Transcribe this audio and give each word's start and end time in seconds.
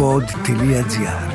pod.gr 0.00 1.30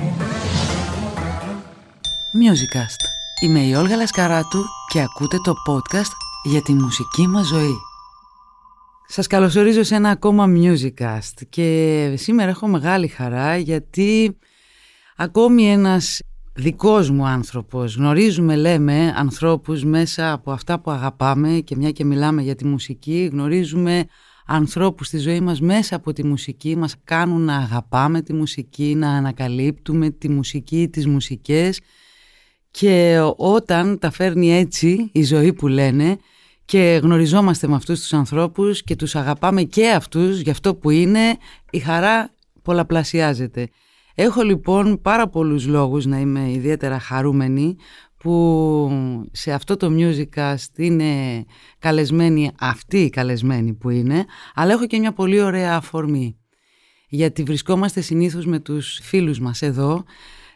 Musicast. 2.42 3.02
Είμαι 3.44 3.60
η 3.60 3.73
Όλγα 3.73 3.95
Λασκαράτου 3.95 4.63
και 4.92 5.02
ακούτε 5.02 5.38
το 5.44 5.54
podcast 5.68 6.12
για 6.44 6.62
τη 6.62 6.74
μουσική 6.74 7.28
μας 7.28 7.48
ζωή. 7.48 7.76
Σας 9.08 9.28
καλωσορίζω 9.28 9.84
σε 9.84 9.96
ένα 9.96 10.10
ακόμα 10.10 10.46
Musicast 10.48 11.42
και 11.50 12.14
σήμερα 12.18 12.50
έχω 12.50 12.68
μεγάλη 12.68 13.08
χαρά 13.08 13.58
γιατί 13.58 14.38
ακόμη 15.18 15.72
ένας 15.72 16.21
δικός 16.54 17.09
μου 17.09 17.27
άνθρωπος, 17.27 17.95
γνωρίζουμε 17.95 18.55
λέμε 18.55 19.13
ανθρώπους 19.18 19.84
μέσα 19.84 20.32
από 20.32 20.52
αυτά 20.52 20.79
που 20.79 20.91
αγαπάμε 20.91 21.50
και 21.50 21.75
μια 21.75 21.91
και 21.91 22.05
μιλάμε 22.05 22.41
για 22.41 22.55
τη 22.55 22.66
μουσική, 22.66 23.29
γνωρίζουμε 23.32 24.05
ανθρώπους 24.46 25.07
στη 25.07 25.18
ζωή 25.18 25.39
μας 25.39 25.62
μέσα 25.62 25.96
από 25.96 26.14
τη 26.14 26.25
μουσική, 26.25 26.75
μας 26.75 26.95
κάνουν 27.04 27.41
να 27.41 27.55
αγαπάμε 27.55 28.21
τη 28.21 28.34
μουσική, 28.34 28.95
να 28.95 29.09
ανακαλύπτουμε 29.09 30.09
τη 30.09 30.30
μουσική, 30.30 30.90
τις 30.91 31.08
μουσικές 31.08 31.80
και 32.72 33.20
όταν 33.38 34.00
τα 34.00 34.12
φέρνει 34.12 34.53
έτσι 34.53 35.09
η 35.12 35.23
ζωή 35.23 35.53
που 35.53 35.67
λένε 35.67 36.17
και 36.66 37.00
γνωριζόμαστε 37.03 37.67
με 37.67 37.76
αυτούς 37.76 38.00
τους 38.00 38.13
ανθρώπους 38.13 38.84
και 38.84 38.95
τους 38.95 39.16
αγαπάμε 39.16 39.63
και 39.63 39.89
αυτούς 39.89 40.39
για 40.39 40.52
αυτό 40.52 40.75
που 40.75 40.89
είναι, 40.89 41.38
η 41.70 41.80
χαρά 41.80 42.34
πολλαπλασιάζεται. 42.62 43.70
Έχω 44.16 44.41
λοιπόν 44.41 45.02
πάρα 45.02 45.27
πολλούς 45.27 45.67
λόγους 45.67 46.05
να 46.05 46.20
είμαι 46.20 46.52
ιδιαίτερα 46.52 47.00
χαρούμενη 47.00 47.75
που 48.25 49.29
σε 49.31 49.52
αυτό 49.52 49.77
το 49.77 49.91
musicast 49.97 50.77
είναι 50.77 51.43
καλεσμένοι 51.79 52.52
αυτοί 52.59 52.97
οι 52.97 53.09
καλεσμένοι 53.09 53.73
που 53.73 53.89
είναι, 53.89 54.25
αλλά 54.53 54.71
έχω 54.71 54.88
και 54.88 54.99
μια 54.99 55.13
πολύ 55.13 55.41
ωραία 55.41 55.75
αφορμή. 55.75 56.38
Γιατί 57.09 57.43
βρισκόμαστε 57.43 58.02
συνήθως 58.02 58.45
με 58.45 58.59
τους 58.59 58.99
φίλους 59.02 59.39
μας 59.39 59.61
εδώ, 59.61 60.03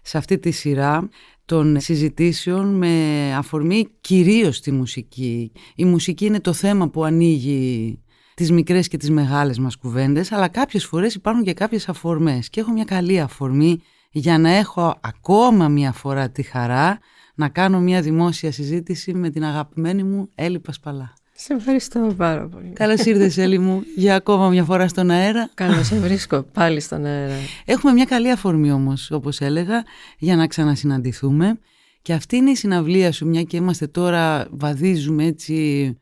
σε 0.01 0.17
αυτή 0.17 0.39
τη 0.39 0.51
σειρά 0.51 1.09
των 1.45 1.79
συζητήσεων 1.79 2.75
με 2.75 3.33
αφορμή 3.35 3.87
κυρίως 4.01 4.59
τη 4.61 4.71
μουσική. 4.71 5.51
Η 5.75 5.85
μουσική 5.85 6.25
είναι 6.25 6.39
το 6.39 6.53
θέμα 6.53 6.89
που 6.89 7.03
ανοίγει 7.03 7.99
τις 8.33 8.51
μικρές 8.51 8.87
και 8.87 8.97
τις 8.97 9.09
μεγάλες 9.09 9.59
μας 9.59 9.75
κουβέντες, 9.75 10.31
αλλά 10.31 10.47
κάποιες 10.47 10.85
φορές 10.85 11.13
υπάρχουν 11.13 11.43
και 11.43 11.53
κάποιες 11.53 11.89
αφορμές 11.89 12.49
και 12.49 12.59
έχω 12.59 12.71
μια 12.71 12.85
καλή 12.85 13.19
αφορμή 13.19 13.81
για 14.11 14.37
να 14.37 14.49
έχω 14.49 14.99
ακόμα 15.01 15.67
μια 15.67 15.91
φορά 15.91 16.29
τη 16.29 16.43
χαρά 16.43 16.99
να 17.39 17.49
κάνω 17.49 17.79
μια 17.79 18.01
δημόσια 18.01 18.51
συζήτηση 18.51 19.13
με 19.13 19.29
την 19.29 19.43
αγαπημένη 19.43 20.03
μου 20.03 20.29
Έλλη 20.35 20.59
Πασπαλά. 20.59 21.13
Σε 21.33 21.53
ευχαριστώ 21.53 22.13
πάρα 22.17 22.47
πολύ. 22.47 22.69
Καλώς 22.69 23.05
ήρθες, 23.05 23.37
Έλλη 23.37 23.59
μου, 23.59 23.83
για 23.95 24.15
ακόμα 24.15 24.49
μια 24.49 24.63
φορά 24.63 24.87
στον 24.87 25.09
αέρα. 25.09 25.49
Καλώς 25.53 25.87
σε 25.87 25.99
βρίσκω 25.99 26.43
πάλι 26.53 26.79
στον 26.79 27.05
αέρα. 27.05 27.33
Έχουμε 27.65 27.93
μια 27.93 28.05
καλή 28.05 28.31
αφορμή 28.31 28.71
όμως, 28.71 29.11
όπως 29.11 29.39
έλεγα, 29.39 29.83
για 30.17 30.35
να 30.35 30.47
ξανασυναντηθούμε. 30.47 31.59
Και 32.01 32.13
αυτή 32.13 32.35
είναι 32.35 32.51
η 32.51 32.55
συναυλία 32.55 33.11
σου, 33.11 33.27
μια 33.27 33.43
και 33.43 33.57
είμαστε 33.57 33.87
τώρα, 33.87 34.47
βαδίζουμε 34.51 35.25
έτσι 35.25 35.97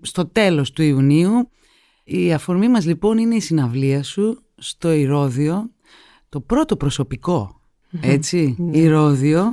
στο 0.00 0.26
τέλος 0.26 0.72
του 0.72 0.82
Ιουνίου. 0.82 1.50
Η 2.04 2.32
αφορμή 2.32 2.68
μας 2.68 2.86
λοιπόν 2.86 3.18
είναι 3.18 3.34
η 3.34 3.40
συναυλία 3.40 4.02
σου 4.02 4.42
στο 4.56 4.92
Ηρώδιο, 4.92 5.70
το 6.28 6.40
πρώτο 6.40 6.76
προσωπικό, 6.76 7.60
έτσι, 8.14 8.54
Ναι. 8.58 8.78
Ηρώδιο, 8.78 9.52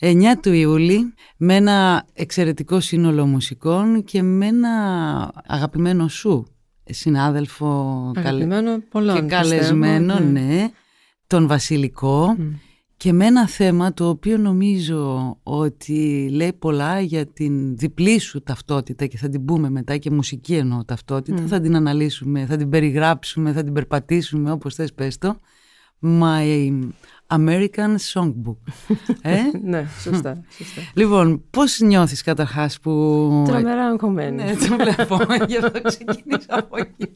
9 0.00 0.14
του 0.42 0.52
Ιούλη, 0.52 1.14
με 1.36 1.54
ένα 1.54 2.06
εξαιρετικό 2.12 2.80
σύνολο 2.80 3.26
μουσικών 3.26 4.04
και 4.04 4.22
με 4.22 4.46
ένα 4.46 4.70
αγαπημένο 5.46 6.08
σου 6.08 6.46
συνάδελφο 6.84 8.10
καλε- 8.14 8.28
Αγαπημένο 8.28 8.78
πολλών. 8.90 9.14
και 9.14 9.20
καλεσμένο, 9.22 10.12
πιστεύω. 10.14 10.30
ναι, 10.30 10.68
τον 11.26 11.46
Βασιλικό 11.46 12.34
Μμ. 12.38 12.52
και 12.96 13.12
με 13.12 13.26
ένα 13.26 13.48
θέμα 13.48 13.94
το 13.94 14.08
οποίο 14.08 14.36
νομίζω 14.36 15.36
ότι 15.42 16.28
λέει 16.32 16.52
πολλά 16.52 17.00
για 17.00 17.26
την 17.26 17.76
διπλή 17.76 18.18
σου 18.18 18.42
ταυτότητα 18.42 19.06
και 19.06 19.16
θα 19.16 19.28
την 19.28 19.44
πούμε 19.44 19.70
μετά 19.70 19.96
και 19.96 20.10
μουσική 20.10 20.54
εννοώ 20.54 20.84
ταυτότητα, 20.84 21.42
θα 21.46 21.60
την 21.60 21.76
αναλύσουμε, 21.76 22.46
θα 22.46 22.56
την 22.56 22.68
περιγράψουμε, 22.68 23.52
θα 23.52 23.62
την 23.64 23.72
περπατήσουμε 23.72 24.50
όπως 24.50 24.74
θες 24.74 24.92
πες 24.92 25.18
το. 25.18 25.36
My 26.04 26.78
American 27.34 27.94
Songbook. 28.12 28.56
ε; 29.22 29.36
Ναι, 29.62 29.86
σωστά. 30.02 30.42
σωστά. 30.56 30.80
Λοιπόν, 30.94 31.42
πώς 31.50 31.78
νιώθεις 31.80 32.22
καταρχάς 32.22 32.80
που... 32.80 32.90
Τρομερά 33.46 33.84
αγχωμένη. 33.86 34.42
Ναι, 34.42 34.52
το 34.54 34.76
βλέπω. 34.76 35.18
Γι' 35.48 35.56
αυτό 35.56 35.82
ξεκινήσω 35.82 36.46
από 36.48 36.76
εκεί. 36.78 37.12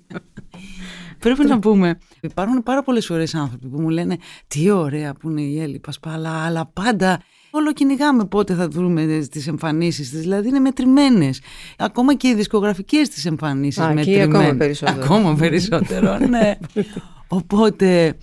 Πρέπει 1.19 1.45
να 1.45 1.59
πούμε, 1.59 1.99
υπάρχουν 2.21 2.63
πάρα 2.63 2.83
πολλές 2.83 3.07
φορέ 3.07 3.25
άνθρωποι 3.33 3.69
που 3.69 3.81
μου 3.81 3.89
λένε 3.89 4.17
Τι 4.47 4.71
ωραία 4.71 5.13
που 5.15 5.31
είναι 5.31 5.41
η 5.41 5.61
Έλλη 5.61 5.79
Πασπάλα, 5.79 6.45
αλλά 6.45 6.71
πάντα 6.73 7.21
όλο 7.51 7.73
κυνηγάμε 7.73 8.25
πότε 8.25 8.55
θα 8.55 8.69
βρούμε 8.69 9.27
τις 9.31 9.47
εμφανίσεις 9.47 10.11
της. 10.11 10.21
Δηλαδή 10.21 10.49
είναι 10.49 10.59
μετρημένες. 10.59 11.41
Ακόμα 11.79 12.15
και 12.15 12.29
οι 12.29 12.35
δισκογραφικές 12.35 13.09
τη 13.09 13.29
εμφανίσεις 13.29 13.83
Α, 13.83 13.91
εκεί 13.91 13.95
μετρημένες. 13.95 14.35
ακόμα 14.37 14.55
περισσότερο. 14.57 15.03
Ακόμα 15.05 15.35
περισσότερο, 15.35 16.19
ναι. 16.19 16.59
Οπότε, 17.29 18.17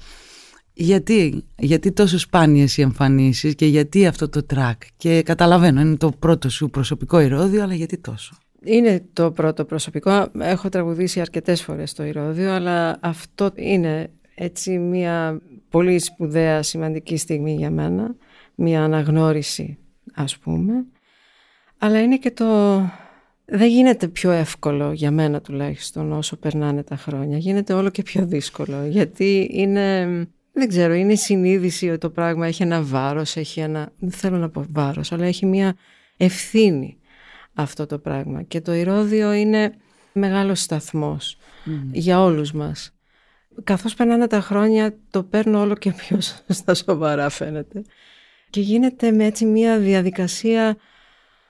γιατί, 0.73 1.43
γιατί 1.59 1.91
τόσο 1.91 2.17
σπάνιες 2.17 2.77
οι 2.77 2.81
εμφανίσεις 2.81 3.55
και 3.55 3.65
γιατί 3.65 4.05
αυτό 4.07 4.29
το 4.29 4.45
track; 4.53 4.73
Και 4.97 5.21
καταλαβαίνω 5.21 5.81
είναι 5.81 5.95
το 5.95 6.11
πρώτο 6.19 6.49
σου 6.49 6.69
προσωπικό 6.69 7.19
ηρώδιο 7.19 7.63
αλλά 7.63 7.73
γιατί 7.73 7.97
τόσο; 7.97 8.35
Είναι 8.63 9.05
το 9.13 9.31
πρώτο 9.31 9.65
προσωπικό. 9.65 10.27
Έχω 10.39 10.69
τραγουδήσει 10.69 11.19
αρκετές 11.19 11.61
φορές 11.61 11.89
στο 11.89 12.03
Ηρώδιο, 12.03 12.51
αλλά 12.51 12.97
αυτό 13.01 13.51
είναι 13.55 14.09
έτσι 14.35 14.77
μια 14.77 15.41
πολύ 15.69 15.99
σπουδαία 15.99 16.61
σημαντική 16.63 17.17
στιγμή 17.17 17.55
για 17.55 17.71
μένα. 17.71 18.15
Μια 18.55 18.83
αναγνώριση, 18.83 19.77
ας 20.13 20.37
πούμε. 20.37 20.73
Αλλά 21.77 22.01
είναι 22.01 22.17
και 22.17 22.31
το... 22.31 22.45
Δεν 23.45 23.69
γίνεται 23.69 24.07
πιο 24.07 24.31
εύκολο 24.31 24.91
για 24.91 25.11
μένα 25.11 25.41
τουλάχιστον 25.41 26.11
όσο 26.11 26.35
περνάνε 26.35 26.83
τα 26.83 26.95
χρόνια. 26.95 27.37
Γίνεται 27.37 27.73
όλο 27.73 27.89
και 27.89 28.03
πιο 28.03 28.25
δύσκολο. 28.25 28.85
Γιατί 28.85 29.49
είναι... 29.51 30.07
Δεν 30.53 30.67
ξέρω, 30.67 30.93
είναι 30.93 31.11
η 31.11 31.17
συνείδηση 31.17 31.89
ότι 31.89 31.97
το 31.97 32.09
πράγμα 32.09 32.47
έχει 32.47 32.63
ένα 32.63 32.81
βάρος, 32.81 33.35
έχει 33.35 33.59
ένα... 33.59 33.91
Δεν 33.99 34.11
θέλω 34.11 34.37
να 34.37 34.49
πω 34.49 34.65
βάρος, 34.69 35.11
αλλά 35.11 35.25
έχει 35.25 35.45
μια 35.45 35.75
ευθύνη 36.17 36.97
αυτό 37.53 37.85
το 37.85 37.99
πράγμα. 37.99 38.41
Και 38.41 38.61
το 38.61 38.73
ηρώδιο 38.73 39.31
είναι 39.33 39.73
μεγάλος 40.13 40.59
σταθμός 40.61 41.37
για 41.91 42.21
όλους 42.21 42.51
μας. 42.51 42.93
Καθώς 43.63 43.93
περνάνε 43.93 44.27
τα 44.27 44.41
χρόνια 44.41 44.97
το 45.09 45.23
παίρνω 45.23 45.59
όλο 45.59 45.75
και 45.75 45.91
πιο 45.91 46.17
στα 46.47 46.73
σοβαρά 46.73 47.29
φαίνεται. 47.29 47.81
Και 48.49 48.59
γίνεται 48.61 49.11
με 49.11 49.25
έτσι 49.25 49.45
μια 49.45 49.79
διαδικασία 49.79 50.77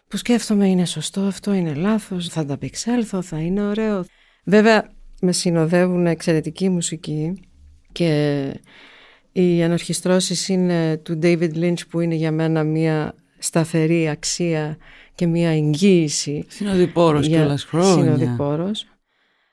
που 0.08 0.18
σκέφτομαι 0.18 0.68
είναι 0.68 0.86
σωστό, 0.86 1.22
αυτό 1.22 1.54
είναι 1.54 1.74
λάθος, 1.74 2.28
θα 2.28 2.42
ανταπεξέλθω, 2.42 3.22
θα 3.22 3.40
είναι 3.40 3.62
ωραίο. 3.62 4.06
Βέβαια 4.44 4.92
με 5.22 5.32
συνοδεύουν 5.32 6.08
εξαιρετική 6.08 6.70
μουσική 6.70 7.50
και 7.92 8.52
οι 9.34 9.64
ανορχιστρώσεις 9.64 10.50
είναι 10.50 10.98
του 10.98 11.20
David 11.22 11.54
Lynch 11.54 11.88
που 11.90 12.00
είναι 12.00 12.16
για 12.16 12.32
μένα 12.32 12.64
μια 12.64 13.16
σταθερή 13.38 14.10
αξία 14.10 14.78
και 15.16 15.28
μια 15.28 15.50
εγγύηση 15.50 16.46
Συνοδοιπόρος 16.48 17.28
για 17.28 17.38
κιόλας 17.38 17.64
χρόνια 17.64 17.94
συνοδοιπόρος. 17.94 18.88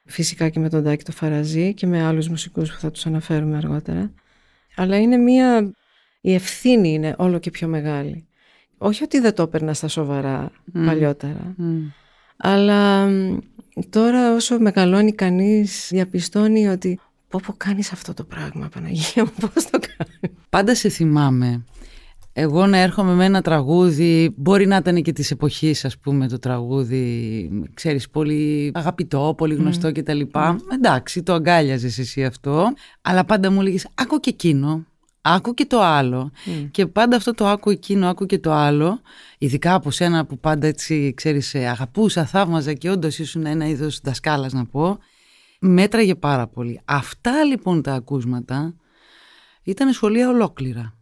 Φυσικά 0.05 0.49
και 0.49 0.61
με 0.61 0.69
τον 0.69 0.85
Τάκη 0.85 1.05
το 1.05 1.13
Φαραζή 1.13 1.75
και 1.75 1.87
με 1.87 2.03
άλλους 2.03 2.29
μουσικούς 2.29 2.73
που 2.73 2.81
θα 2.81 2.91
τους 2.91 3.07
αναφέρουμε 3.07 3.57
αργότερα. 3.57 4.13
Αλλά 4.77 4.99
είναι 5.01 5.17
μια... 5.17 5.73
Η 6.21 6.35
ευθύνη 6.35 6.93
είναι 6.93 7.15
όλο 7.19 7.39
και 7.39 7.51
πιο 7.51 7.69
μεγάλη. 7.69 8.27
Όχι 8.79 9.03
ότι 9.05 9.21
δεν 9.21 9.35
το 9.35 9.43
έπαιρνα 9.43 9.75
στα 9.75 9.89
σοβαρά 9.89 10.51
παλιότερα. 10.85 11.55
Μμ. 11.57 11.79
Αλλά 12.37 13.07
μ, 13.07 13.39
τώρα 13.91 14.35
όσο 14.35 14.59
μεγαλώνει 14.59 15.13
κανείς 15.13 15.89
διαπιστώνει 15.91 16.69
ότι 16.69 17.01
πω 17.31 17.41
πω 17.47 17.55
κάνεις 17.57 17.93
αυτό 17.93 18.15
το 18.15 18.25
πράγμα 18.25 18.69
Παναγία 18.69 19.25
μου 19.25 19.33
πώς 19.41 19.71
το 19.71 19.79
κάνεις; 19.79 20.37
Πάντα 20.49 20.75
σε 20.75 20.89
θυμάμαι 20.89 21.65
εγώ 22.33 22.67
να 22.67 22.79
έρχομαι 22.79 23.15
με 23.15 23.25
ένα 23.25 23.43
τραγούδι, 23.43 24.35
μπορεί 24.37 24.67
να 24.67 24.77
ήταν 24.77 25.03
και 25.03 25.13
της 25.13 25.31
εποχής 25.31 25.85
ας 25.85 25.99
πούμε 25.99 26.29
το 26.29 26.39
τραγούδι, 26.39 27.51
ξέρεις, 27.75 28.11
πολύ 28.11 28.71
αγαπητό, 28.75 29.35
πολύ 29.37 29.55
γνωστό 29.55 29.91
και 29.91 30.03
τα 30.03 30.15
λοιπά. 30.15 30.57
Εντάξει, 30.73 31.23
το 31.23 31.33
αγκάλιαζες 31.33 31.99
εσύ 31.99 32.25
αυτό, 32.25 32.73
αλλά 33.01 33.25
πάντα 33.25 33.51
μου 33.51 33.61
έλεγες 33.61 33.89
άκου 33.95 34.21
και 34.21 34.31
εκείνο, 34.31 34.85
άκου 35.21 35.55
και 35.55 35.67
το 35.67 35.81
άλλο. 35.83 36.31
Και 36.71 36.87
πάντα 36.87 37.17
αυτό 37.17 37.35
το 37.35 37.47
άκου 37.47 37.71
εκείνο, 37.71 38.09
άκου 38.09 38.27
και 38.27 38.39
το 38.39 38.53
άλλο, 38.53 39.01
ειδικά 39.39 39.75
από 39.75 39.91
σένα 39.91 40.27
που 40.27 40.39
πάντα 40.39 40.67
έτσι, 40.67 41.15
ξέρεις, 41.17 41.55
ε, 41.55 41.67
αγαπούσα, 41.67 42.25
θαύμαζα 42.25 42.73
και 42.73 42.91
όντως 42.91 43.19
ήσουν 43.19 43.47
ένα 43.47 43.69
είδος 43.69 44.01
δασκάλας 44.03 44.53
να 44.53 44.65
πω, 44.65 44.99
μέτραγε 45.61 46.15
πάρα 46.15 46.47
πολύ. 46.47 46.81
Αυτά 46.85 47.45
λοιπόν 47.45 47.83
τα 47.83 47.93
ακούσματα 47.95 48.75
ήταν 49.63 49.93
σχολεία 49.93 50.29
ολόκληρα. 50.29 50.95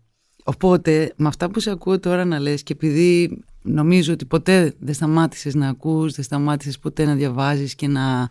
Οπότε 0.44 1.12
με 1.16 1.28
αυτά 1.28 1.50
που 1.50 1.60
σε 1.60 1.70
ακούω 1.70 2.00
τώρα 2.00 2.24
να 2.24 2.38
λες 2.38 2.62
και 2.62 2.72
επειδή 2.72 3.42
νομίζω 3.62 4.12
ότι 4.12 4.24
ποτέ 4.24 4.74
δεν 4.78 4.94
σταμάτησες 4.94 5.54
να 5.54 5.68
ακούς, 5.68 6.12
δεν 6.12 6.24
σταμάτησες 6.24 6.78
ποτέ 6.78 7.04
να 7.04 7.14
διαβάζεις 7.14 7.74
και 7.74 7.88
να 7.88 8.30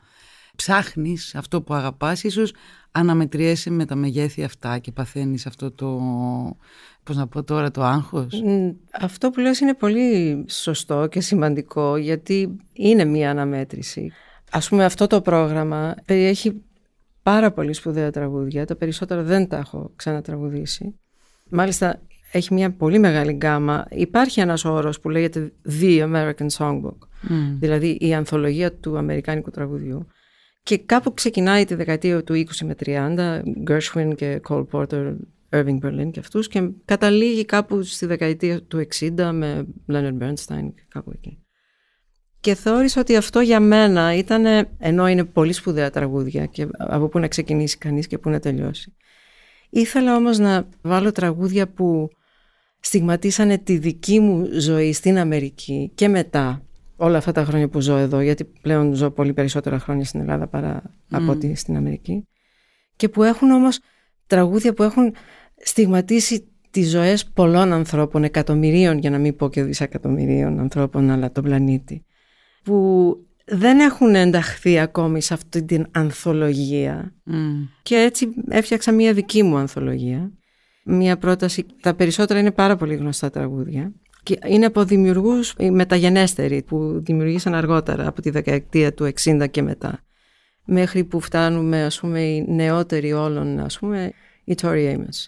ψάχνεις 0.56 1.36
αυτό 1.36 1.62
που 1.62 1.74
αγαπάς, 1.74 2.24
ίσως 2.24 2.54
αναμετριέσαι 2.92 3.70
με 3.70 3.86
τα 3.86 3.96
μεγέθη 3.96 4.44
αυτά 4.44 4.80
και 4.80 4.92
παθαίνεις 4.92 5.46
αυτό 5.46 5.72
το, 5.72 6.00
πώς 7.04 7.16
να 7.16 7.28
πω 7.28 7.44
τώρα, 7.44 7.72
το 7.72 7.84
άγχος. 7.84 8.42
Αυτό 9.02 9.30
που 9.30 9.40
λες 9.40 9.60
είναι 9.60 9.74
πολύ 9.74 10.46
σωστό 10.50 11.08
και 11.08 11.22
σημαντικό 11.22 11.98
γιατί 11.98 12.56
είναι 12.74 13.06
μία 13.06 13.30
αναμέτρηση. 13.30 14.12
Ας 14.52 14.70
πούμε 14.70 14.86
αυτό 14.86 15.08
το 15.08 15.22
πρόγραμμα 15.22 15.96
περιέχει 16.06 16.62
πάρα 17.24 17.52
πολύ 17.52 17.74
σπουδαία 17.74 18.12
τραγούδια, 18.12 18.66
τα 18.66 18.76
περισσότερα 18.76 19.24
δεν 19.24 19.48
τα 19.48 19.58
έχω 19.58 19.92
ξανατραγουδήσει. 19.96 20.96
Μάλιστα 21.50 22.02
έχει 22.32 22.54
μια 22.54 22.72
πολύ 22.72 23.00
μεγάλη 23.00 23.32
γκάμα. 23.32 23.86
Υπάρχει 23.90 24.40
ένας 24.40 24.66
όρος 24.66 25.00
που 25.00 25.10
λέγεται 25.10 25.54
The 25.82 26.14
American 26.14 26.48
Songbook, 26.58 26.98
δηλαδή 27.60 27.98
η 28.00 28.14
ανθολογία 28.14 28.74
του 28.74 28.98
Αμερικάνικου 28.98 29.50
τραγουδιού. 29.50 30.08
Και 30.64 30.78
κάπου 30.78 31.14
ξεκινάει 31.14 31.66
τη 31.66 31.76
δεκαετία 31.76 32.24
του 32.24 32.34
20 32.34 32.46
με 32.64 32.76
30, 32.86 33.42
Gershwin 33.70 34.14
και 34.16 34.42
Cole 34.48 34.66
Porter, 34.72 35.16
Irving 35.50 35.80
Berlin 35.80 36.10
και 36.12 36.20
αυτούς 36.20 36.48
και 36.48 36.70
καταλήγει 36.86 37.46
κάπου 37.46 37.84
στη 37.84 38.06
δεκαετία 38.06 38.64
του 38.64 38.88
60 39.00 39.30
με 39.34 39.68
Leonard 39.88 40.18
Bernstein 40.22 40.74
κάπου 40.88 41.12
εκεί. 41.14 41.40
Και 42.48 42.56
θεώρησα 42.56 43.02
ότι 43.02 43.16
αυτό 43.16 43.40
για 43.40 43.60
μένα 43.60 44.16
ήταν, 44.16 44.68
ενώ 44.78 45.08
είναι 45.08 45.24
πολύ 45.24 45.54
σπουδαία 45.54 45.90
τραγούδια 45.90 46.46
και 46.46 46.68
από 46.78 47.08
πού 47.08 47.20
να 47.20 47.28
ξεκινήσει 47.28 47.78
κανείς 47.78 48.08
και 48.08 48.18
πού 48.18 48.30
να 48.30 48.40
τελειώσει. 48.40 48.94
Ήθελα 49.70 50.16
όμως 50.16 50.38
να 50.38 50.68
βάλω 50.82 51.12
τραγούδια 51.12 51.68
που 51.68 52.10
στιγματίσανε 52.80 53.58
τη 53.58 53.78
δική 53.78 54.20
μου 54.20 54.48
ζωή 54.52 54.94
στην 54.94 55.18
Αμερική 55.18 55.92
και 55.96 56.08
μετά 56.08 56.62
όλα 56.96 57.18
αυτά 57.18 57.32
τα 57.32 57.46
χρόνια 57.46 57.68
που 57.68 57.80
ζω 57.80 57.96
εδώ, 57.96 58.20
γιατί 58.20 58.44
πλέον 58.62 58.94
ζω 58.94 59.12
πολύ 59.12 59.34
περισσότερα 59.34 59.80
χρόνια 59.80 60.06
στην 60.06 60.20
Ελλάδα 60.20 60.48
παρά 60.48 60.82
από 61.10 61.32
ότι 61.32 61.56
στην 61.56 61.76
Αμερική 61.76 62.28
και 62.96 63.10
που 63.10 63.24
έχουν 63.24 63.52
όμως 63.52 63.80
τραγούδια 64.28 64.74
που 64.74 64.84
έχουν 64.84 65.16
στιγματίσει 65.56 66.48
τις 66.70 66.90
ζωές 66.90 67.26
πολλών 67.26 67.74
ανθρώπων, 67.74 68.24
εκατομμυρίων 68.24 68.98
για 68.98 69.10
να 69.10 69.18
μην 69.18 69.36
πω 69.36 69.50
και 69.50 69.64
δισεκατομμυρίων 69.64 70.60
ανθρώπων 70.60 71.10
αλλά 71.10 71.32
τον 71.32 71.44
πλανήτη 71.44 72.06
που 72.68 73.18
δεν 73.46 73.80
έχουν 73.80 74.16
ενταχθεί 74.16 74.80
ακόμη 74.80 75.22
σε 75.22 75.34
αυτή 75.34 75.64
την 75.64 75.86
ανθολογία. 75.92 77.14
Και 77.84 77.96
έτσι 77.96 78.28
έφτιαξα 78.50 78.92
μια 78.92 79.14
δική 79.14 79.44
μου 79.44 79.58
ανθολογία. 79.58 80.32
Μια 80.84 81.18
πρόταση, 81.18 81.66
τα 81.82 81.94
περισσότερα 81.94 82.40
είναι 82.40 82.52
πάρα 82.52 82.76
πολύ 82.76 82.96
γνωστά 82.96 83.30
τραγούδια 83.30 83.92
και 84.24 84.40
είναι 84.48 84.66
από 84.66 84.84
δημιουργούς 84.84 85.54
μεταγενέστεροι 85.72 86.64
που 86.64 87.02
δημιουργήσαν 87.04 87.54
αργότερα 87.54 88.08
από 88.08 88.22
τη 88.22 88.30
δεκαετία 88.30 88.94
του 88.94 89.12
60 89.24 89.46
και 89.52 89.62
μετά. 89.62 90.00
Μέχρι 90.66 91.04
που 91.04 91.20
φτάνουμε 91.20 91.84
ας 91.84 92.00
πούμε 92.00 92.22
οι 92.22 92.46
νεότεροι 92.48 93.14
όλων 93.14 93.60
ας 93.60 93.80
πούμε 93.80 94.12
η 94.44 94.56
Tori 94.62 94.96
Amos. 94.96 95.26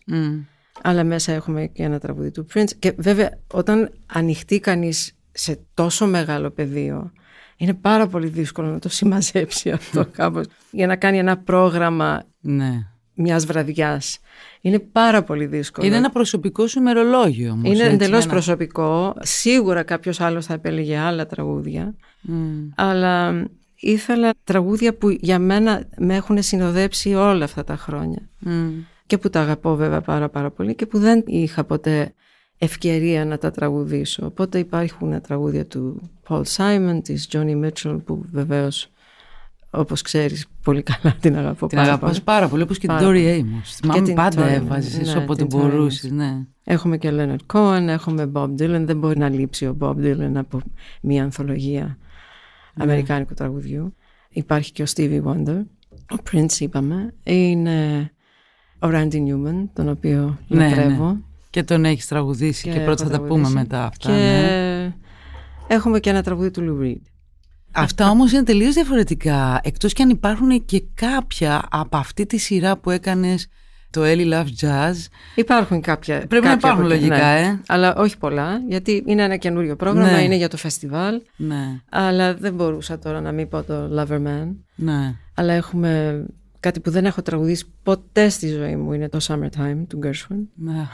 Αλλά 0.81 1.03
μέσα 1.03 1.31
έχουμε 1.31 1.67
και 1.67 1.83
ένα 1.83 1.99
τραγούδι 1.99 2.31
του 2.31 2.45
Prince. 2.53 2.71
Και 2.79 2.93
βέβαια 2.97 3.39
όταν 3.53 3.91
ανοιχτεί 4.05 4.59
κανείς 4.59 5.13
σε 5.31 5.59
τόσο 5.73 6.07
μεγάλο 6.07 6.49
πεδίο 6.49 7.11
είναι 7.59 7.73
πάρα 7.73 8.07
πολύ 8.07 8.27
δύσκολο 8.27 8.67
να 8.67 8.79
το 8.79 8.89
συμμαζέψει 8.89 9.69
αυτό 9.79 10.05
κάπως 10.11 10.45
για 10.71 10.87
να 10.87 10.95
κάνει 10.95 11.17
ένα 11.17 11.37
πρόγραμμα 11.37 12.23
ναι. 12.39 12.87
μιας 13.13 13.45
βραδιάς. 13.45 14.19
Είναι 14.61 14.79
πάρα 14.79 15.23
πολύ 15.23 15.45
δύσκολο. 15.45 15.87
Είναι 15.87 15.95
ένα 15.95 16.09
προσωπικό 16.09 16.67
σου 16.67 16.81
μερολόγιο 16.81 17.51
όμως. 17.51 17.69
Είναι 17.69 17.83
εντελώς 17.83 18.25
προσωπικό. 18.25 19.15
Σίγουρα 19.19 19.83
κάποιος 19.83 20.19
άλλος 20.19 20.45
θα 20.45 20.53
επέλεγε 20.53 20.97
άλλα 20.97 21.25
τραγούδια. 21.25 21.95
Αλλά 22.75 23.43
ήθελα 23.75 24.33
τραγούδια 24.43 24.93
που 24.93 25.09
για 25.09 25.39
μένα 25.39 25.83
με 25.97 26.15
έχουν 26.15 26.43
συνοδέψει 26.43 27.13
όλα 27.13 27.43
αυτά 27.43 27.63
τα 27.63 27.75
χρόνια. 27.75 28.29
Και 29.05 29.17
που 29.17 29.29
τα 29.29 29.41
αγαπώ 29.41 29.75
βέβαια 29.75 30.01
πάρα 30.01 30.29
πάρα 30.29 30.51
πολύ 30.51 30.75
και 30.75 30.85
που 30.85 30.99
δεν 30.99 31.23
είχα 31.25 31.63
ποτέ 31.63 32.13
ευκαιρία 32.59 33.25
να 33.25 33.37
τα 33.37 33.51
τραγουδήσω. 33.51 34.25
Οπότε 34.25 34.59
υπάρχουν 34.59 35.21
τραγούδια 35.21 35.65
του 35.65 36.01
Paul 36.27 36.43
Simon, 36.55 36.99
της 37.03 37.29
Johnny 37.31 37.65
Mitchell 37.65 37.99
που 38.05 38.25
βεβαίως 38.31 38.91
όπως 39.69 40.01
ξέρεις 40.01 40.47
πολύ 40.63 40.83
καλά 40.83 41.15
την 41.19 41.37
αγαπώ 41.37 41.67
την 41.67 41.77
πάρα 41.77 41.89
αγαπάς 41.89 42.09
πολύ. 42.09 42.21
πάρα 42.23 42.47
πολύ 42.47 42.61
όπως 42.63 42.77
και, 42.77 42.87
την 42.87 42.95
Dory 42.99 43.39
Amos. 43.39 43.63
Θυμάμαι 43.65 44.13
πάντα 44.13 44.47
έβαζες 44.47 45.13
ναι, 45.13 45.21
όποτε 45.21 45.45
μπορούσες. 45.45 46.11
Ναι. 46.11 46.45
Έχουμε 46.63 46.97
και 46.97 47.09
Leonard 47.13 47.53
Cohen, 47.53 47.87
έχουμε 47.87 48.31
Bob 48.33 48.49
Dylan. 48.49 48.83
Δεν 48.85 48.97
μπορεί 48.97 49.17
να 49.17 49.29
λείψει 49.29 49.65
ο 49.65 49.77
Bob 49.79 49.95
Dylan 49.95 50.31
από 50.35 50.59
μια 51.01 51.23
ανθολογία 51.23 51.97
ναι. 52.73 52.83
αμερικάνικου 52.83 53.33
τραγουδιού. 53.33 53.95
Υπάρχει 54.29 54.71
και 54.71 54.81
ο 54.81 54.85
Stevie 54.95 55.23
Wonder. 55.23 55.61
Ο 55.91 56.15
Prince 56.31 56.59
είπαμε. 56.59 57.13
Είναι 57.23 58.11
ο 58.79 58.87
Randy 58.87 59.13
Newman, 59.13 59.67
τον 59.73 59.89
οποίο 59.89 60.37
ναι, 60.47 60.67
λατρεύω. 60.67 61.17
Ναι. 61.55 61.61
Και 61.61 61.63
τον 61.63 61.85
έχεις 61.85 62.07
τραγουδήσει 62.07 62.63
και, 62.63 62.71
και 62.71 62.79
πρώτα 62.79 63.03
θα 63.03 63.09
τα 63.09 63.21
πούμε 63.21 63.49
μετά 63.49 63.83
αυτά. 63.85 64.11
Και 64.11 64.17
ναι. 64.17 64.93
έχουμε 65.67 65.99
και 65.99 66.09
ένα 66.09 66.23
τραγούδι 66.23 66.51
του 66.51 66.61
Lou 66.81 66.85
Reed. 66.85 67.01
Αυτά 67.71 68.09
όμως 68.09 68.31
είναι 68.31 68.43
τελείως 68.43 68.73
διαφορετικά. 68.73 69.59
Εκτός 69.63 69.93
και 69.93 70.03
αν 70.03 70.09
υπάρχουν 70.09 70.65
και 70.65 70.83
κάποια 70.93 71.61
από 71.71 71.97
αυτή 71.97 72.25
τη 72.25 72.37
σειρά 72.37 72.77
που 72.77 72.89
έκανες 72.89 73.47
το 73.91 74.01
Ellie 74.03 74.33
Love 74.33 74.45
Jazz. 74.61 74.93
Υπάρχουν 75.35 75.81
κάποια. 75.81 76.15
Πρέπει 76.27 76.45
κάποια 76.45 76.49
να 76.49 76.51
υπάρχουν 76.53 76.85
λογικά, 76.87 77.15
ναι. 77.33 77.39
ε. 77.39 77.61
Αλλά 77.67 77.95
όχι 77.95 78.17
πολλά, 78.17 78.61
γιατί 78.67 79.03
είναι 79.05 79.23
ένα 79.23 79.35
καινούριο 79.35 79.75
πρόγραμμα, 79.75 80.11
Ναι. 80.11 80.21
είναι 80.23 80.35
για 80.35 80.47
το 80.47 80.57
φεστιβάλ. 80.57 81.21
Ναι, 81.35 81.81
Αλλά 81.89 82.33
δεν 82.33 82.53
μπορούσα 82.53 82.99
τώρα 82.99 83.21
να 83.21 83.31
μην 83.31 83.49
πω 83.49 83.63
το 83.63 83.89
Loverman. 84.01 84.47
ναι. 84.75 85.15
Αλλά 85.33 85.53
έχουμε 85.53 86.23
κάτι 86.59 86.79
που 86.79 86.89
δεν 86.91 87.05
έχω 87.05 87.21
τραγουδήσει 87.21 87.65
ποτέ 87.83 88.29
στη 88.29 88.47
ζωή 88.47 88.75
μου, 88.75 88.93
είναι 88.93 89.09
το 89.09 89.17
Summertime 89.21 89.83
του 89.87 89.99
Gershwin. 90.03 90.45
ναι. 90.55 90.87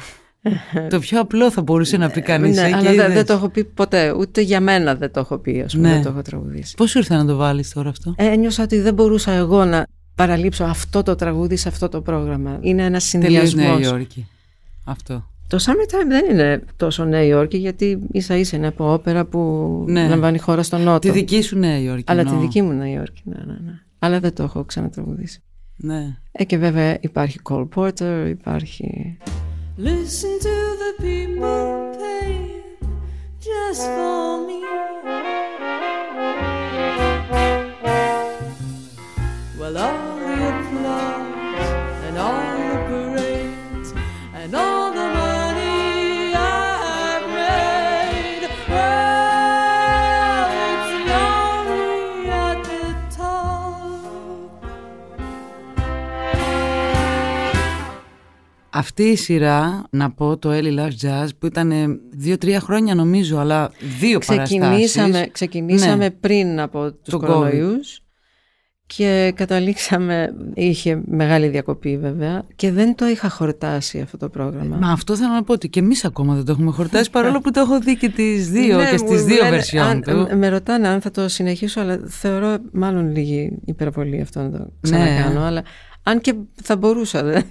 Το 0.90 1.00
πιο 1.00 1.20
απλό 1.20 1.52
θα 1.52 1.62
μπορούσε 1.62 1.98
να 1.98 2.10
πει 2.10 2.22
κανείς. 2.22 2.56
ναι, 2.56 2.62
ε, 2.62 2.68
και 2.70 2.74
αλλά 2.76 2.84
δεν, 2.84 2.94
είδες. 2.94 3.14
δεν 3.14 3.26
το 3.26 3.34
έχω 3.34 3.50
πει 3.50 3.64
ποτέ. 3.64 4.12
Ούτε 4.18 4.42
για 4.42 4.60
μένα 4.60 4.96
δεν 4.96 5.12
το 5.12 5.20
έχω 5.20 5.38
πει, 5.38 5.62
ας 5.66 5.74
πούμε. 5.76 5.88
Ναι. 5.88 5.94
Δεν 5.94 6.04
το 6.04 6.10
έχω 6.10 6.22
τραγουδήσει. 6.22 6.76
Πώς 6.76 6.90
σου 6.90 6.98
ήρθε 6.98 7.16
να 7.16 7.26
το 7.26 7.36
βάλεις 7.36 7.70
τώρα 7.74 7.90
αυτό; 7.90 8.14
Ε, 8.18 8.26
ένιωσα 8.26 8.64
ότι 8.64 8.80
δεν 8.80 8.94
μπορούσα 8.94 9.32
εγώ 9.32 9.66
να 9.66 9.86
παραλείψω 10.16 10.64
αυτό 10.64 11.04
το 11.04 11.16
τραγούδι 11.16 11.56
σε 11.56 11.68
αυτό 11.68 11.90
το 11.90 12.02
πρόγραμμα. 12.02 12.58
Είναι 12.62 12.84
ένας 12.84 13.10
Τελείως 13.12 13.32
Νέα 13.32 13.46
συνδυασμός. 13.46 13.88
Υόρκη. 13.88 14.28
Αυτό. 14.86 15.26
Το 15.48 15.58
Summertime 15.66 16.08
δεν 16.08 16.26
είναι 16.32 16.64
τόσο 16.78 17.06
Νέα 17.06 17.24
Υόρκη, 17.24 17.58
γιατί 17.58 18.00
ίσα 18.12 18.36
ίσα 18.38 18.58
είναι 18.58 18.68
από 18.68 18.94
όπερα 18.94 19.26
που 19.26 19.40
Ναι. 19.88 20.08
λαμβάνει 20.08 20.38
χώρα 20.38 20.64
στο 20.64 20.78
Νότο. 20.78 21.00
Τη 21.00 21.12
δική 21.12 21.42
σου 21.42 21.58
Νέα 21.58 21.80
Υόρκη. 21.80 22.04
Αλλά 22.08 22.20
εννοώ. 22.22 22.36
τη 22.36 22.42
δική 22.42 22.62
μου 22.62 22.72
Νέα 22.72 22.90
Υόρκη, 22.92 23.22
ναι, 23.24 23.38
ναι, 23.46 23.58
ναι. 23.66 23.72
Αλλά 24.00 24.20
δεν 24.20 24.34
το 24.34 24.44
έχω 24.44 24.64
ξανατραγουδήσει. 24.64 25.40
Ναι. 25.78 26.18
Ε, 26.32 26.44
και 26.44 26.58
βέβαια 26.58 26.98
υπάρχει 27.02 27.40
Cole 27.50 27.68
Porter, 27.76 28.26
υπάρχει... 28.30 29.18
Listen 29.78 30.40
to 30.40 30.48
the 30.80 30.96
people 31.02 31.94
paying 32.00 32.64
just 33.42 33.82
for 33.82 34.48
me. 34.48 34.64
Well, 39.60 39.78
all 39.78 40.05
Αυτή 58.78 59.04
η 59.04 59.16
σειρά, 59.16 59.84
να 59.90 60.12
πω, 60.12 60.38
το 60.38 60.50
Ellie 60.52 60.80
Loves 60.80 61.06
Jazz, 61.08 61.28
που 61.40 61.46
ήταν 61.46 62.00
δύο-τρία 62.12 62.60
χρόνια 62.60 62.96
νομίζω, 62.96 63.38
αλλά 63.38 63.72
δύο 64.00 64.20
Ξεκινήσαμε, 64.20 64.66
παραστάσεις. 65.08 65.32
ξεκινήσαμε 65.32 65.96
Ναι. 65.96 66.12
πριν 66.12 66.60
από 66.60 66.92
τους 66.92 67.12
Τον 67.14 67.20
κορονοϊούς 67.20 68.00
και 68.88 69.34
καταλήξαμε, 69.36 70.34
είχε 70.54 71.02
μεγάλη 71.06 71.48
διακοπή 71.48 71.98
βέβαια 71.98 72.44
και 72.56 72.72
δεν 72.72 72.96
το 72.96 73.06
είχα 73.08 73.30
χορτάσει 73.30 74.00
αυτό 74.00 74.18
το 74.18 74.30
πρόγραμμα. 74.30 74.78
Μα 74.82 74.92
αυτό 74.92 75.16
θέλω 75.16 75.34
να 75.34 75.44
πω 75.44 75.54
ότι 75.54 75.70
και 75.70 75.80
εμείς 75.80 76.06
ακόμα 76.06 76.36
δεν 76.36 76.46
το 76.46 76.52
έχουμε 76.52 76.72
χορτάσει, 76.72 77.10
παρόλο 77.10 77.40
που 77.40 77.52
το 77.52 77.60
έχω 77.60 77.80
δει 77.80 77.98
και 77.98 78.10
τις 78.10 78.50
δύο 78.50 78.78
Ναι, 78.78 78.90
και 78.90 78.98
στις 78.98 79.12
μου 79.22 79.26
δύο 79.28 79.44
λένε, 79.44 79.62
version 79.72 79.78
αν- 79.78 80.02
του. 80.02 80.38
Με 80.38 80.50
ρωτάνε 80.50 80.88
αν 80.88 81.02
θα 81.02 81.12
το 81.12 81.28
συνεχίσω, 81.28 81.82
αλλά 81.82 82.00
θεωρώ 82.08 82.58
μάλλον 82.72 83.12
λίγη 83.12 83.52
υπερβολή 83.66 84.22
αυτό 84.22 84.42
να 84.42 84.52
το 84.52 84.68
ξανακάνω. 84.82 85.40
Ναι. 85.40 85.46
Αλλά 85.46 85.64
αν 86.08 86.22
και 86.22 86.34
θα 86.64 86.78
μπορούσα. 86.78 87.24
δε. 87.24 87.42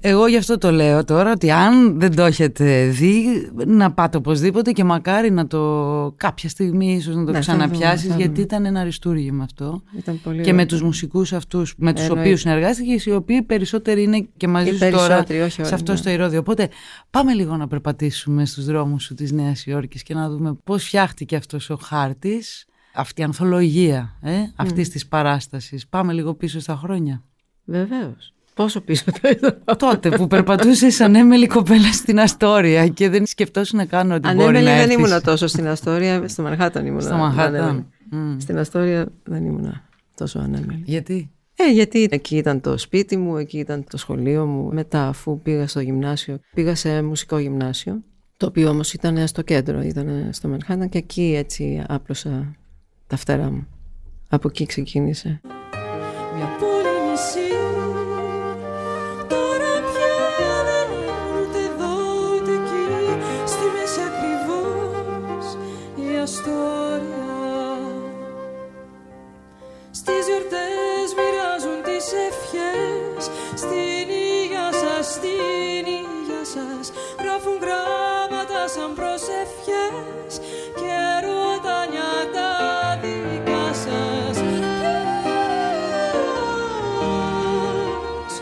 Εγώ 0.00 0.26
γι' 0.26 0.36
αυτό 0.36 0.58
το 0.58 0.70
λέω 0.70 1.04
τώρα 1.04 1.30
ότι 1.30 1.50
αν 1.50 2.00
δεν 2.00 2.14
το 2.16 2.22
έχετε 2.24 2.86
δει 2.86 3.24
να 3.66 3.92
πάτε 3.92 4.16
οπωσδήποτε 4.16 4.72
και 4.72 4.84
μακάρι 4.84 5.30
να 5.30 5.46
το 5.46 6.14
κάποια 6.16 6.48
στιγμή 6.48 6.94
ίσως 6.94 7.14
να 7.14 7.24
το 7.24 7.30
Ναι, 7.30 7.32
θα 7.32 7.38
ξαναπιάσεις 7.40 8.02
δούμε, 8.02 8.12
θα 8.14 8.18
γιατί 8.18 8.32
δούμε. 8.34 8.44
ήταν 8.44 8.64
ένα 8.64 8.80
αριστούργημα 8.80 9.44
αυτό 9.44 9.82
Ήταν 9.98 10.20
πολύ 10.22 10.36
και 10.42 10.48
με 10.48 10.52
ωραίο. 10.54 10.66
τους 10.66 10.82
μουσικούς 10.82 11.32
αυτούς 11.32 11.74
με 11.76 11.92
τους 11.92 12.02
Εννοείται. 12.02 12.22
οποίους 12.26 12.40
συνεργάστηκες 12.40 13.06
οι 13.06 13.12
οποίοι 13.12 13.42
περισσότεροι 13.42 14.02
είναι 14.02 14.28
και 14.36 14.48
μαζί 14.48 14.68
Οι 14.68 14.72
σου 14.72 14.78
τώρα 14.78 14.90
περισσότεροι, 15.06 15.40
όχι 15.40 15.60
όλοι, 15.60 15.68
σε 15.68 15.74
αυτό 15.74 15.92
ναι. 15.92 15.98
στο 15.98 16.10
ηρώδιο 16.10 16.38
οπότε 16.38 16.68
πάμε 17.10 17.32
λίγο 17.32 17.56
να 17.56 17.68
περπατήσουμε 17.68 18.44
στους 18.46 18.64
δρόμους 18.64 19.02
σου 19.02 19.14
της 19.14 19.32
Νέας 19.32 19.66
Υόρκης 19.66 20.02
και 20.02 20.14
να 20.14 20.28
δούμε 20.30 20.56
πώς 20.64 20.84
φτιάχτηκε 20.84 21.36
αυτός 21.36 21.70
ο 21.70 21.76
χάρτης 21.82 22.64
αυτή 22.94 23.20
η 23.20 23.24
ανθολογία 23.24 24.16
ε, 24.22 24.32
αυτής 24.56 24.88
της 24.88 25.06
παράστασης. 25.06 25.86
Πάμε 25.88 26.12
λίγο 26.12 26.34
πίσω 26.34 26.60
στα 26.60 26.76
χρόνια. 26.76 27.22
Βεβαίως. 27.64 28.32
Πόσο 28.54 28.80
πίσω 28.80 29.04
το 29.04 29.28
είδα. 29.28 29.58
Τότε 29.76 30.08
που 30.10 30.26
περπατούσε 30.26 31.04
ανέμελη 31.04 31.46
κοπέλα 31.46 31.92
στην 31.92 32.20
Αστόρια 32.20 32.88
και 32.88 33.08
δεν 33.08 33.26
σκεφτόσουν 33.26 33.78
να 33.78 33.84
κάνω 33.84 34.14
ότι 34.14 34.28
μπορεί 34.28 34.40
Ανέμελη 34.40 34.64
να 34.64 34.70
δεν 34.70 34.90
έρθεις. 34.90 34.94
ήμουν 35.08 35.22
τόσο 35.22 35.46
στην 35.46 35.68
Αστόρια, 35.68 36.28
στο 36.28 36.42
Μανχάταν 36.42 36.86
ήμουν. 36.86 37.00
Στο 37.00 37.14
Μανχάταν. 37.16 37.54
ανέμελη. 37.54 37.86
Μμ. 38.10 38.38
Στην 38.38 38.58
Αστόρια 38.58 39.06
δεν 39.24 39.44
ήμουν 39.44 39.80
τόσο 40.14 40.38
ανέμελη. 40.38 40.82
Γιατί; 40.84 41.30
Ε, 41.56 41.70
γιατί 41.72 42.08
εκεί 42.10 42.36
ήταν 42.36 42.60
το 42.60 42.78
σπίτι 42.78 43.16
μου, 43.16 43.36
εκεί 43.36 43.58
ήταν 43.58 43.84
το 43.90 43.96
σχολείο 43.96 44.46
μου. 44.46 44.72
Μετά, 44.72 45.08
αφού 45.08 45.40
πήγα 45.40 45.66
στο 45.66 45.80
γυμνάσιο, 45.80 46.38
πήγα 46.54 46.74
σε 46.74 47.02
μουσικό 47.02 47.38
γυμνάσιο, 47.38 48.02
το 48.36 48.46
οποίο 48.46 48.68
όμως 48.70 48.92
ήταν 48.92 49.26
στο 49.26 49.42
κέντρο, 49.42 49.82
ήταν 49.82 50.28
στο 50.30 50.48
Μανχάταν 50.48 50.88
και 50.88 50.98
εκεί 50.98 51.34
έτσι 51.36 51.82
άπλωσα 51.88 52.54
τα 53.06 53.16
φτερά 53.16 53.50
μου. 53.50 53.66
Από 54.28 54.48
εκεί 54.48 54.66
ξεκίνησε. 54.66 55.40
Γράφουν 77.44 77.60
γράμματα 77.66 78.68
σαν 78.68 78.94
προσευχές 78.94 80.32
Και 80.78 80.94
ρωτάνια 81.26 82.12
τα 82.34 82.50
δικά 83.02 83.66
σας 83.72 84.36
Ποιος, 87.52 88.32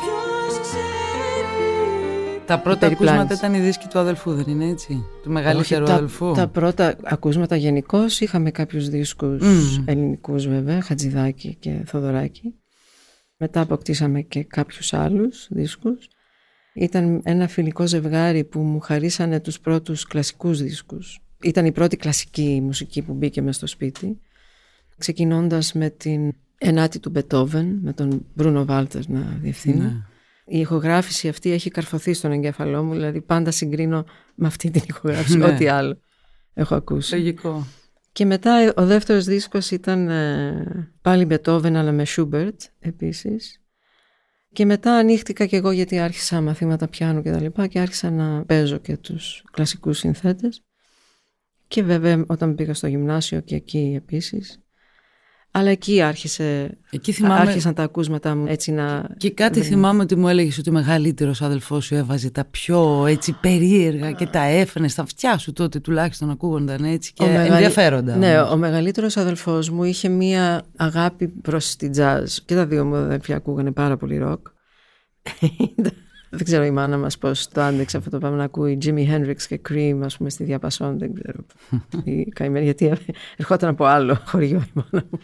ποιος 0.00 0.60
ξέρει 0.60 2.42
Τα 2.46 2.58
πρώτα 2.58 2.78
Περιπλάνης. 2.78 3.20
ακούσματα 3.20 3.34
ήταν 3.46 3.54
οι 3.54 3.64
δίσκοι 3.64 3.88
του 3.88 3.98
αδελφού, 3.98 4.32
δεν 4.34 4.44
είναι 4.48 4.64
έτσι; 4.68 5.04
Του 5.22 5.30
μεγαλύτερου 5.30 5.82
Όχι, 5.82 5.90
τα, 5.92 5.96
αδελφού. 5.96 6.32
Τα 6.32 6.48
πρώτα 6.48 6.96
ακούσματα 7.02 7.56
γενικώ 7.56 8.04
είχαμε 8.18 8.50
κάποιους 8.50 8.88
δίσκους 8.88 9.42
Μμμ. 9.42 9.84
ελληνικούς 9.86 10.46
βέβαια, 10.46 10.82
Χατζηδάκη 10.82 11.56
και 11.60 11.82
Θοδωράκη. 11.86 12.54
Μετά 13.36 13.60
αποκτήσαμε 13.60 14.20
και 14.20 14.44
κάποιους 14.44 14.92
άλλους 14.94 15.46
δίσκους. 15.50 16.08
Ήταν 16.80 17.20
ένα 17.24 17.48
φιλικό 17.48 17.86
ζευγάρι 17.86 18.44
που 18.44 18.60
μου 18.60 18.80
χαρίσανε 18.80 19.40
τους 19.40 19.60
πρώτους 19.60 20.06
κλασικούς 20.06 20.62
δίσκους. 20.62 21.20
Ήταν 21.42 21.66
η 21.66 21.72
πρώτη 21.72 21.96
κλασική 21.96 22.60
μουσική 22.62 23.02
που 23.02 23.12
μπήκε 23.12 23.42
μες 23.42 23.56
στο 23.56 23.66
σπίτι. 23.66 24.20
Ξεκινώντας 24.98 25.72
με 25.72 25.90
την 25.90 26.32
ενάτη 26.58 26.98
του 26.98 27.10
Μπετόβεν, 27.10 27.78
με 27.82 27.92
τον 27.92 28.26
Μπρούνο 28.34 28.64
Βάλτερ 28.64 29.08
να 29.08 29.38
διευθύνει. 29.40 29.80
Ναι. 29.80 30.02
Η 30.44 30.58
ηχογράφηση 30.58 31.28
αυτή 31.28 31.52
έχει 31.52 31.70
καρφωθεί 31.70 32.12
στον 32.12 32.32
εγκέφαλό 32.32 32.82
μου, 32.82 32.92
δηλαδή 32.92 33.20
πάντα 33.20 33.50
συγκρίνω 33.50 34.04
με 34.34 34.46
αυτή 34.46 34.70
την 34.70 34.82
ηχογράφηση, 34.88 35.36
Ναι. 35.36 35.44
ό,τι 35.44 35.68
άλλο 35.68 36.00
έχω 36.54 36.74
ακούσει. 36.74 37.14
Λογικό. 37.14 37.66
Και 38.12 38.24
μετά 38.24 38.72
ο 38.76 38.86
δεύτερος 38.86 39.24
δίσκος 39.24 39.70
ήταν 39.70 40.08
ε, 40.08 40.92
πάλι 41.02 41.24
Μπετόβεν 41.24 41.76
αλλά 41.76 41.92
με 41.92 42.04
Σούμπερτ 42.04 42.60
επίσης. 42.78 43.62
Και 44.52 44.64
μετά 44.64 44.92
ανοίχτηκα 44.96 45.46
και 45.46 45.56
εγώ 45.56 45.70
γιατί 45.70 45.98
άρχισα 45.98 46.40
μαθήματα 46.40 46.88
πιάνου 46.88 47.22
και 47.22 47.30
τα 47.30 47.40
λοιπά 47.40 47.66
και 47.66 47.78
άρχισα 47.78 48.10
να 48.10 48.44
παίζω 48.44 48.78
και 48.78 48.96
τους 48.96 49.44
κλασικούς 49.52 49.98
συνθέτες. 49.98 50.62
Και 51.68 51.82
βέβαια 51.82 52.24
όταν 52.26 52.54
πήγα 52.54 52.74
στο 52.74 52.86
γυμνάσιο 52.86 53.40
και 53.40 53.54
εκεί 53.54 53.92
επίσης. 53.96 54.62
Αλλά 55.58 55.70
εκεί 55.70 56.02
άρχισε, 56.02 56.78
Εκεί 56.90 57.12
θυμάμαι. 57.12 57.40
άρχισαν 57.40 57.74
τα 57.74 57.82
ακούσματά 57.82 58.34
μου 58.34 58.44
έτσι 58.48 58.72
να... 58.72 59.08
Και 59.16 59.30
κάτι 59.30 59.60
θυμάμαι 59.62 60.02
ότι 60.02 60.16
μου 60.16 60.28
έλεγες 60.28 60.58
ότι 60.58 60.70
ο 60.70 60.72
μεγαλύτερος 60.72 61.42
αδελφός 61.42 61.84
σου 61.84 61.94
έβαζε 61.94 62.30
τα 62.30 62.44
πιο 62.44 63.06
έτσι 63.06 63.32
περίεργα 63.40 64.12
και 64.12 64.26
τα 64.26 64.42
έφερνες 64.42 64.92
στα 64.92 65.02
αυτιά 65.02 65.38
σου 65.38 65.52
τότε 65.52 65.80
τουλάχιστον 65.80 66.30
ακούγονταν 66.30 66.84
έτσι 66.84 67.12
και 67.12 67.22
Ο 67.24 67.26
μεγαλ- 67.26 67.50
ενδιαφέροντα. 67.52 68.16
Ναι, 68.16 68.38
όμως. 68.40 68.52
ο 68.52 68.56
μεγαλύτερος 68.56 69.16
αδελφός 69.16 69.70
μου 69.70 69.84
είχε 69.84 70.08
μία 70.08 70.62
αγάπη 70.76 71.28
προς 71.28 71.76
τη 71.76 71.90
jazz. 71.96 72.24
Και 72.44 72.54
τα 72.54 72.66
δύο 72.66 72.84
μου 72.84 72.94
αδελφιά 72.96 73.36
ακούγανε 73.36 73.72
πάρα 73.72 73.96
πολύ 73.96 74.18
ροκ. 74.18 74.46
δεν 76.30 76.44
ξέρω 76.44 76.64
η 76.64 76.70
μάνα 76.70 76.98
μας 76.98 77.18
πώς 77.18 77.48
το 77.48 77.60
άντεξε 77.60 77.96
αυτό 77.96 78.10
το 78.10 78.18
πάμε 78.18 78.36
να 78.36 78.44
ακούει 78.44 78.78
Jimi 78.84 79.06
Hendrix 79.10 79.36
και 79.48 79.60
Cream 79.68 79.98
ας 80.04 80.16
πούμε 80.16 80.30
στη 80.30 80.44
διαπασόν 80.44 80.98
δεν 80.98 81.12
ξέρω 81.14 81.44
η 82.18 82.24
καημένη 82.24 82.64
γιατί 82.64 82.92
ερχόταν 83.36 83.68
από 83.68 83.84
άλλο 83.84 84.18
χωριό 84.26 84.58
η 84.58 84.70
μάνα 84.74 85.04
μου 85.10 85.18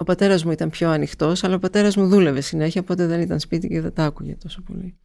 ο 0.00 0.04
πατέρας 0.04 0.44
μου 0.44 0.50
ήταν 0.50 0.70
πιο 0.70 0.90
ανοιχτός 0.90 1.44
αλλά 1.44 1.54
ο 1.54 1.58
πατέρας 1.58 1.96
μου 1.96 2.08
δούλευε 2.08 2.40
συνέχεια 2.40 2.80
οπότε 2.80 3.06
δεν 3.06 3.20
ήταν 3.20 3.40
σπίτι 3.40 3.68
και 3.68 3.80
δεν 3.80 3.92
τα 3.92 4.04
άκουγε 4.04 4.34
τόσο 4.34 4.62
πολύ. 4.62 4.96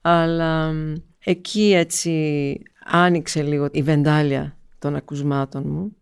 Αλλά 0.00 0.72
μ, 0.72 0.94
εκεί 1.24 1.72
έτσι 1.74 2.62
άνοιξε 2.84 3.42
λίγο 3.42 3.68
η 3.72 3.82
βεντάλια 3.82 4.56
των 4.78 4.96
ακουσμάτων 4.96 5.62
μου 5.66 5.96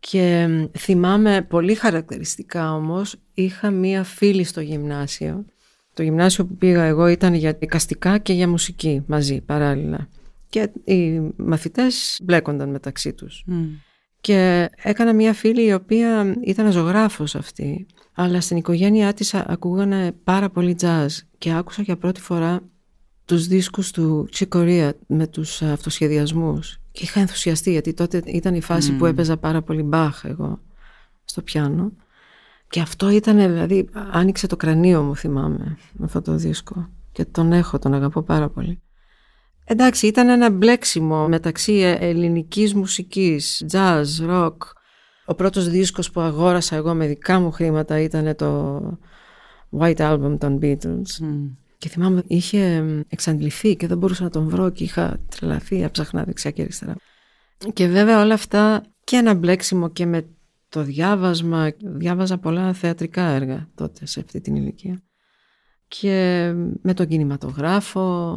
και 0.00 0.46
μ, 0.48 0.78
θυμάμαι 0.78 1.42
πολύ 1.42 1.74
χαρακτηριστικά 1.74 2.74
όμως 2.74 3.16
είχα 3.34 3.70
μία 3.70 4.04
φίλη 4.04 4.44
στο 4.44 4.60
γυμνάσιο. 4.60 5.44
Το 5.94 6.02
γυμνάσιο 6.02 6.46
που 6.46 6.56
πήγα 6.56 6.82
εγώ 6.82 7.06
ήταν 7.06 7.34
για 7.34 7.56
εικαστικά 7.58 8.18
και 8.18 8.32
για 8.32 8.48
μουσική 8.48 9.02
μαζί 9.06 9.40
παράλληλα. 9.40 10.08
Και 10.48 10.70
οι 10.84 11.20
μαθητές 11.36 12.20
μπλέκονταν 12.22 12.68
μεταξύ 12.68 13.12
τους. 13.12 13.42
Μμ. 13.46 13.64
Και 14.22 14.70
έκανα 14.76 15.12
μια 15.14 15.32
φίλη 15.32 15.66
η 15.66 15.72
οποία 15.72 16.36
ήταν 16.44 16.72
ζωγράφος 16.72 17.34
αυτή 17.34 17.86
αλλά 18.12 18.40
στην 18.40 18.56
οικογένειά 18.56 19.12
της 19.12 19.34
α- 19.34 19.44
ακούγανε 19.48 20.12
πάρα 20.24 20.50
πολύ 20.50 20.76
jazz 20.80 21.06
και 21.38 21.52
άκουσα 21.52 21.82
για 21.82 21.96
πρώτη 21.96 22.20
φορά 22.20 22.60
τους 23.24 23.46
δίσκους 23.46 23.90
του 23.90 24.28
Chick 24.32 24.48
Corea 24.48 24.90
με 25.06 25.26
τους 25.26 25.62
αυτοσχεδιασμούς. 25.62 26.78
Και 26.92 27.04
είχα 27.04 27.20
ενθουσιαστεί 27.20 27.70
γιατί 27.70 27.94
τότε 27.94 28.22
ήταν 28.26 28.54
η 28.54 28.60
φάση 28.60 28.92
που 28.92 29.06
έπαιζα 29.06 29.36
πάρα 29.36 29.62
πολύ 29.62 29.82
μπαχ 29.82 30.24
εγώ 30.24 30.60
στο 31.24 31.42
πιάνο. 31.42 31.92
Και 32.68 32.80
αυτό 32.80 33.10
ήταν 33.10 33.36
δηλαδή 33.36 33.88
άνοιξε 34.10 34.46
το 34.46 34.56
κρανίο 34.56 35.02
μου 35.02 35.16
θυμάμαι 35.16 35.76
με 35.92 36.04
αυτό 36.04 36.22
το 36.22 36.34
δίσκο. 36.34 36.88
Και 37.12 37.24
τον 37.24 37.52
έχω, 37.52 37.78
τον 37.78 37.94
αγαπώ 37.94 38.22
πάρα 38.22 38.48
πολύ 38.48 38.80
Εντάξει, 39.64 40.06
ήταν 40.06 40.28
ένα 40.28 40.50
μπλέξιμο 40.50 41.28
μεταξύ 41.28 41.72
ε, 41.72 41.90
ελληνικής 42.00 42.74
μουσικής, 42.74 43.64
jazz, 43.72 44.04
rock. 44.28 44.56
Ο 45.24 45.34
πρώτος 45.34 45.68
δίσκος 45.68 46.10
που 46.10 46.20
αγόρασα 46.20 46.76
εγώ 46.76 46.94
με 46.94 47.06
δικά 47.06 47.40
μου 47.40 47.50
χρήματα 47.50 48.00
ήταν 48.00 48.36
το 48.36 48.80
White 49.78 49.96
Album 49.96 50.36
των 50.38 50.58
Beatles. 50.62 51.18
Μμ. 51.20 51.46
Και 51.78 51.88
θυμάμαι 51.88 52.22
είχε 52.26 52.64
εμ, 52.64 53.00
εξαντληθεί 53.08 53.76
και 53.76 53.86
δεν 53.86 53.98
μπορούσα 53.98 54.22
να 54.22 54.30
τον 54.30 54.48
βρω 54.48 54.70
και 54.70 54.84
είχα 54.84 55.20
τρελαθεί, 55.36 55.82
έψαχνα 55.82 56.24
δεξιά 56.24 56.50
και 56.50 56.62
αριστερά. 56.62 56.96
Και 57.72 57.86
βέβαια 57.86 58.22
όλα 58.22 58.34
αυτά 58.34 58.82
και 59.04 59.16
ένα 59.16 59.34
μπλέξιμο 59.34 59.90
και 59.90 60.06
με 60.06 60.26
το 60.68 60.82
διάβασμα. 60.82 61.72
Διάβαζα 61.78 62.38
πολλά 62.38 62.72
θεατρικά 62.72 63.22
έργα 63.22 63.68
τότε 63.74 64.06
σε 64.06 64.20
αυτή 64.20 64.40
την 64.40 64.54
ηλικία. 64.54 65.02
Και 65.88 66.50
με 66.82 66.94
τον 66.94 67.06
κινηματογράφο, 67.06 68.36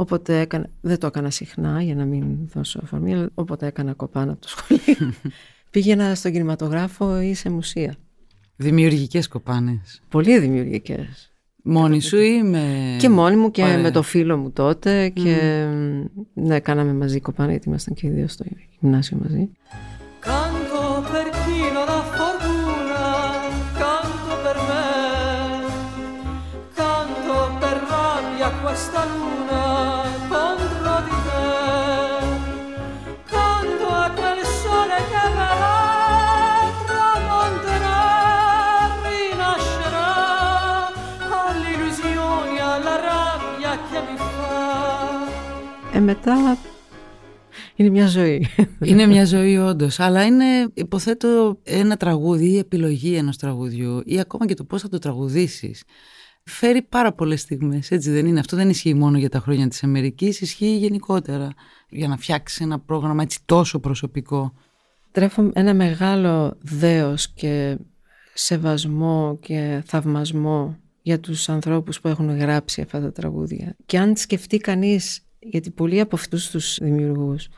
όποτε 0.00 0.40
έκανα, 0.40 0.66
δεν 0.80 0.98
το 0.98 1.06
έκανα 1.06 1.30
συχνά 1.30 1.82
για 1.82 1.94
να 1.94 2.04
μην 2.04 2.24
δώσω 2.54 2.80
αφορμή, 2.82 3.14
αλλά 3.14 3.30
όποτε 3.34 3.66
έκανα 3.66 3.92
κοπάνα 3.92 4.32
από 4.32 4.40
το 4.40 4.48
σχολείο, 4.48 5.12
πήγαινα 5.70 6.14
στον 6.14 6.32
κινηματογράφο 6.32 7.20
ή 7.20 7.34
σε 7.34 7.50
μουσεία. 7.50 7.94
Δημιουργικές 8.56 9.28
κοπάνες. 9.28 10.02
Πολύ 10.08 10.38
δημιουργικές. 10.38 11.32
Μόνη 11.62 12.00
σου 12.00 12.16
ή 12.16 12.42
με... 12.42 12.96
Και 12.98 13.08
μόνη 13.08 13.36
μου 13.36 13.50
και 13.50 13.62
Ωραία. 13.62 13.78
με 13.78 13.90
το 13.90 14.02
φίλο 14.02 14.36
μου 14.36 14.50
τότε 14.50 15.08
και 15.08 15.66
ναι, 16.34 16.60
κάναμε 16.60 16.92
μαζί 16.92 17.20
κοπάνα 17.20 17.50
γιατί 17.50 17.68
ήμασταν 17.68 17.94
και 17.94 18.06
οι 18.06 18.10
δύο 18.10 18.28
στο 18.28 18.44
γυμνάσιο 18.80 19.18
μαζί. 19.22 19.50
Μετά 46.10 46.58
είναι 47.76 47.88
μια 47.88 48.06
ζωή. 48.06 48.46
Είναι 48.80 49.06
μια 49.06 49.24
ζωή 49.24 49.58
όντως, 49.58 50.00
αλλά 50.00 50.24
είναι 50.24 50.44
υποθέτω 50.74 51.58
ένα 51.62 51.96
τραγούδι 51.96 52.46
ή 52.46 52.52
η 52.54 52.58
επιλογή 52.58 53.14
ενός 53.14 53.36
τραγουδιού 53.36 54.02
ή 54.04 54.20
ακόμα 54.20 54.46
και 54.46 54.54
το 54.54 54.64
πώς 54.64 54.82
θα 54.82 54.88
το 54.88 54.98
τραγουδήσεις. 54.98 55.82
Φέρει 56.44 56.82
πάρα 56.82 57.12
πολλές 57.12 57.40
στιγμές, 57.40 57.90
έτσι 57.90 58.10
δεν 58.10 58.26
είναι. 58.26 58.40
Αυτό 58.40 58.56
δεν 58.56 58.68
ισχύει 58.68 58.94
μόνο 58.94 59.18
για 59.18 59.28
τα 59.28 59.38
χρόνια 59.38 59.68
της 59.68 59.82
Αμερικής, 59.84 60.40
ισχύει 60.40 60.76
γενικότερα 60.76 61.48
για 61.88 62.08
να 62.08 62.16
φτιάξεις 62.16 62.60
ένα 62.60 62.78
πρόγραμμα 62.78 63.22
έτσι 63.22 63.38
τόσο 63.44 63.80
προσωπικό. 63.80 64.52
τρέφω 65.10 65.50
ένα 65.52 65.74
μεγάλο 65.74 66.56
δέος 66.60 67.28
και 67.28 67.78
σεβασμό 68.34 69.38
και 69.40 69.82
θαυμασμό 69.86 70.76
για 71.02 71.20
τους 71.20 71.48
ανθρώπους 71.48 72.00
που 72.00 72.08
έχουν 72.08 72.38
γράψει 72.38 72.80
αυτά 72.80 73.00
τα 73.00 73.12
τραγούδια. 73.12 73.76
Και 73.86 73.98
αν 73.98 74.16
σκεφτεί 74.16 74.56
κανείς, 74.56 75.24
γιατί 75.40 75.70
πολλοί 75.70 76.00
από 76.00 76.16
αυτούς 76.16 76.50
τους 76.50 76.78
δημιουργούς 76.80 77.48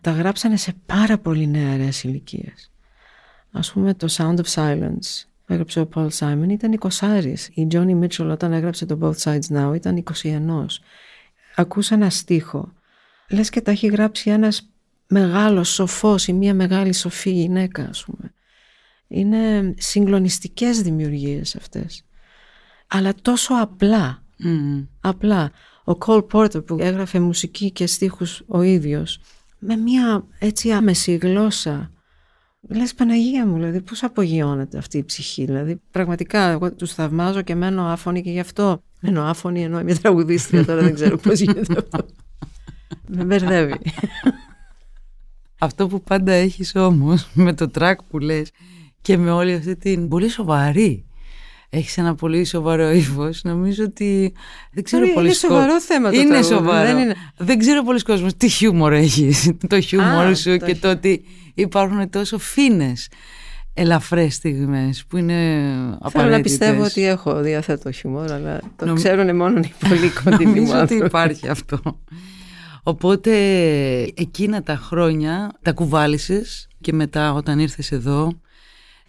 τα 0.00 0.10
γράψανε 0.10 0.56
σε 0.56 0.74
πάρα 0.86 1.18
πολύ 1.18 1.46
νεαρές 1.46 2.02
ηλικίες. 2.02 2.70
Ας 3.52 3.72
πούμε 3.72 3.94
το 3.94 4.06
Sound 4.10 4.36
of 4.36 4.54
Silence 4.54 5.24
που 5.44 5.52
έγραψε 5.52 5.80
ο 5.80 5.88
Paul 5.94 6.08
Simon 6.18 6.48
ήταν 6.48 6.78
20 6.80 7.34
Η 7.54 7.66
Johnny 7.70 8.00
Mitchell 8.02 8.28
όταν 8.30 8.52
έγραψε 8.52 8.86
το 8.86 8.98
Both 9.02 9.18
Sides 9.22 9.56
Now 9.56 9.74
ήταν 9.74 10.04
21. 10.22 10.66
Ακούσα 11.54 11.94
ένα 11.94 12.10
στίχο. 12.10 12.72
Λες 13.30 13.50
και 13.50 13.60
τα 13.60 13.70
έχει 13.70 13.86
γράψει 13.86 14.30
ένας 14.30 14.70
μεγάλος 15.06 15.68
σοφός 15.68 16.26
ή 16.26 16.32
μια 16.32 16.54
μεγάλη 16.54 16.92
σοφή 16.92 17.30
γυναίκα 17.30 17.82
ας 17.88 18.04
πούμε. 18.04 18.34
Είναι 19.08 19.74
συγκλονιστικές 19.78 20.82
δημιουργίες 20.82 21.56
αυτές. 21.56 22.04
Αλλά 22.86 23.14
τόσο 23.22 23.54
απλά. 23.54 24.22
Απλά. 25.00 25.50
Ο 25.84 25.92
Cole 26.06 26.26
Porter 26.32 26.66
που 26.66 26.76
έγραφε 26.80 27.20
μουσική 27.20 27.70
και 27.70 27.86
στίχους 27.86 28.42
ο 28.46 28.62
ίδιος 28.62 29.20
με 29.58 29.76
μια 29.76 30.24
έτσι 30.38 30.70
άμεση 30.70 31.14
γλώσσα. 31.14 31.90
Λες 32.68 32.94
Παναγία 32.94 33.46
μου, 33.46 33.54
δηλαδή 33.54 33.80
πώς 33.80 34.02
απογειώνεται 34.02 34.78
αυτή 34.78 34.98
η 34.98 35.04
ψυχή. 35.04 35.44
Δηλαδή 35.44 35.80
πραγματικά 35.90 36.48
εγώ 36.48 36.72
τους 36.72 36.92
θαυμάζω 36.92 37.42
και 37.42 37.54
μένω 37.54 37.86
άφωνη 37.86 38.22
και 38.22 38.30
γι' 38.30 38.40
αυτό. 38.40 38.82
Μένω 39.00 39.22
άφωνη 39.22 39.62
ενώ 39.62 39.80
είμαι 39.80 39.94
τραγουδίστρια 39.94 40.64
τώρα 40.64 40.82
δεν 40.82 40.94
ξέρω 40.94 41.16
πώς 41.16 41.40
γίνεται 41.40 41.74
αυτό. 41.78 42.06
με 43.08 43.24
μπερδεύει. 43.24 43.80
Αυτό 45.58 45.86
που 45.86 46.02
πάντα 46.02 46.32
έχεις 46.32 46.74
όμως 46.74 47.30
με 47.34 47.54
το 47.54 47.70
track 47.74 47.94
που 48.08 48.18
λες 48.18 48.50
και 49.00 49.16
με 49.16 49.30
όλη 49.30 49.54
αυτή 49.54 49.76
την 49.76 50.08
πολύ 50.08 50.28
σοβαρή 50.28 51.04
έχεις 51.70 51.98
ένα 51.98 52.14
πολύ 52.14 52.44
σοβαρό 52.44 52.90
ύφος. 52.90 53.40
Νομίζω 53.42 53.84
ότι 53.84 54.32
δεν 54.72 54.84
ξέρω 54.84 55.06
πολύ 55.14 55.26
Είναι 55.26 55.34
σοβαρό 55.34 55.80
θέμα 55.80 56.10
το 56.10 56.16
Είναι 56.16 56.28
τραγούδι, 56.28 56.54
σοβαρό. 56.54 56.86
Δεν, 56.86 56.98
είναι... 56.98 57.14
δεν 57.36 57.58
ξέρω 57.58 57.82
πολλοί 57.82 58.00
κόσμος 58.02 58.36
τι 58.36 58.48
χιούμορ 58.48 58.92
έχεις. 58.92 59.52
το 59.68 59.80
χιούμορ 59.80 60.34
σου 60.34 60.56
και 60.56 60.74
το 60.74 60.90
ότι 60.90 61.24
υπάρχουν 61.54 62.10
τόσο 62.10 62.38
φίνες 62.38 63.08
ελαφρές 63.74 64.34
στιγμές 64.34 65.04
που 65.08 65.16
είναι 65.16 65.34
απαραίτητες. 66.00 66.12
Θέλω 66.12 66.30
να 66.30 66.40
πιστεύω 66.40 66.82
ότι 66.82 67.06
έχω 67.06 67.40
διαθέτω 67.40 67.90
χιούμορ 67.90 68.32
αλλά 68.32 68.60
το 68.76 68.86
Νομ... 68.86 68.94
ξέρουν 68.94 69.36
μόνο 69.36 69.58
οι 69.58 69.72
πολύ 69.88 70.10
κοντινοί 70.24 70.60
μου 70.60 70.66
Νομίζω 70.66 70.80
ότι 70.80 70.94
υπάρχει 70.94 71.48
αυτό. 71.48 71.80
Οπότε 72.82 73.32
εκείνα 74.14 74.62
τα 74.62 74.76
χρόνια 74.76 75.58
τα 75.62 75.72
κουβάλισες 75.72 76.68
και 76.80 76.92
μετά 76.92 77.32
όταν 77.32 77.58
ήρθες 77.58 77.92
εδώ 77.92 78.40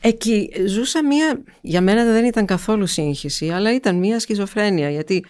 Εκεί 0.02 0.52
ζούσα 0.66 1.06
μία, 1.06 1.44
για 1.62 1.82
μένα 1.82 2.04
δεν 2.04 2.26
ήταν 2.26 2.46
καθόλου 2.46 2.86
σύγχυση, 2.86 3.50
αλλά 3.50 3.74
ήταν 3.74 3.96
μία 3.98 4.20
σχιζοφρένεια, 4.20 4.90
γιατί 4.90 5.26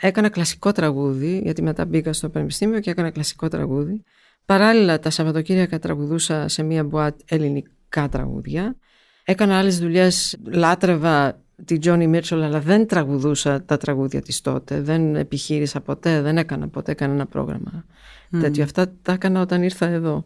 έκανα 0.00 0.28
κλασικό 0.28 0.72
τραγούδι, 0.72 1.40
γιατί 1.42 1.62
μετά 1.62 1.84
μπήκα 1.84 2.12
στο 2.12 2.28
πανεπιστήμιο 2.28 2.80
και 2.80 2.90
έκανα 2.90 3.10
κλασικό 3.10 3.48
τραγούδι. 3.48 4.02
Παράλληλα 4.44 4.98
τα 4.98 5.10
Σαββατοκύριακα 5.10 5.78
τραγουδούσα 5.78 6.48
σε 6.48 6.62
μία 6.62 6.84
μπουάτ 6.84 7.20
ελληνικά 7.28 8.08
τραγούδια. 8.08 8.76
Έκανα 9.24 9.58
άλλες 9.58 9.78
δουλειές, 9.78 10.36
λάτρευα 10.50 11.42
τη 11.64 11.78
Τζόνι 11.78 12.06
Μίρτσολ, 12.06 12.42
αλλά 12.42 12.60
δεν 12.60 12.86
τραγουδούσα 12.86 13.64
τα 13.64 13.76
τραγούδια 13.76 14.22
της 14.22 14.40
τότε. 14.40 14.80
Δεν 14.80 15.16
επιχείρησα 15.16 15.80
ποτέ, 15.80 16.20
δεν 16.20 16.38
έκανα 16.38 16.68
ποτέ 16.68 16.94
κανένα 16.94 17.26
πρόγραμμα 17.26 17.84
mm. 18.32 18.40
τέτοιο. 18.40 18.62
Αυτά 18.64 18.94
τα 19.02 19.12
έκανα 19.12 19.40
όταν 19.40 19.62
ήρθα 19.62 19.86
εδώ. 19.86 20.24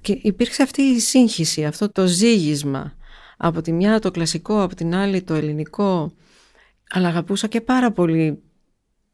Και 0.00 0.18
υπήρξε 0.22 0.62
αυτή 0.62 0.82
η 0.82 0.98
σύγχυση, 0.98 1.64
αυτό 1.64 1.92
το 1.92 2.06
ζήγισμα 2.06 2.96
από 3.40 3.62
τη 3.62 3.72
μια 3.72 3.98
το 3.98 4.10
κλασικό, 4.10 4.62
από 4.62 4.74
την 4.74 4.94
άλλη 4.94 5.22
το 5.22 5.34
ελληνικό. 5.34 6.12
Αλλά 6.90 7.08
αγαπούσα 7.08 7.46
και 7.46 7.60
πάρα 7.60 7.92
πολύ 7.92 8.42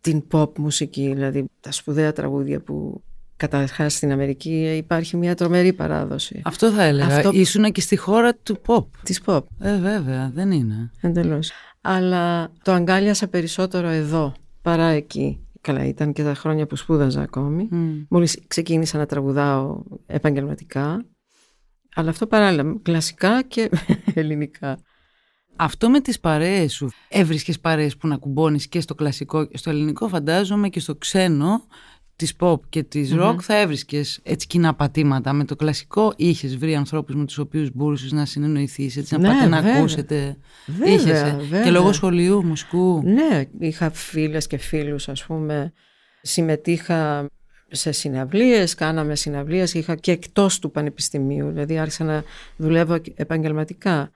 την 0.00 0.25
pop 0.31 0.59
μουσική, 0.59 1.12
δηλαδή 1.14 1.45
τα 1.61 1.73
σπουδαία 1.73 2.12
τραγούδια 2.12 2.61
που 2.61 3.02
καταρχάς 3.37 3.95
στην 3.95 4.13
Αμερική 4.13 4.75
υπάρχει 4.76 5.17
μια 5.17 5.34
τρομερή 5.34 5.73
παράδοση. 5.73 6.41
Αυτό 6.45 6.71
θα 6.71 6.82
έλεγα. 6.82 7.17
Αυτό... 7.17 7.30
Ήσουνα 7.32 7.71
και 7.71 7.80
στη 7.80 7.97
χώρα 7.97 8.34
του 8.34 8.60
pop. 8.67 8.84
Της 9.02 9.21
pop. 9.26 9.41
Ε, 9.60 9.76
βέβαια, 9.78 10.30
δεν 10.34 10.50
είναι. 10.50 10.91
Εντελώς. 11.00 11.52
Αλλά 11.80 12.52
το 12.63 12.73
αγκάλιασα 12.73 13.28
περισσότερο 13.28 13.89
εδώ 13.89 14.34
παρά 14.63 14.87
εκεί. 14.87 15.39
Καλά, 15.60 15.84
ήταν 15.84 16.13
και 16.13 16.23
τα 16.23 16.34
χρόνια 16.34 16.67
που 16.67 16.76
σπούδαζα 16.76 17.21
ακόμη. 17.21 17.69
Mm. 17.73 18.06
Μόλις 18.08 18.41
ξεκίνησα 18.47 18.99
να 18.99 19.06
τραγουδάω 19.06 19.82
επαγγελματικά. 20.06 21.04
Αλλά 21.95 22.11
αυτό 22.11 22.26
παράλληλα, 22.26 22.76
κλασικά 22.83 23.43
και 23.43 23.71
ελληνικά. 24.15 24.78
Αυτό 25.57 25.91
με 25.91 26.00
τις 26.00 26.21
παρέες 26.21 26.73
σου, 26.73 26.91
έβρισκες 27.09 27.61
παρέες 27.61 27.97
που 27.97 28.09
να 28.09 28.17
κουμπώνεις 28.17 28.69
και 28.69 28.80
στο 28.80 28.95
κλασικό, 28.95 29.49
στο 29.52 29.71
ελληνικό 29.71 30.09
φαντάζομαι 30.09 30.69
και 30.69 30.80
στο 30.80 30.95
ξένο 30.95 31.67
της 32.17 32.35
pop 32.39 32.61
και 32.69 32.83
της 32.83 33.15
rock 33.19 33.37
θα 33.41 33.57
έβρισκες 33.61 34.21
έτσι 34.23 34.47
κοινά 34.47 34.75
πατήματα. 34.75 35.33
Με 35.33 35.45
το 35.45 35.57
κλασικό 35.57 36.13
είχες 36.17 36.57
βρει 36.57 36.75
ανθρώπους 36.75 37.15
με 37.15 37.25
τους 37.25 37.39
οποίους 37.39 37.71
μπορούσες 37.75 38.13
να 38.13 38.25
συνεννοηθείς, 38.25 38.97
έτσι 38.97 39.15
να 39.15 39.21
ναι, 39.21 39.28
πάτε 39.28 39.47
να 39.47 39.59
ακούσετε. 39.59 40.37
Βέβαια, 40.67 40.95
είχες, 40.95 41.21
ε; 41.21 41.37
βέβαια. 41.39 41.63
Και 41.63 41.71
λόγω 41.71 41.93
σχολείου, 41.93 42.45
μουσικού. 42.45 43.02
Ναι, 43.04 43.45
είχα 43.59 43.91
φίλες 43.91 44.47
και 44.47 44.57
φίλους 44.57 45.09
ας 45.09 45.25
πούμε. 45.25 45.73
Συμμετείχα 46.23 47.28
σε 47.75 47.93
συναυλίες, 47.93 48.75
κάναμε 48.75 49.15
συναυλίες, 49.15 49.75
είχα 49.75 49.95
και 49.95 50.13
εκτός 50.13 50.58
του 50.58 50.71
πανεπιστημίου, 50.71 51.50
δηλαδή 51.50 51.78
άρχισα 51.78 52.04
να 52.04 52.25
δουλεύω 52.56 53.00
επαγγελματικά 53.15 54.10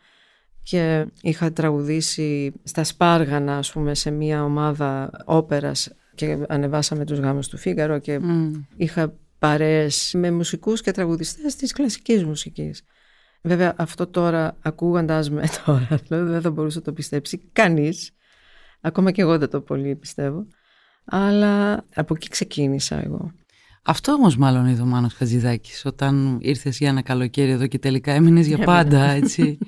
και 0.62 1.06
είχα 1.22 1.52
τραγουδήσει 1.52 2.52
στα 2.62 2.84
Σπάργανα, 2.84 3.56
ας 3.56 3.72
πούμε, 3.72 3.94
σε 3.94 4.10
μια 4.10 4.44
ομάδα 4.44 5.10
όπερας 5.24 5.90
και 6.14 6.38
ανεβάσαμε 6.48 7.04
τους 7.04 7.18
γάμους 7.18 7.48
του 7.48 7.58
Φίγαρο 7.58 7.98
και 7.98 8.20
είχα 8.76 9.14
παρέες 9.38 10.12
με 10.16 10.30
μουσικούς 10.30 10.80
και 10.80 10.90
τραγουδιστές 10.90 11.56
της 11.56 11.72
κλασικής 11.72 12.24
μουσικής. 12.24 12.82
Βέβαια 13.42 13.74
αυτό 13.76 14.06
τώρα 14.06 14.56
ακούγοντας 14.62 15.30
με 15.30 15.48
τώρα 15.64 16.00
δηλαδή 16.08 16.30
δεν 16.30 16.40
θα 16.40 16.50
μπορούσε 16.50 16.78
να 16.78 16.84
το 16.84 16.92
πιστέψει 16.92 17.38
κανείς. 17.52 18.10
Ακόμα 18.80 19.10
και 19.10 19.22
εγώ 19.22 19.38
δεν 19.38 19.50
το 19.50 19.60
πολύ 19.60 19.94
πιστεύω. 19.94 20.46
Αλλά 21.04 21.84
από 21.94 22.14
εκεί 22.14 22.28
ξεκίνησα 22.28 23.04
εγώ. 23.04 23.32
Αυτό 23.90 24.12
όμως 24.12 24.36
μάλλον 24.36 24.66
είδε 24.66 24.82
ο 24.82 24.84
Μάνος 24.84 25.14
Χατζηδάκης 25.14 25.82
όταν 25.84 26.38
ήρθες 26.40 26.78
για 26.78 26.88
ένα 26.88 27.02
καλοκαίρι 27.02 27.50
εδώ 27.50 27.66
και 27.66 27.78
τελικά 27.78 28.12
έμεινες 28.12 28.46
για 28.46 28.58
πάντα 28.58 29.10
έτσι. 29.22 29.58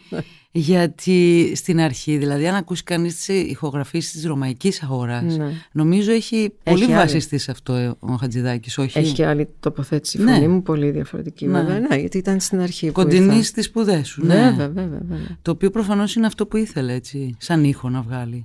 Γιατί 0.53 1.53
στην 1.57 1.81
αρχή, 1.81 2.17
δηλαδή 2.17 2.49
αν 2.49 2.55
ακούσει 2.55 2.83
κανείς 2.83 3.17
τις 3.17 3.29
ηχογραφίες 3.29 4.11
της 4.11 4.25
ρωμαϊκής 4.25 4.83
αγοράς 4.83 5.37
ναι. 5.37 5.53
νομίζω 5.73 6.13
έχει, 6.13 6.53
πολύ 6.65 6.87
βασιστείς 6.87 7.43
σε 7.43 7.51
αυτό 7.51 7.97
ο 8.01 8.15
Χατζηδάκης, 8.15 8.79
όχι; 8.79 8.99
Έχει 8.99 9.13
και 9.13 9.27
άλλη 9.27 9.49
τοποθέτηση 9.61 10.23
ναι. 10.23 10.33
φωνή 10.33 10.49
μου, 10.49 10.63
πολύ 10.63 10.91
διαφορετική 10.91 11.47
ναι. 11.47 11.61
βέβαια, 11.61 11.79
ναι, 11.79 11.97
γιατί 11.97 12.19
ήταν 12.19 12.41
στην 12.41 12.61
αρχή 12.61 12.91
Κοντινή 12.91 13.43
στις 13.43 13.65
σπουδές 13.65 14.09
σου, 14.09 14.27
ναι. 14.27 14.35
Βέβαια, 14.35 14.69
βέβαια, 14.69 15.01
βέβαια. 15.09 15.39
Το 15.43 15.51
οποίο 15.51 15.71
προφανώς 15.71 16.15
είναι 16.15 16.27
αυτό 16.27 16.47
που 16.47 16.57
ήθελε 16.57 16.93
έτσι, 16.93 17.37
σαν 17.39 17.65
ήχο 17.65 17.89
να 17.89 18.03
βγάλει. 18.03 18.45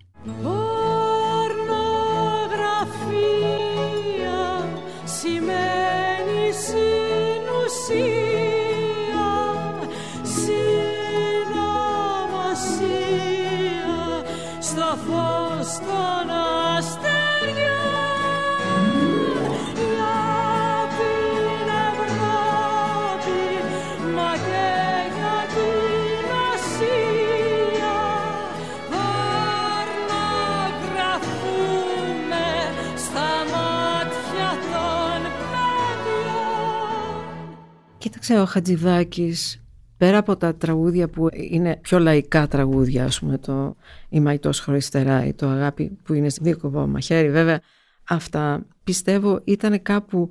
Κοίταξε 38.26 38.50
ο 38.50 38.52
Χατζηδάκης 38.52 39.64
πέρα 39.98 40.18
από 40.18 40.38
τα 40.38 40.56
τραγούδια 40.56 41.08
που 41.08 41.28
είναι 41.32 41.76
πιο 41.82 42.00
λαϊκά 42.00 42.48
τραγούδια 42.48 43.06
ας 43.06 43.20
πούμε 43.20 43.38
το 43.38 43.76
«Η 44.10 44.20
Μαϊτός 44.20 44.60
χωρίς 44.60 44.90
ή 45.28 45.34
το 45.34 45.48
«Αγάπη» 45.48 45.98
που 46.04 46.14
είναι 46.14 46.28
δίκοπο 46.42 46.88
μαχαίρι 46.88 47.30
βέβαια 47.30 47.62
αυτά 48.04 48.66
πιστεύω 48.84 49.42
ήταν 49.44 49.82
κάπου 49.82 50.30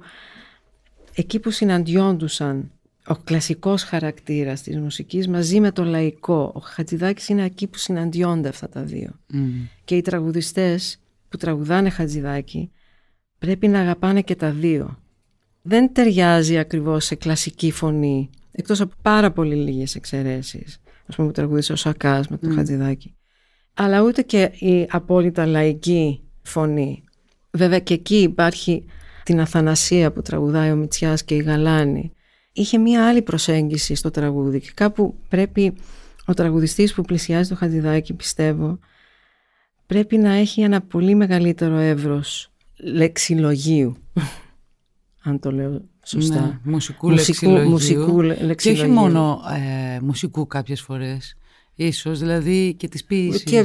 εκεί 1.15 1.41
που 1.41 1.51
συναντιόντουσαν 1.51 2.71
ο 3.07 3.15
κλασικός 3.15 3.83
χαρακτήρας 3.83 4.63
της 4.63 4.79
μουσικής 4.79 5.29
μαζί 5.29 5.61
με 5.61 5.73
το 5.73 5.85
λαϊκό. 5.85 6.53
Ο 6.55 6.61
Χατζηδάκης 6.61 7.29
είναι 7.29 7.45
εκεί 7.45 7.67
που 7.67 7.79
συναντιόνται 7.79 8.49
αυτά 8.49 8.69
τα 8.69 8.83
δύο. 8.83 9.11
Και 9.85 9.97
οι 9.97 10.01
τραγουδιστές 10.01 11.01
που 11.29 11.37
τραγουδάνε 11.37 11.91
Χατζηδάκη 11.91 12.71
πρέπει 13.39 13.69
να 13.69 13.81
αγαπάνε 13.81 14.21
και 14.23 14.35
τα 14.35 14.51
δύο 14.51 14.99
δεν 15.67 15.93
ταιριάζει 15.93 16.59
ακριβώς 16.59 17.05
σε 17.05 17.15
κλασική 17.15 17.71
φωνή 17.71 18.31
εκτός 18.53 18.81
από 18.81 18.95
πάρα 19.03 19.31
πολύ 19.31 19.55
λίγες 19.55 19.95
εξαιρέσεις, 19.95 20.81
ας 21.07 21.17
πούμε 21.17 21.29
που 21.29 21.35
τραγουδίσε 21.35 21.73
ο 21.73 21.77
Σακάς 21.77 22.29
με 22.29 22.37
τον 22.37 22.53
mm. 22.53 22.55
Χατζηδάκη, 22.55 23.15
αλλά 23.75 24.01
ούτε 24.03 24.23
και 24.23 24.43
η 24.43 24.87
απόλυτα 24.91 25.47
λαϊκή 25.47 26.23
φωνή. 26.43 27.05
Βέβαια 27.51 27.79
και 27.79 27.95
εκεί 27.95 28.17
υπάρχει 28.17 28.85
την 29.23 29.41
Αθανασία 29.41 30.13
που 30.13 30.23
τραγουδάει 30.23 30.71
ο 30.71 30.77
Μητσιάς 30.77 31.25
και 31.25 31.35
η 31.35 31.43
Γαλάνη. 31.43 32.13
Είχε 32.53 32.79
μία 32.79 33.09
άλλη 33.09 33.23
προσέγγιση 33.23 33.95
στο 33.95 34.11
τραγούδι 34.11 34.61
και 34.61 34.71
κάπου 34.75 35.15
πρέπει 35.29 35.75
ο 36.27 36.35
τραγουδιστής 36.35 36.95
που 36.95 37.03
πλησιάζει 37.03 37.49
το 37.49 37.55
Χατζηδάκη 37.55 38.15
πιστεύω 38.15 38.79
πρέπει 39.87 40.17
να 40.17 40.33
έχει 40.33 40.61
ένα 40.61 40.81
πολύ 40.81 41.15
μεγαλύτερο 41.15 41.77
εύρος 41.77 42.53
λεξιλογίου 42.77 43.97
αν 45.25 45.39
το 45.41 45.53
λέω 45.53 45.81
σωστά. 46.05 46.41
Ναι, 46.41 46.73
μουσικού, 46.73 47.11
λεξιλογίου. 47.11 47.69
Μουσικού 47.69 48.21
λεξιλογίου. 48.21 48.55
Και 48.55 48.71
όχι 48.71 48.87
μόνο 48.87 49.41
ε, 49.95 50.01
μουσικού 50.01 50.47
κάποιες 50.47 50.81
φορές. 50.81 51.37
Ίσως, 51.75 52.19
δηλαδή 52.19 52.75
και 52.75 52.89
της 52.89 53.05
ποίησης. 53.05 53.43
Και, 53.43 53.59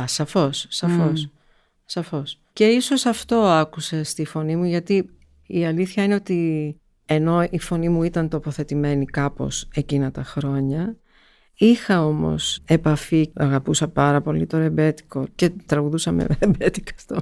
α, 0.00 0.06
σαφώς, 0.06 0.66
σαφώς, 0.68 1.28
σαφώς. 1.84 2.38
Και 2.52 2.66
ίσως 2.66 3.06
αυτό 3.06 3.36
άκουσε 3.36 4.02
στη 4.02 4.24
φωνή 4.24 4.56
μου, 4.56 4.64
γιατί 4.64 5.10
η 5.46 5.66
αλήθεια 5.66 6.04
είναι 6.04 6.14
ότι 6.14 6.76
ενώ 7.06 7.42
η 7.50 7.58
φωνή 7.58 7.88
μου 7.88 8.02
ήταν 8.02 8.28
τοποθετημένη 8.28 9.04
κάπως 9.04 9.68
εκείνα 9.74 10.10
τα 10.10 10.22
χρόνια, 10.22 10.96
είχα 11.54 12.06
όμως 12.06 12.60
επαφή, 12.64 13.30
αγαπούσα 13.34 13.88
πάρα 13.88 14.20
πολύ 14.20 14.46
το 14.46 14.58
ρεμπέτικο 14.58 15.26
και 15.34 15.50
τραγουδούσα 15.66 16.12
με 16.12 16.26
ρεμπέτικα 16.40 16.92
στο... 16.96 17.16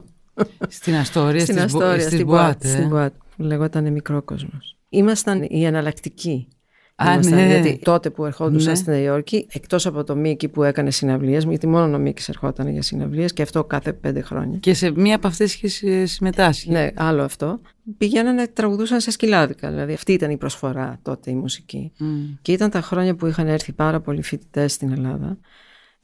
Στην 0.69 0.95
Αστόρια, 0.95 1.41
στην 1.41 1.61
Αστόρια, 1.61 2.01
στις 2.01 2.13
στην 2.13 2.27
Μπουάτ, 2.27 2.65
στην 2.67 2.89
Μπουάτ, 3.37 3.51
λεγόταν 3.51 3.93
μικρό 3.93 4.23
κόσμος. 4.23 4.77
Ήμασταν 4.89 5.47
οι 5.49 5.65
εναλλακτικοί 5.65 6.49
Α, 6.97 7.17
ναι. 7.17 7.47
Γιατί 7.47 7.79
τότε 7.85 8.11
που 8.11 8.25
ερχόντουσαν 8.25 8.73
ναι. 8.73 8.79
στη 8.79 8.91
Νέα 8.91 9.01
Υόρκη, 9.01 9.47
εκτός 9.53 9.87
από 9.87 10.05
το 10.05 10.17
Μίκη 10.17 10.49
που 10.49 10.63
έκανε 10.63 10.91
συναυλίες, 10.91 11.45
γιατί 11.45 11.67
μόνο 11.67 11.97
ο 11.97 11.99
Μίκης 11.99 12.29
ερχόταν 12.29 12.69
για 12.69 12.83
συναυλίες 12.83 13.33
και 13.33 13.43
αυτό 13.43 13.65
κάθε 13.65 13.93
πέντε 13.93 14.21
χρόνια. 14.21 14.59
Και 14.59 14.75
σε 14.75 14.91
μία 14.91 15.17
από 15.17 15.27
αυτές 15.27 15.55
είχες 15.55 15.83
συμμετάσχει. 16.13 16.71
Ναι, 16.71 16.91
άλλο 16.95 17.23
αυτό. 17.23 17.61
Πηγαίνανε, 17.99 18.47
τραγουδούσαν 18.47 19.01
σε 19.01 19.11
σκυλάδικα. 19.11 19.71
Δηλαδή 19.71 19.93
αυτή 19.93 20.13
ήταν 20.13 20.31
η 20.31 20.37
προσφορά 20.37 20.99
τότε 21.03 21.31
η 21.31 21.35
μουσική. 21.35 21.93
Mm. 22.01 22.05
Και 22.43 22.53
ήταν 22.53 22.71
τα 22.71 22.81
χρόνια 22.81 23.15
που 23.15 23.27
είχαν 23.27 23.47
έρθει 23.47 23.73
πάρα 23.73 24.01
πολλοί 24.01 24.23
φοιτητές 24.23 24.73
στην 24.73 24.93
Ελλάδα. 24.93 25.39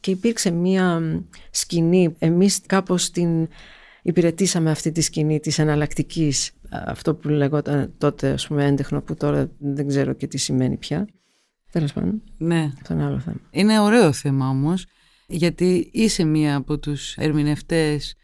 Και 0.00 0.10
υπήρξε 0.10 0.50
μία 0.50 1.02
σκηνή. 1.50 2.14
Εμείς 2.18 2.60
κάπως 2.66 3.10
την 3.10 3.48
υπηρετήσαμε 4.02 4.70
αυτή 4.70 4.92
τη 4.92 5.00
σκηνή 5.00 5.40
της 5.40 5.58
εναλλακτικής 5.58 6.50
αυτό 6.70 7.14
που 7.14 7.28
λεγόταν 7.28 7.92
τότε 7.98 8.30
ας 8.30 8.46
πούμε 8.46 8.66
έντεχνο 8.66 9.00
που 9.00 9.14
τώρα 9.14 9.50
δεν 9.58 9.88
ξέρω 9.88 10.12
και 10.12 10.26
τι 10.26 10.38
σημαίνει 10.38 10.76
πια. 10.76 11.08
Τέλος 11.72 11.92
πάντων. 11.92 12.22
Ναι. 12.38 12.70
Αυτό 12.80 12.94
είναι 12.94 13.04
άλλο 13.04 13.18
θέμα. 13.18 13.40
Είναι 13.50 13.80
ωραίο 13.80 14.12
θέμα 14.12 14.48
όμως, 14.48 14.86
γιατί 15.26 15.88
είσαι 15.92 16.24
μία 16.24 16.56
από 16.56 16.78
τους 16.78 17.16
ερμηνευτές 17.16 18.14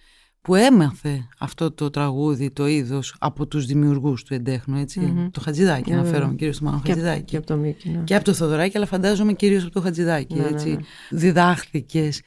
που 0.41 0.55
έμαθε 0.55 1.29
αυτό 1.39 1.71
το 1.71 1.91
τραγούδι, 1.91 2.51
το 2.51 2.67
είδος 2.67 3.17
από 3.19 3.47
τους 3.47 3.67
δημιουργούς 3.67 4.23
του 4.23 4.35
εντέχνου, 4.35 4.77
έτσι. 4.77 5.31
Το 5.31 5.41
Χατζηδάκι, 5.41 5.91
yeah, 5.91 5.95
ναι, 5.95 6.01
αναφέρομαι 6.01 6.35
κυρίω 6.35 6.53
στο 6.53 6.65
Μάνο 6.65 6.83
Χατζηδάκι. 6.87 7.23
Και 7.23 7.37
από 7.37 7.47
το 7.47 7.57
Μίκη. 7.57 7.89
Ναι. 7.89 8.03
Και 8.05 8.15
από 8.15 8.25
το 8.25 8.33
Θοδωράκι, 8.33 8.77
αλλά 8.77 8.87
φαντάζομαι 8.87 9.33
κυρίως 9.33 9.63
από 9.63 9.73
το 9.73 9.81
Χατζηδάκι. 9.81 10.35
Ναι, 10.35 10.47
έτσι. 10.47 10.69
Ναι, 10.69 10.79
Διδάχθηκες 11.11 12.21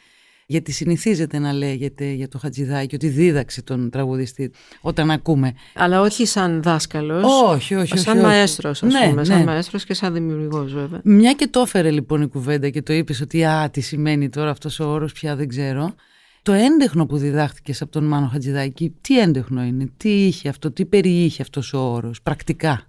γιατί 0.52 0.72
συνηθίζεται 0.72 1.40
να 1.40 1.54
λέγεται 1.54 2.12
για 2.12 2.28
το 2.28 2.38
Χατζηδάκι 2.38 2.96
ότι 2.96 3.08
δίδαξε 3.08 3.62
τον 3.62 3.90
τραγουδιστή 3.90 4.52
όταν 4.82 5.12
ακούμε. 5.12 5.54
Αλλά 5.74 6.02
όχι 6.02 6.26
σαν 6.26 6.62
δάσκαλος. 6.62 7.24
Όχι, 7.44 7.76
όχι. 7.76 7.98
Σαν 7.98 8.18
όχι, 8.18 8.26
μαέστρος, 8.26 8.84
ας 8.84 8.94
ναι, 8.94 9.10
πούμε. 9.10 9.22
Ναι. 9.22 9.24
Σαν 9.24 9.44
μαέστρος 9.44 9.86
και 9.86 9.94
σαν 9.94 10.14
δημιουργός, 10.14 10.74
βέβαια. 10.74 11.02
Μια 11.04 11.34
και 11.34 11.48
το 11.48 11.60
έφερε 11.60 11.92
λοιπόν 11.92 12.22
η 12.22 12.28
κουβέντα 12.28 12.70
και 12.70 12.82
το 12.82 12.94
είπες 12.94 13.22
ότι 13.22 13.46
Α, 13.46 13.70
τι 13.70 13.82
σημαίνει 13.82 14.30
τώρα 14.30 14.50
αυτός 14.50 14.80
ο 14.80 14.90
όρος, 14.90 15.14
πια 15.14 15.36
δεν 15.36 15.48
ξέρω. 15.48 15.94
Το 16.42 16.52
έντεχνο 16.52 17.06
που 17.06 17.18
διδάχθηκε 17.18 17.74
από 17.80 17.92
τον 17.92 18.04
Μάνο 18.04 18.28
Χατζηδάκη, 18.28 18.96
τι 19.02 19.20
έντεχνο 19.20 19.64
είναι, 19.64 19.92
τι 19.98 20.26
είχε 20.26 20.50
αυτό, 20.50 20.72
τι 20.72 20.86
περιείχε 20.86 21.42
αυτός 21.42 21.74
ο 21.74 21.80
όρος, 21.80 22.22
πρακτικά; 22.22 22.82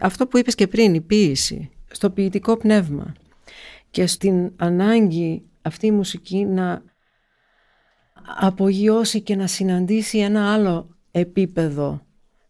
Αυτό 0.00 0.26
που 0.26 0.38
είπες 0.38 0.54
και 0.54 0.66
πριν, 0.66 0.94
η 0.94 1.00
ποίηση, 1.00 1.70
στο 1.90 2.10
ποιητικό 2.10 2.56
πνεύμα 2.56 3.12
και 3.90 4.06
στην 4.06 4.52
ανάγκη 4.56 5.42
αυτή 5.62 5.86
η 5.86 5.90
μουσική 5.90 6.44
να 6.44 6.82
απογειώσει 8.24 9.20
και 9.20 9.36
να 9.36 9.46
συναντήσει 9.46 10.18
ένα 10.18 10.52
άλλο 10.52 10.88
επίπεδο 11.10 12.02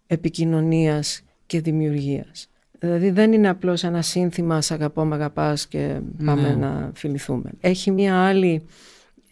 επικοινωνίας 0.07 1.23
και 1.47 1.61
δημιουργίας. 1.61 2.49
Δηλαδή 2.79 3.11
δεν 3.11 3.33
είναι 3.33 3.49
απλώς 3.49 3.85
ένα 3.85 4.03
σύνθημα 4.03 4.61
«Σ' 4.61 4.71
αγαπώ, 4.71 5.05
μ' 5.05 5.13
αγαπάς» 5.13 5.67
και 5.67 6.01
πάμε 6.25 6.49
ναι. 6.49 6.55
να 6.55 6.91
φιληθούμε. 6.95 7.51
Έχει 7.61 7.91
μια 7.91 8.17
άλλη 8.17 8.67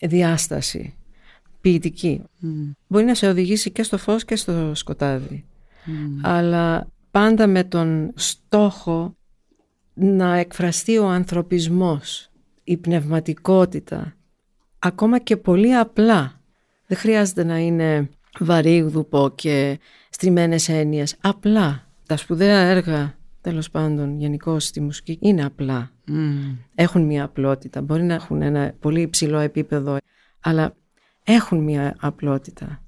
διάσταση 0.01 0.95
ποιητική. 1.61 2.23
Μπορεί 2.87 3.05
να 3.05 3.15
σε 3.15 3.29
οδηγήσει 3.29 3.71
και 3.71 3.83
στο 3.83 3.99
φως 3.99 4.25
και 4.25 4.37
στο 4.37 4.75
σκοτάδι. 4.75 5.45
Αλλά 6.23 6.89
πάντα 7.11 7.47
με 7.47 7.65
τον 7.65 8.13
στόχο 8.15 9.15
να 9.95 10.37
εκφραστεί 10.37 10.99
ο 10.99 11.09
ανθρωπισμός, 11.09 12.31
η 12.65 12.77
πνευματικότητα, 12.77 14.17
ακόμα 14.81 15.19
και 15.19 15.37
πολύ 15.37 15.75
απλά. 15.75 16.41
Δεν 16.87 16.99
χρειάζεται 16.99 17.45
να 17.45 17.59
είναι 17.59 18.09
βαρύγδουπο 18.39 19.33
και 19.35 19.79
στριμμένες 20.11 20.69
έννοιες. 20.69 21.17
Απλά. 21.21 21.89
Τα 22.07 22.17
σπουδαία 22.17 22.59
έργα, 22.59 23.19
τέλος 23.41 23.71
πάντων, 23.71 24.19
γενικώ 24.19 24.59
στη 24.59 24.81
μουσική, 24.81 25.19
είναι 25.21 25.45
απλά. 25.45 25.91
Έχουν 26.75 27.03
μια 27.03 27.25
απλότητα. 27.25 27.83
Μπορεί 27.83 28.03
να 28.03 28.15
έχουν 28.15 28.43
ένα 28.43 28.75
πολύ 28.81 29.01
υψηλό 29.01 29.39
επίπεδο, 29.39 29.97
αλλά 30.41 30.75
έχουν 31.25 31.59
μια 31.59 31.97
απλότητα. 32.01 32.83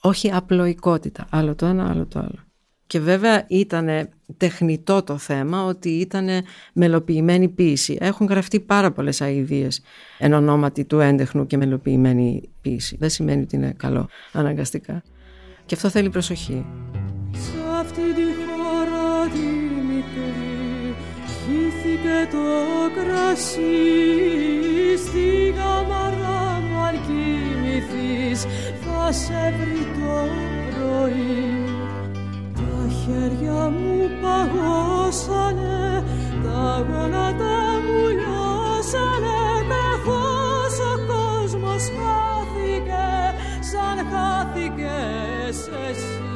Όχι 0.00 0.32
απλοϊκότητα. 0.32 1.26
Άλλο 1.30 1.54
το 1.54 1.66
ένα, 1.66 1.90
άλλο 1.90 2.06
το 2.06 2.18
άλλο. 2.18 2.38
Και 2.86 3.00
βέβαια 3.00 3.44
ήταν 3.48 4.08
τεχνητό 4.36 5.02
το 5.02 5.18
θέμα 5.18 5.64
ότι 5.64 5.88
ήταν 5.88 6.28
μελοποιημένη 6.72 7.48
ποίηση. 7.48 7.98
Έχουν 8.00 8.26
γραφτεί 8.26 8.60
πάρα 8.60 8.92
πολλές 8.92 9.20
αηδίες 9.20 9.82
εν 10.18 10.32
ονόματι 10.32 10.84
του 10.84 11.00
έντεχνου 11.00 11.46
και 11.46 11.56
μελοποιημένη 11.56 12.50
ποίηση. 12.60 12.96
Δεν 13.00 13.10
σημαίνει 13.10 13.42
ότι 13.42 13.56
είναι 13.56 13.74
καλό 13.76 14.08
αναγκαστικά. 14.32 15.02
Και 15.66 15.74
αυτό 15.74 15.88
θέλει 15.88 16.10
προσοχή. 16.10 16.66
Σε 17.32 17.58
αυτή 17.80 18.14
τη 18.14 18.22
χώρα 18.46 19.28
τη 19.28 19.46
μικρή 19.84 20.94
χύθηκε 21.26 22.28
το 22.30 23.00
κρασί 23.00 23.62
στη 24.96 25.54
καμαρά 25.56 26.60
μου 26.60 26.80
αν 26.80 26.94
κοιμηθείς 27.06 28.46
θα 28.84 29.12
σε 29.12 29.54
βρει 29.58 29.86
το 29.94 30.28
πρωί 30.74 31.71
χέρια 33.04 33.68
μου 33.68 34.10
παγώσανε, 34.22 36.04
τα 36.44 36.86
γόνατα 36.88 37.56
μου 37.84 38.08
λιώσανε 38.18 39.40
καθώς 39.72 40.74
ο 40.90 40.94
κόσμος 41.12 41.82
χάθηκε 41.96 43.06
σαν 43.60 44.06
χάθηκες 44.10 45.68
εσύ. 45.88 46.31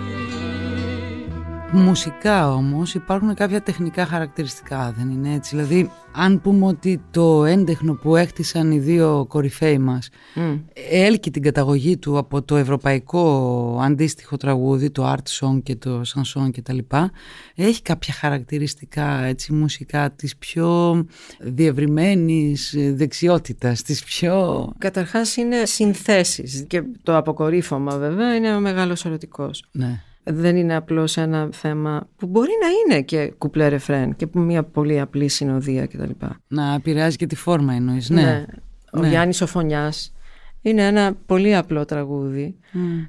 Μουσικά 1.76 2.52
όμως 2.52 2.94
υπάρχουν 2.94 3.34
κάποια 3.34 3.62
τεχνικά 3.62 4.06
χαρακτηριστικά, 4.06 4.94
δεν 4.96 5.10
είναι 5.10 5.34
έτσι; 5.34 5.56
Δηλαδή, 5.56 5.90
αν 6.12 6.40
πούμε 6.40 6.66
ότι 6.66 7.02
το 7.10 7.44
έντεχνο 7.44 7.94
που 7.94 8.16
έχτισαν 8.16 8.70
οι 8.70 8.78
δύο 8.78 9.26
κορυφαίοι 9.28 9.78
μας 9.78 10.08
mm. 10.36 10.60
έλκει 10.90 11.30
την 11.30 11.42
καταγωγή 11.42 11.96
του 11.96 12.18
από 12.18 12.42
το 12.42 12.56
ευρωπαϊκό 12.56 13.78
αντίστοιχο 13.82 14.36
τραγούδι, 14.36 14.90
το 14.90 15.12
art 15.12 15.40
song 15.40 15.62
και 15.62 15.76
το 15.76 16.00
chanson 16.00 16.50
και 16.50 16.62
τα 16.62 16.72
λοιπά, 16.72 17.10
έχει 17.54 17.82
κάποια 17.82 18.14
χαρακτηριστικά 18.14 19.24
έτσι, 19.24 19.52
μουσικά 19.52 20.10
της 20.10 20.36
πιο 20.36 21.04
διευρυμένης 21.40 22.74
δεξιότητας, 22.76 23.82
της 23.82 24.04
πιο... 24.04 24.68
Καταρχάς 24.78 25.36
είναι 25.36 25.64
συνθέσεις 25.64 26.64
και 26.66 26.82
το 27.02 27.16
αποκορύφωμα 27.16 27.98
βέβαια 27.98 28.34
είναι 28.34 28.56
ο 28.56 28.60
μεγάλος 28.60 29.04
ερωτικός. 29.04 29.64
Ναι 29.70 30.00
δεν 30.28 30.56
είναι 30.56 30.74
απλώς 30.74 31.16
ένα 31.16 31.48
θέμα 31.52 32.08
που 32.16 32.26
μπορεί 32.26 32.50
να 32.62 32.68
είναι 32.68 33.02
και 33.02 33.32
κουπλέ 33.38 33.68
ρεφρέν 33.68 34.16
και 34.16 34.28
μια 34.32 34.62
πολύ 34.62 35.00
απλή 35.00 35.28
συνοδεία 35.28 35.86
κτλ. 35.86 36.10
Να 36.48 36.74
επηρεάζει 36.74 37.16
και 37.16 37.26
τη 37.26 37.36
φόρμα 37.36 37.72
εννοείς, 37.72 38.10
ναι. 38.10 38.22
ναι. 38.22 38.44
Ο 38.92 39.00
ναι. 39.00 39.08
Γιάννης 39.08 39.40
Οφωνιάς 39.40 40.14
είναι 40.60 40.86
ένα 40.86 41.14
πολύ 41.26 41.56
απλό 41.56 41.84
τραγούδι. 41.84 42.56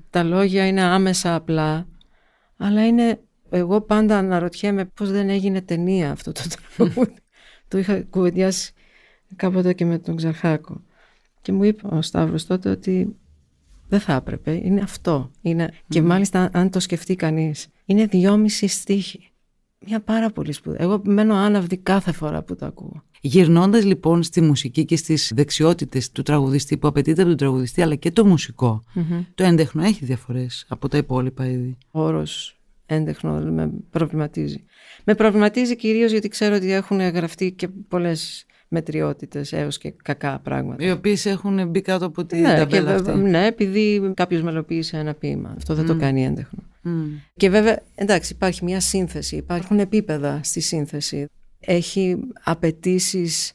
Τα 0.09 0.23
λόγια 0.23 0.67
είναι 0.67 0.81
άμεσα 0.81 1.35
απλά, 1.35 1.87
αλλά 2.57 2.87
είναι... 2.87 3.19
Εγώ 3.49 3.81
πάντα 3.81 4.17
αναρωτιέμαι 4.17 4.85
πώς 4.85 5.11
δεν 5.11 5.29
έγινε 5.29 5.61
ταινία 5.61 6.11
αυτό 6.11 6.31
το 6.31 6.41
τραγούδι. 6.75 7.13
το 7.67 7.77
είχα 7.77 8.01
κουβεντιάσει 8.01 8.73
κάποτε 9.35 9.73
και 9.73 9.85
με 9.85 9.97
τον 9.99 10.15
Ξαρχάκο. 10.15 10.81
Και 11.41 11.51
μου 11.51 11.63
είπε 11.63 11.87
ο 11.89 12.01
Σταύρος 12.01 12.45
τότε 12.45 12.69
ότι 12.69 13.15
δεν 13.87 13.99
θα 13.99 14.13
έπρεπε. 14.13 14.51
Είναι 14.63 14.81
αυτό. 14.81 15.31
Είναι... 15.41 15.73
Και 15.87 16.01
μάλιστα 16.01 16.49
αν 16.53 16.69
το 16.69 16.79
σκεφτεί 16.79 17.15
κανείς, 17.15 17.67
είναι 17.85 18.05
δυόμιση 18.05 18.67
στίχοι. 18.67 19.31
Μια 19.85 19.99
πάρα 20.01 20.31
πολύ 20.31 20.51
σπουδαία. 20.51 20.81
Εγώ 20.81 21.01
μένω 21.05 21.35
άναυδη 21.35 21.77
κάθε 21.77 22.11
φορά 22.11 22.43
που 22.43 22.55
το 22.55 22.65
ακούω. 22.65 23.03
Γυρνώντας 23.21 23.83
λοιπόν 23.83 24.23
στη 24.23 24.41
μουσική 24.41 24.85
και 24.85 24.95
στις 24.95 25.31
δεξιότητες 25.35 26.11
του 26.11 26.21
τραγουδιστή 26.21 26.77
που 26.77 26.87
απαιτείται 26.87 27.21
από 27.21 27.29
τον 27.29 27.37
τραγουδιστή 27.37 27.81
αλλά 27.81 27.95
και 27.95 28.11
το 28.11 28.25
μουσικο 28.25 28.83
το 29.35 29.43
έντεχνο 29.43 29.83
έχει 29.83 30.05
διαφορές 30.05 30.65
από 30.67 30.87
τα 30.87 30.97
υπόλοιπα 30.97 31.45
είδη; 31.45 31.77
Ο 31.91 32.01
όρος 32.01 32.59
έντεχνο 32.85 33.39
με 33.39 33.71
προβληματίζει. 33.89 34.63
Με 35.03 35.15
προβληματίζει 35.15 35.75
κυρίως 35.75 36.11
γιατί 36.11 36.27
ξέρω 36.27 36.55
ότι 36.55 36.71
έχουν 36.71 36.99
γραφτεί 36.99 37.51
και 37.51 37.67
πολλές 37.67 38.45
μετριότητες 38.67 39.53
έως 39.53 39.77
και 39.77 39.93
κακά 40.03 40.39
πράγματα. 40.39 40.83
Οι 40.83 40.91
οποίες 40.91 41.25
έχουν 41.25 41.67
μπει 41.67 41.81
κάτω 41.81 42.05
από 42.05 42.25
την 42.25 42.41
ναι, 42.41 42.55
ταμπέλα 42.55 43.01
και, 43.01 43.09
αυτή. 43.11 43.21
ναι, 43.21 43.45
επειδή 43.45 44.11
κάποιος 44.13 44.41
μελοποίησε 44.41 44.97
ένα 44.97 45.13
ποίημα. 45.13 45.53
Αυτό 45.57 45.73
δεν 45.73 45.85
το 45.85 45.93
Μμ. 45.93 45.99
κάνει 45.99 46.25
έντεχνο. 46.25 46.63
Μμ. 46.81 47.05
Και 47.35 47.49
βέβαια, 47.49 47.79
εντάξει, 47.95 48.33
υπάρχει 48.33 48.63
μια 48.63 48.79
σύνθεση, 48.79 49.35
υπάρχουν 49.35 49.79
επίπεδα 49.79 50.39
στη 50.43 50.59
σύνθεση. 50.59 51.25
Έχει 51.59 52.17
απαιτήσεις 52.43 53.53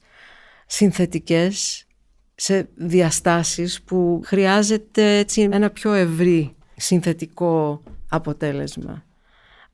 συνθετικές 0.66 1.87
σε 2.35 2.68
διαστάσεις 2.75 3.83
που 3.83 4.20
χρειάζεται 4.25 5.18
έτσι 5.18 5.48
ένα 5.53 5.70
πιο 5.70 5.92
ευρύ 5.92 6.55
συνθετικό 6.77 7.83
αποτέλεσμα. 8.09 9.05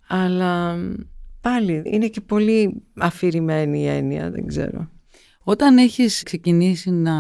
Αλλά 0.07 0.79
πάλι 1.41 1.83
είναι 1.85 2.09
και 2.09 2.21
πολύ 2.21 2.83
αφηρημένη 2.99 3.81
η 3.81 3.87
έννοια, 3.87 4.31
δεν 4.31 4.47
ξέρω. 4.47 4.89
Όταν 5.49 5.79
έχεις 5.79 6.23
ξεκινήσει 6.23 6.91
να 6.91 7.15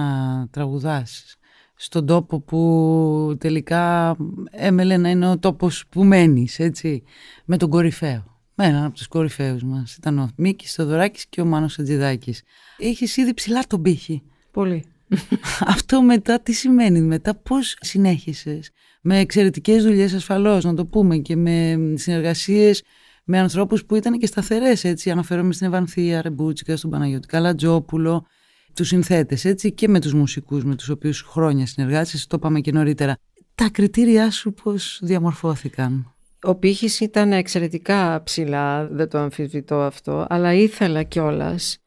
τραγουδάς 0.50 1.36
στον 1.74 2.06
τόπο 2.06 2.40
που 2.40 3.36
τελικά 3.38 4.16
έμελε 4.50 4.96
να 4.96 5.10
είναι 5.10 5.28
ο 5.28 5.38
τόπος 5.38 5.84
που 5.88 6.04
μένεις, 6.04 6.58
έτσι, 6.58 7.02
με 7.44 7.56
τον 7.56 7.70
κορυφαίο. 7.70 8.40
Με 8.54 8.64
έναν 8.64 8.84
από 8.84 8.94
τους 8.94 9.08
κορυφαίους 9.08 9.62
μας. 9.62 9.96
Ήταν 9.96 10.18
ο 10.18 10.30
Μίκης 10.36 10.74
Θοδωράκης 10.74 11.26
και 11.26 11.40
ο 11.40 11.44
Μάνος 11.44 11.78
Ατζηδάκης. 11.78 12.42
Είχες 12.76 13.16
ήδη 13.16 13.34
ψηλά 13.34 13.62
τον 13.66 13.82
πύχη. 13.82 14.22
Πολύ. 14.50 14.84
Αυτό 15.74 16.02
μετά 16.02 16.40
τι 16.40 16.52
σημαίνει, 16.52 17.00
μετά 17.00 17.34
πώς 17.34 17.76
συνέχισες; 17.80 18.70
Με 19.00 19.18
εξαιρετικές 19.18 19.82
δουλειές 19.82 20.12
ασφαλώς, 20.12 20.64
να 20.64 20.74
το 20.74 20.86
πούμε, 20.86 21.16
και 21.16 21.36
με 21.36 21.78
συνεργασίες 21.94 22.82
με 23.30 23.38
ανθρώπους 23.38 23.84
που 23.84 23.94
ήταν 23.94 24.18
και 24.18 24.26
σταθερές, 24.26 24.84
έτσι. 24.84 25.10
Αναφέρομαι 25.10 25.52
στην 25.52 25.66
Ευανθία 25.66 26.22
Ρεμπούτσικα, 26.22 26.76
στον 26.76 26.90
Παναγιώτη 26.90 27.26
Καλατζόπουλο, 27.26 28.26
τους 28.74 28.88
συνθέτες, 28.88 29.44
έτσι, 29.44 29.72
και 29.72 29.88
με 29.88 30.00
τους 30.00 30.14
μουσικούς 30.14 30.64
με 30.64 30.74
τους 30.74 30.88
οποίους 30.88 31.20
χρόνια 31.20 31.66
συνεργάσες, 31.66 32.26
το 32.26 32.36
είπαμε 32.38 32.60
και 32.60 32.72
νωρίτερα. 32.72 33.16
Τα 33.54 33.68
κριτήριά 33.72 34.30
σου 34.30 34.52
πώς 34.52 35.00
διαμορφώθηκαν; 35.02 36.14
Ο 36.42 36.54
πύχης 36.54 37.00
ήταν 37.00 37.32
εξαιρετικά 37.32 38.22
ψηλά, 38.22 38.86
δεν 38.86 39.08
το 39.08 39.18
αμφισβητώ 39.18 39.80
αυτό, 39.80 40.26
αλλά 40.28 40.54
ήθελα 40.54 41.02
κιόλας 41.02 41.78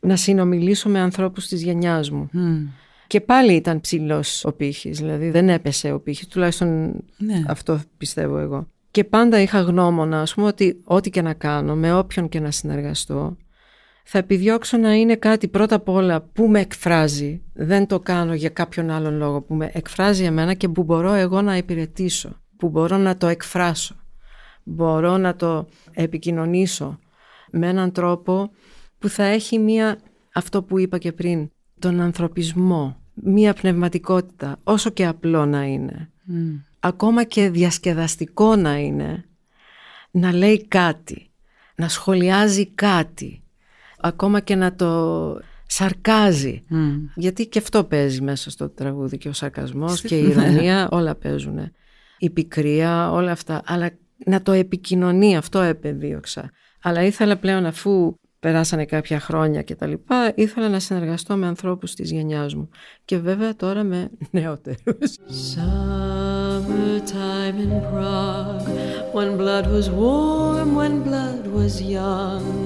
να 0.00 0.16
συνομιλήσω 0.16 0.88
με 0.88 0.98
ανθρώπους 0.98 1.46
της 1.46 1.62
γενιάς 1.62 2.10
μου. 2.10 2.28
Μμ. 2.32 2.66
Και 3.06 3.20
πάλι 3.20 3.54
ήταν 3.54 3.80
ψηλός 3.80 4.44
ο 4.44 4.52
πύχης, 4.52 4.98
δηλαδή 4.98 5.30
δεν 5.30 5.48
έπεσε 5.48 5.92
ο 5.92 6.00
πύχης, 6.00 6.26
τουλάχιστον 6.26 6.92
Ναι. 7.16 7.42
αυτό 7.46 7.80
πιστεύω 7.96 8.38
εγώ. 8.38 8.66
Και 8.92 9.04
πάντα 9.04 9.40
είχα 9.40 9.60
γνώμονα, 9.60 10.20
ας 10.20 10.34
πούμε, 10.34 10.46
ότι 10.46 10.80
ό,τι 10.84 11.10
και 11.10 11.22
να 11.22 11.34
κάνω, 11.34 11.74
με 11.74 11.94
όποιον 11.94 12.28
και 12.28 12.40
να 12.40 12.50
συνεργαστώ, 12.50 13.36
θα 14.04 14.18
επιδιώξω 14.18 14.76
να 14.76 14.94
είναι 14.94 15.16
κάτι 15.16 15.48
πρώτα 15.48 15.74
απ' 15.74 15.88
όλα 15.88 16.20
που 16.20 16.48
με 16.48 16.60
εκφράζει. 16.60 17.42
Δεν 17.52 17.86
το 17.86 18.00
κάνω 18.00 18.34
για 18.34 18.48
κάποιον 18.48 18.90
άλλον 18.90 19.16
λόγο 19.16 19.42
που 19.42 19.54
με 19.54 19.70
εκφράζει 19.72 20.24
εμένα 20.24 20.54
και 20.54 20.68
που 20.68 20.82
μπορώ 20.82 21.12
εγώ 21.12 21.42
να 21.42 21.56
υπηρετήσω, 21.56 22.40
που 22.56 22.68
μπορώ 22.68 22.96
να 22.96 23.16
το 23.16 23.26
εκφράσω, 23.26 23.96
μπορώ 24.62 25.16
να 25.16 25.36
το 25.36 25.68
επικοινωνήσω 25.92 26.98
με 27.50 27.68
έναν 27.68 27.92
τρόπο 27.92 28.50
που 28.98 29.08
θα 29.08 29.24
έχει 29.24 29.58
μία, 29.58 29.98
αυτό 30.34 30.62
που 30.62 30.78
είπα 30.78 30.98
και 30.98 31.12
πριν, 31.12 31.50
τον 31.78 32.00
ανθρωπισμό, 32.00 32.96
μία 33.14 33.54
πνευματικότητα, 33.54 34.56
όσο 34.62 34.90
και 34.90 35.06
απλό 35.06 35.46
να 35.46 35.64
είναι 35.64 36.10
Μμ. 36.24 36.71
Ακόμα 36.84 37.24
και 37.24 37.50
διασκεδαστικό 37.50 38.56
να 38.56 38.78
είναι, 38.78 39.24
να 40.10 40.32
λέει 40.32 40.66
κάτι, 40.66 41.30
να 41.74 41.88
σχολιάζει 41.88 42.66
κάτι, 42.66 43.42
ακόμα 43.98 44.40
και 44.40 44.54
να 44.54 44.74
το 44.74 45.40
σαρκάζει. 45.66 46.62
Μμ. 46.68 46.94
Γιατί 47.14 47.46
και 47.46 47.58
αυτό 47.58 47.84
παίζει 47.84 48.20
μέσα 48.20 48.50
στο 48.50 48.68
τραγούδι 48.68 49.18
και 49.18 49.28
ο 49.28 49.32
σαρκασμός 49.32 50.00
και 50.00 50.18
η 50.18 50.28
ηρωνία, 50.28 50.88
όλα 50.90 51.14
παίζουν. 51.14 51.72
Η 52.18 52.30
πικρία, 52.30 53.10
όλα 53.10 53.30
αυτά. 53.30 53.62
Αλλά 53.64 53.90
να 54.26 54.42
το 54.42 54.52
επικοινωνεί, 54.52 55.36
αυτό 55.36 55.60
επεδίωξα. 55.60 56.50
Αλλά 56.82 57.02
ήθελα 57.02 57.36
πλέον 57.36 57.66
αφού 57.66 58.14
περάσανε 58.42 58.84
κάποια 58.84 59.20
χρόνια 59.20 59.62
και 59.62 59.74
τα 59.74 59.86
λοιπά, 59.86 60.32
ήθελα 60.34 60.68
να 60.68 60.78
συνεργαστώ 60.78 61.36
με 61.36 61.46
ανθρώπους 61.46 61.94
της 61.94 62.10
γενιάς 62.10 62.54
μου. 62.54 62.68
Και 63.04 63.18
βέβαια 63.18 63.56
τώρα 63.56 63.82
με 63.82 64.10
νεότερους. 64.30 65.16
Summertime 65.54 67.56
in 67.66 67.74
Prague, 67.92 68.68
when 69.14 69.30
blood 69.42 69.66
was 69.76 69.86
warm, 70.02 70.70
when 70.80 70.94
blood 71.08 71.44
was 71.58 71.74
young. 71.98 72.56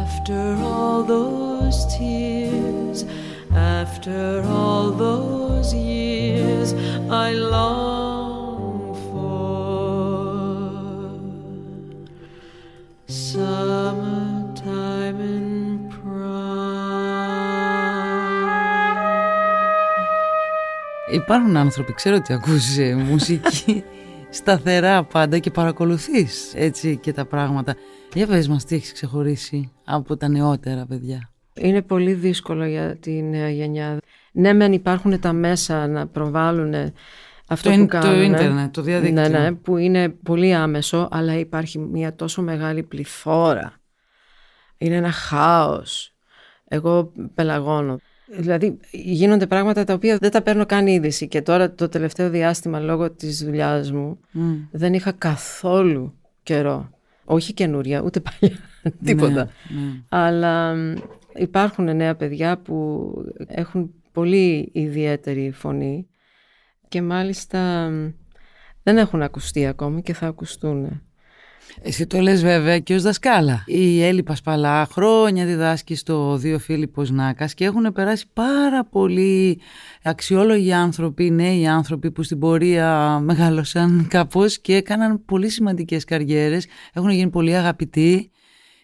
After 0.00 0.42
all 0.70 0.98
those 1.14 1.78
tears, 1.96 2.98
after 3.84 4.22
all 4.58 4.86
those 5.06 5.68
years, 5.92 6.68
I 7.24 7.26
long 7.56 8.70
for 9.08 9.42
summertime 13.06 14.02
in 14.02 14.12
Prague. 14.12 14.31
Υπάρχουν 21.12 21.56
άνθρωποι, 21.56 21.92
ξέρω 21.92 22.16
ότι 22.16 22.32
ακούς 22.32 22.78
ε, 22.78 22.94
μουσική 22.94 23.84
σταθερά 24.30 25.04
πάντα 25.04 25.38
και 25.38 25.50
παρακολουθείς 25.50 26.52
έτσι 26.54 26.96
και 26.96 27.12
τα 27.12 27.24
πράγματα. 27.24 27.74
Για 28.14 28.26
πες 28.26 28.48
μας 28.48 28.64
τι 28.64 28.74
έχεις 28.74 28.92
ξεχωρίσει 28.92 29.70
από 29.84 30.16
τα 30.16 30.28
νεότερα 30.28 30.86
παιδιά; 30.86 31.30
Είναι 31.54 31.82
πολύ 31.82 32.12
δύσκολο 32.12 32.64
για 32.66 32.96
τη 32.96 33.22
νέα 33.22 33.50
γενιά. 33.50 33.98
Ναι, 34.32 34.52
μεν 34.52 34.72
υπάρχουν 34.72 35.20
τα 35.20 35.32
μέσα 35.32 35.86
να 35.86 36.06
προβάλλουν 36.06 36.74
αυτό 37.48 37.68
Το 37.70 37.74
που 37.76 37.80
ίν- 37.82 37.90
το 37.90 37.98
κάνουν. 37.98 38.22
ίντερνετ, 38.22 38.72
το 38.74 38.82
διαδίκτυο. 38.82 39.22
Ναι, 39.28 39.38
ναι, 39.38 39.52
που 39.52 39.76
είναι 39.76 40.08
πολύ 40.08 40.54
άμεσο, 40.54 41.08
αλλά 41.10 41.38
υπάρχει 41.38 41.78
μια 41.78 42.14
τόσο 42.14 42.42
μεγάλη 42.42 42.82
πληθώρα. 42.82 43.72
Είναι 44.82 44.96
ένα 44.96 45.10
χάος. 45.10 46.14
Εγώ 46.68 47.12
πελαγώνω. 47.34 47.98
Δηλαδή 48.36 48.78
γίνονται 48.90 49.46
πράγματα 49.46 49.84
τα 49.84 49.94
οποία 49.94 50.16
δεν 50.16 50.30
τα 50.30 50.42
παίρνω 50.42 50.66
καν 50.66 50.86
είδηση 50.86 51.28
και 51.28 51.42
τώρα 51.42 51.72
το 51.74 51.88
τελευταίο 51.88 52.30
διάστημα 52.30 52.80
λόγω 52.80 53.10
της 53.10 53.44
δουλειάς 53.44 53.92
μου 53.92 54.18
Μμ. 54.32 54.54
δεν 54.70 54.94
είχα 54.94 55.12
καθόλου 55.12 56.14
καιρό. 56.42 56.90
Όχι 57.24 57.52
καινούρια, 57.52 58.00
ούτε 58.00 58.20
παλιά, 58.20 58.56
τίποτα. 59.04 59.30
Ναι, 59.68 59.80
ναι. 59.80 60.02
Αλλά 60.08 60.74
μ, 60.74 60.94
υπάρχουν 61.34 61.96
νέα 61.96 62.14
παιδιά 62.14 62.58
που 62.58 63.12
έχουν 63.46 63.94
πολύ 64.12 64.70
ιδιαίτερη 64.72 65.50
φωνή 65.50 66.06
και 66.88 67.02
μάλιστα 67.02 67.88
μ, 67.90 68.08
δεν 68.82 68.98
έχουν 68.98 69.22
ακουστεί 69.22 69.66
ακόμη 69.66 70.02
και 70.02 70.12
θα 70.12 70.26
ακουστούν. 70.26 71.02
Εσύ 71.82 72.06
το 72.06 72.20
λες 72.20 72.42
βέβαια 72.42 72.78
και 72.78 72.94
ως 72.94 73.02
δασκάλα. 73.02 73.64
Η 73.66 74.02
Έλλη 74.02 74.22
Πασπαλά 74.22 74.88
χρόνια 74.90 75.46
διδάσκει 75.46 75.94
στο 75.94 76.36
Δύο 76.36 76.58
Φίλιππος 76.58 77.10
Νάκας 77.10 77.54
και 77.54 77.64
έχουν 77.64 77.92
περάσει 77.92 78.24
πάρα 78.32 78.84
πολλοί 78.84 79.60
αξιόλογοι 80.02 80.72
άνθρωποι, 80.72 81.30
νέοι 81.30 81.66
άνθρωποι 81.66 82.10
που 82.10 82.22
στην 82.22 82.38
πορεία 82.38 83.18
μεγάλωσαν 83.22 84.06
κάπως 84.10 84.58
και 84.58 84.74
έκαναν 84.74 85.24
πολύ 85.24 85.48
σημαντικές 85.48 86.04
καριέρες, 86.04 86.66
έχουν 86.92 87.10
γίνει 87.10 87.30
πολύ 87.30 87.56
αγαπητοί 87.56 88.30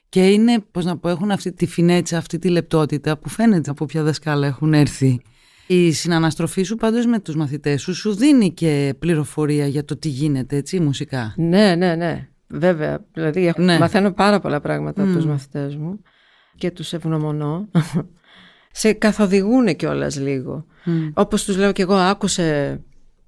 και 0.08 0.26
είναι, 0.26 0.58
πώς 0.70 0.84
να 0.84 0.98
πω, 0.98 1.08
έχουν 1.08 1.30
αυτή 1.30 1.52
τη 1.52 1.66
φινέτσα, 1.66 2.16
αυτή 2.16 2.38
τη 2.38 2.48
λεπτότητα 2.48 3.18
που 3.18 3.28
φαίνεται 3.28 3.70
από 3.70 3.84
ποια 3.84 4.02
δασκάλα 4.02 4.46
έχουν 4.46 4.74
έρθει. 4.74 5.20
Η 5.66 5.92
συναναστροφή 5.92 6.62
σου 6.62 6.76
πάντως 6.76 7.06
με 7.06 7.18
τους 7.18 7.34
μαθητές 7.34 7.82
σου 7.82 7.94
σου 7.94 8.14
δίνει 8.14 8.52
και 8.52 8.94
πληροφορία 8.98 9.66
για 9.66 9.84
το 9.84 9.96
τι 9.96 10.08
γίνεται 10.08 10.56
έτσι 10.56 10.80
μουσικά; 10.80 11.34
Ναι, 11.36 11.74
ναι, 11.74 11.94
ναι. 11.94 12.28
Βέβαια. 12.48 13.04
Δηλαδή 13.12 13.46
έχω- 13.46 13.62
Ναι. 13.62 13.78
μαθαίνω 13.78 14.12
πάρα 14.12 14.40
πολλά 14.40 14.60
πράγματα 14.60 15.02
από 15.02 15.10
Μμ. 15.10 15.14
τους 15.14 15.26
μαθητές 15.26 15.76
μου 15.76 16.00
και 16.56 16.70
τους 16.70 16.92
ευγνωμονώ. 16.92 17.68
Σε 18.72 18.92
καθοδηγούν 18.92 19.76
κιόλας 19.76 20.18
λίγο. 20.20 20.64
Μμ. 20.84 21.08
Όπως 21.14 21.44
τους 21.44 21.56
λέω 21.56 21.72
κι 21.72 21.80
εγώ, 21.80 21.94
άκουσε 21.94 22.80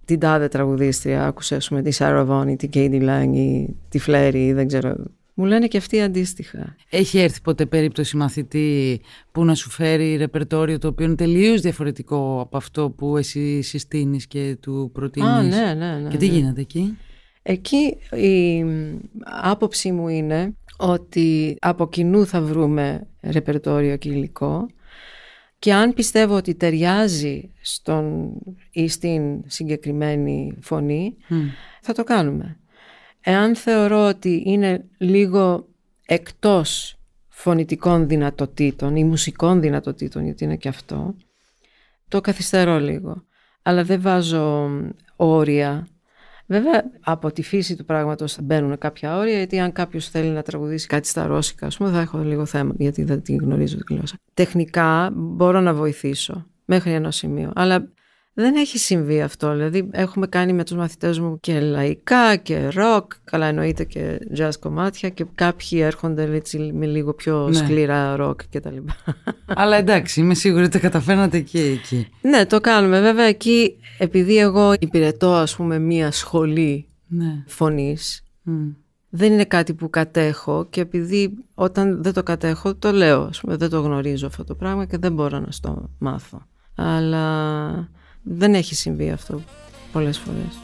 την 0.05 0.19
τάδε 0.19 0.49
τραγουδίστρια, 0.49 1.27
άκουσε 1.27 1.55
ας 1.57 1.69
πούμε 1.69 1.83
τη 1.83 1.91
Σάρα 1.91 2.25
Βόνι, 2.25 2.57
την 2.57 2.71
Κέιντι 2.71 3.01
Λάγκ 3.01 3.35
ή 3.35 3.77
τη 3.89 3.99
Φλέρι, 3.99 4.53
δεν 4.53 4.67
ξέρω. 4.67 4.95
Μου 5.35 5.45
λένε 5.45 5.67
και 5.67 5.77
αυτοί 5.77 6.01
αντίστοιχα. 6.01 6.77
Έχει 6.91 7.19
έρθει 7.19 7.41
ποτέ 7.41 7.67
περίπτωση 7.67 8.17
μαθητή 8.17 9.01
που 9.33 9.45
να 9.45 9.55
σου 9.55 9.71
φέρει 9.71 10.17
ρεπερτόριο 10.17 10.79
το 10.79 10.89
οποίο 10.89 11.07
είναι 11.07 11.15
τελείως 11.15 11.61
διαφορετικό 11.61 12.41
από 12.41 12.57
αυτό 12.57 12.91
που 12.91 13.17
εσύ 13.17 13.63
συστήνεις 13.63 14.27
και 14.27 14.57
του 14.61 14.91
προτείνεις; 14.93 15.29
Α, 15.29 15.43
ναι, 15.43 15.75
ναι, 15.75 15.99
ναι. 16.03 16.09
Και 16.11 16.17
τι 16.17 16.27
ναι. 16.29 16.33
γίνεται 16.33 16.61
εκεί; 16.61 16.97
Εκεί 17.43 17.97
η 18.11 18.65
άποψή 19.25 19.93
μου 19.93 20.09
είναι 20.09 20.55
ότι 20.77 21.57
από 21.61 21.89
κοινού 21.89 22.27
θα 22.27 22.41
βρούμε 22.41 23.07
ρεπερτόριο 23.23 23.97
και 23.97 24.09
υλικό 24.09 24.67
και 25.59 25.73
αν 25.73 25.95
πιστεύω 25.95 26.37
ότι 26.37 26.55
ταιριάζει 26.55 27.51
στον 27.61 28.33
ή 28.71 28.89
στην 28.89 29.43
συγκεκριμένη 29.47 30.57
φωνή, 30.61 31.17
θα 31.81 31.93
το 31.93 32.05
κάνουμε. 32.05 32.59
Εάν 33.21 33.57
θεωρώ 33.57 34.07
ότι 34.07 34.43
είναι 34.47 34.85
λίγο 34.99 35.69
εκτός 36.07 36.99
φωνητικών 37.29 38.09
δυνατοτήτων 38.09 38.97
ή 38.97 39.05
μουσικών 39.05 39.61
δυνατοτήτων, 39.61 40.25
γιατί 40.25 40.45
είναι 40.45 40.57
και 40.57 40.69
αυτό, 40.69 41.15
το 42.09 42.21
καθυστερώ 42.21 42.79
λίγο. 42.79 43.25
Αλλά 43.63 43.85
δεν 43.85 44.01
βάζω 44.01 44.71
όρια. 45.17 45.87
Βέβαια, 46.51 46.85
από 47.01 47.33
τη 47.33 47.43
φύση 47.43 47.77
του 47.77 47.85
πράγματος 47.85 48.33
θα 48.33 48.43
μπαίνουν 48.43 48.79
κάποια 48.79 49.17
όρια, 49.17 49.37
γιατί 49.37 49.59
αν 49.59 49.73
κάποιος 49.73 50.09
θέλει 50.09 50.29
να 50.29 50.43
τραγουδήσει 50.43 50.87
κάτι 50.87 51.09
στα 51.09 51.27
ρώσικα, 51.27 51.67
ας 51.67 51.77
πούμε, 51.77 51.91
θα 51.91 52.01
έχω 52.01 52.19
λίγο 52.19 52.45
θέμα, 52.45 52.75
γιατί 52.77 53.05
δεν 53.05 53.23
την 53.23 53.37
γνωρίζω 53.37 53.77
τη 53.77 53.95
γλώσσα. 53.95 54.17
Τεχνικά 54.35 55.11
μπορώ 55.13 55.61
να 55.61 55.75
βοηθήσω 55.75 56.47
μέχρι 56.65 56.93
ένα 56.93 57.11
σημείο, 57.11 57.53
αλλά 57.55 57.89
δεν 58.41 58.55
έχει 58.55 58.79
συμβεί 58.79 59.23
αυτό. 59.23 59.53
Δηλαδή, 59.53 59.89
έχουμε 59.91 60.27
κάνει 60.27 60.53
με 60.53 60.65
τους 60.65 60.77
μαθητές 60.77 61.19
μου 61.19 61.41
και 61.41 61.61
λαϊκά 61.61 62.37
και 62.37 62.69
ροκ, 62.69 63.13
καλά 63.25 63.47
εννοείται 63.47 63.85
και 63.85 64.19
jazz 64.37 64.51
κομμάτια 64.61 65.09
και 65.09 65.27
κάποιοι 65.35 65.79
έρχονται 65.83 66.23
έτσι, 66.35 66.59
με 66.75 66.87
λίγο 66.87 67.15
πιο 67.15 67.49
Ναι. 67.49 67.55
σκληρά 67.57 68.17
ροκ 68.17 68.41
κτλ. 68.51 68.77
Αλλά 69.47 69.77
εντάξει, 69.77 70.21
είμαι 70.21 70.35
σίγουρη 70.35 70.63
ότι 70.63 70.73
τα 70.73 70.79
καταφέρνατε 70.79 71.41
και 71.41 71.61
εκεί. 71.61 72.09
ναι, 72.23 72.47
το 72.47 72.61
κάνουμε. 72.61 73.01
Βέβαια, 73.01 73.25
εκεί, 73.25 73.77
επειδή 73.99 74.39
εγώ 74.39 74.73
υπηρετώ, 74.79 75.33
ας 75.33 75.57
πούμε, 75.57 75.79
μία 75.79 76.11
σχολή 76.11 76.87
Ναι. 77.07 77.45
φωνής, 77.47 78.23
Μμ. 78.43 78.69
δεν 79.09 79.33
είναι 79.33 79.45
κάτι 79.45 79.75
που 79.75 79.91
κατέχω 79.91 80.67
και 80.71 80.81
επειδή 80.81 81.35
όταν 81.55 82.03
δεν 82.03 82.13
το 82.13 82.23
κατέχω 82.23 82.75
το 82.75 82.93
λέω, 82.93 83.23
ας 83.23 83.41
πούμε, 83.41 83.57
δεν 83.57 83.71
το 83.71 83.81
γνωρίζω 83.81 84.27
αυτό 84.27 84.45
το 84.45 84.55
πράγμα 84.55 84.85
και 84.85 84.99
δεν 84.99 85.13
μπορώ 85.13 85.39
να 85.39 85.51
στο 85.51 85.91
μάθω. 85.99 86.47
Αλλά 86.75 87.89
δεν 88.23 88.55
έχει 88.55 88.75
συμβεί 88.75 89.11
αυτό 89.11 89.43
πολλές 89.93 90.19
φορές. 90.19 90.59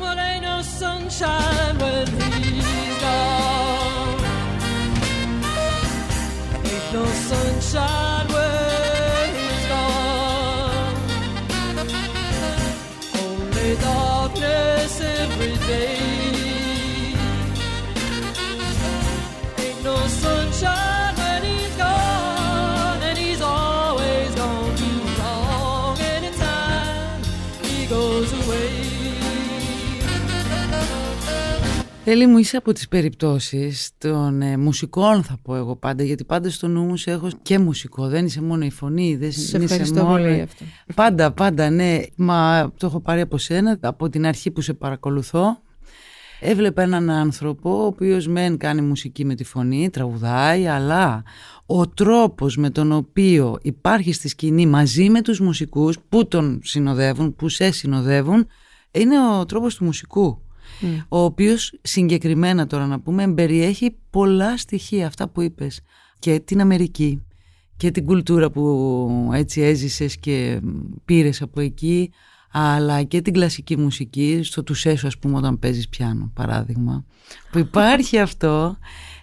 Well, 0.00 0.18
ain't 0.18 0.42
no 0.42 0.56
sunshine 0.80 1.80
Έλλη 32.12 32.26
μου 32.26 32.38
είσαι 32.38 32.56
από 32.56 32.72
τις 32.72 32.88
περιπτώσεις 32.88 33.90
των 33.98 34.42
ε, 34.42 34.56
μουσικών 34.56 35.22
θα 35.22 35.38
πω 35.42 35.56
εγώ 35.56 35.76
πάντα 35.76 36.02
γιατί 36.02 36.24
πάντα 36.24 36.50
στο 36.50 36.68
νου 36.68 36.82
μου 36.82 36.96
σε 36.96 37.10
έχω 37.10 37.28
και 37.42 37.58
μουσικό 37.58 38.08
δεν 38.08 38.24
είσαι 38.24 38.42
μόνο 38.42 38.64
η 38.64 38.70
φωνή 38.70 39.16
δεν 39.16 39.32
Σε 39.32 39.40
είσαι 39.40 39.56
ευχαριστώ 39.56 40.04
μόνο... 40.04 40.16
πολύ 40.16 40.34
γι' 40.34 40.40
αυτό. 40.40 40.64
Πάντα 40.94 41.32
πάντα 41.32 41.70
ναι 41.70 42.00
μα 42.16 42.70
το 42.76 42.86
έχω 42.86 43.00
πάρει 43.00 43.20
από 43.20 43.38
σένα 43.38 43.78
από 43.80 44.08
την 44.08 44.26
αρχή 44.26 44.50
που 44.50 44.60
σε 44.60 44.72
παρακολουθώ 44.72 45.60
Έβλεπα 46.40 46.82
έναν 46.82 47.10
άνθρωπο 47.10 47.82
ο 47.82 47.86
οποίος 47.86 48.26
μεν 48.26 48.56
κάνει 48.56 48.80
μουσική 48.80 49.24
με 49.24 49.34
τη 49.34 49.44
φωνή, 49.44 49.90
τραγουδάει, 49.90 50.66
αλλά 50.66 51.22
ο 51.66 51.88
τρόπος 51.88 52.56
με 52.56 52.70
τον 52.70 52.92
οποίο 52.92 53.58
υπάρχει 53.62 54.12
στη 54.12 54.28
σκηνή 54.28 54.66
μαζί 54.66 55.10
με 55.10 55.22
τους 55.22 55.40
μουσικούς 55.40 55.98
που 56.08 56.28
τον 56.28 56.60
συνοδεύουν, 56.62 57.34
που 57.34 57.48
σε 57.48 57.70
συνοδεύουν, 57.70 58.46
είναι 58.90 59.16
ο 59.38 59.44
τρόπος 59.44 59.74
του 59.74 59.84
μουσικού. 59.84 60.42
Ο 61.08 61.18
οποίος 61.18 61.78
συγκεκριμένα 61.82 62.66
τώρα 62.66 62.86
να 62.86 63.00
πούμε 63.00 63.32
περιέχει 63.34 63.96
πολλά 64.10 64.56
στοιχεία 64.56 65.06
αυτά 65.06 65.28
που 65.28 65.40
είπες. 65.40 65.80
Και 66.18 66.40
την 66.40 66.60
Αμερική 66.60 67.22
και 67.76 67.90
την 67.90 68.04
κουλτούρα 68.04 68.50
που 68.50 69.30
έτσι 69.32 69.60
έζησες 69.60 70.16
και 70.16 70.60
πήρες 71.04 71.42
από 71.42 71.60
εκεί 71.60 72.10
αλλά 72.50 73.02
και 73.02 73.22
την 73.22 73.32
κλασική 73.32 73.76
μουσική 73.76 74.40
στο 74.42 74.62
τουσέσου 74.62 75.06
ας 75.06 75.18
πούμε 75.18 75.36
όταν 75.36 75.58
παίζεις 75.58 75.88
πιάνο 75.88 76.30
παράδειγμα. 76.34 77.04
Που 77.50 77.58
υπάρχει 77.58 78.18
αυτό 78.28 78.78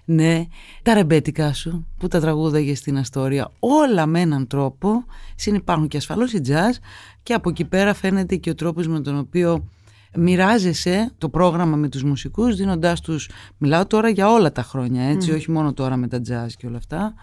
ναι, 0.06 0.46
τα 0.82 0.94
ρεμπέτικά 0.94 1.54
σου 1.54 1.88
που 1.98 2.08
τα 2.08 2.20
τραγούδαγες 2.20 2.78
στην 2.78 2.98
Αστόρια 2.98 3.52
όλα 3.60 4.06
με 4.06 4.20
έναν 4.20 4.48
τρόπο. 4.48 5.06
Συνυπάρχουν 5.36 5.88
και 5.88 5.98
ασφαλώς 5.98 6.34
η 6.34 6.42
jazz 6.48 6.78
και 7.24 7.34
από 7.34 7.50
εκεί 7.50 7.66
πέρα 7.66 7.94
φαίνεται 7.94 8.36
και 8.36 8.50
ο 8.50 8.56
τρόπος 8.56 8.88
με 8.88 9.00
τον 9.02 9.18
οποίο 9.18 9.70
μοιράζεσαι 10.18 11.12
το 11.18 11.30
πρόγραμμα 11.30 11.76
με 11.76 11.90
τους 11.90 12.04
μουσικούς 12.04 12.56
δίνοντάς 12.56 13.02
τους, 13.02 13.30
μιλάω 13.58 13.88
τώρα 13.88 14.10
για 14.10 14.32
όλα 14.32 14.52
τα 14.52 14.64
χρόνια 14.64 15.04
έτσι, 15.04 15.32
όχι 15.32 15.52
μόνο 15.52 15.74
τώρα 15.74 15.96
με 15.98 16.08
τα 16.08 16.18
jazz 16.18 16.52
και 16.58 16.68
όλα 16.68 16.78
αυτά 16.78 17.14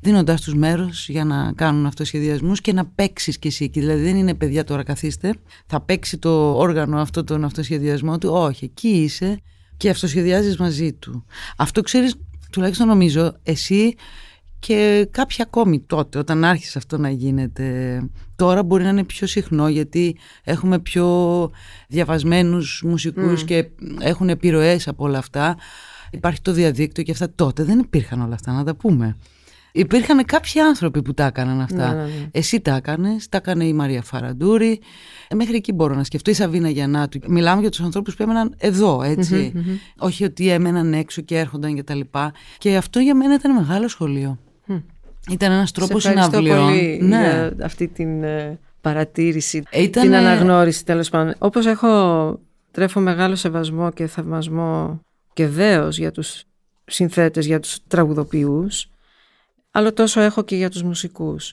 δίνοντάς 0.00 0.40
τους 0.40 0.54
μέρος 0.54 1.08
για 1.08 1.24
να 1.24 1.52
κάνουν 1.52 1.86
αυτοσχεδιασμούς 1.86 2.60
και 2.60 2.72
να 2.72 2.86
παίξεις 2.86 3.38
κι 3.38 3.46
εσύ 3.46 3.64
εκεί. 3.64 3.80
Δηλαδή 3.80 4.02
δεν 4.02 4.16
είναι 4.16 4.34
παιδιά 4.34 4.64
τώρα 4.64 4.82
καθίστε, 4.82 5.34
θα 5.66 5.80
παίξει 5.80 6.18
το 6.18 6.56
όργανο 6.56 6.98
αυτό 7.00 7.24
τον 7.24 7.44
αυτοσχεδιασμό 7.44 8.18
του. 8.18 8.30
Όχι, 8.32 8.64
εκεί 8.64 8.88
είσαι 8.88 9.40
και 9.76 9.90
αυτοσχεδιάζεις 9.90 10.56
μαζί 10.56 10.92
του. 10.92 11.24
Αυτό 11.56 11.80
ξέρεις, 11.80 12.14
τουλάχιστον 12.52 12.86
νομίζω, 12.86 13.36
εσύ 13.42 13.94
και 14.58 15.08
κάποιοι 15.10 15.36
ακόμη 15.40 15.80
τότε 15.80 16.18
όταν 16.18 16.44
άρχισε 16.44 16.78
αυτό 16.78 16.98
να 16.98 17.10
γίνεται 17.10 18.00
τώρα 18.36 18.62
μπορεί 18.62 18.82
να 18.82 18.88
είναι 18.88 19.04
πιο 19.04 19.26
συχνό 19.26 19.68
γιατί 19.68 20.16
έχουμε 20.44 20.78
πιο 20.78 21.06
διαβασμένους 21.88 22.82
μουσικούς 22.86 23.44
και 23.44 23.68
έχουν 24.00 24.28
επιρροές 24.28 24.88
από 24.88 25.04
όλα 25.04 25.18
αυτά. 25.18 25.56
Υπάρχει 26.10 26.40
το 26.40 26.52
διαδίκτυο 26.52 27.02
και 27.02 27.10
αυτά. 27.10 27.32
Τότε 27.34 27.64
δεν 27.64 27.78
υπήρχαν 27.78 28.20
όλα 28.20 28.34
αυτά 28.34 28.52
να 28.52 28.64
τα 28.64 28.74
πούμε. 28.74 29.16
Υπήρχαν 29.72 30.24
κάποιοι 30.24 30.60
άνθρωποι 30.60 31.02
που 31.02 31.14
τα 31.14 31.24
έκαναν 31.24 31.60
αυτά. 31.60 31.92
Ναι, 31.92 32.00
ναι, 32.00 32.02
ναι. 32.02 32.28
εσύ 32.30 32.60
τα 32.60 32.74
έκανες, 32.74 33.28
τα 33.28 33.36
έκανε 33.36 33.64
η 33.64 33.72
Μαρία 33.72 34.02
Φαραντούρη. 34.02 34.80
Ε, 35.28 35.34
μέχρι 35.34 35.56
εκεί 35.56 35.72
μπορώ 35.72 35.94
να 35.94 36.04
σκεφτώ. 36.04 36.30
Η 36.30 36.34
Σαβίνα 36.34 36.68
Γιαννάτου. 36.68 37.18
Μιλάμε 37.28 37.60
για 37.60 37.70
τους 37.70 37.80
ανθρώπους 37.80 38.14
που 38.16 38.22
έμεναν 38.22 38.54
εδώ 38.58 39.02
έτσι. 39.02 39.52
Όχι 39.98 40.24
ότι 40.24 40.48
έμεναν 40.48 40.92
έξω 40.92 41.22
και 41.22 41.38
έρχονταν 41.38 41.74
και 41.74 41.82
τα 41.82 41.94
λοιπά. 41.94 42.32
Και 42.58 42.76
αυτό 42.76 42.98
για 42.98 43.14
μένα 43.14 43.34
ήταν 43.34 43.54
μεγάλο 43.54 43.88
σχολείο 43.88 44.38
ήταν 45.30 45.52
ένας 45.52 45.72
τρόπος 45.72 46.02
Σε 46.02 46.08
ευχαριστώ 46.08 46.36
συναυλιών 46.36 46.68
πολύ 46.68 46.98
ναι. 47.02 47.16
για 47.56 47.64
αυτή 47.64 47.88
την 47.88 48.22
ε, 48.22 48.58
παρατήρηση, 48.80 49.62
Ήτανε- 49.72 49.90
την 50.08 50.14
αναγνώριση 50.14 50.84
τέλος 50.84 51.08
πάντων. 51.08 51.34
Όπως 51.38 51.66
έχω 51.66 52.40
τρέφω 52.70 53.00
μεγάλο 53.00 53.34
σεβασμό 53.34 53.90
και 53.92 54.06
θαυμασμό 54.06 55.00
και 55.32 55.46
δέος 55.46 55.98
για 55.98 56.10
τους 56.10 56.44
συνθέτες, 56.84 57.46
για 57.46 57.60
τους 57.60 57.78
τραγουδοποιούς, 57.88 58.90
αλλά 59.70 59.92
τόσο 59.92 60.20
έχω 60.20 60.42
και 60.42 60.56
για 60.56 60.70
τους 60.70 60.82
μουσικούς. 60.82 61.52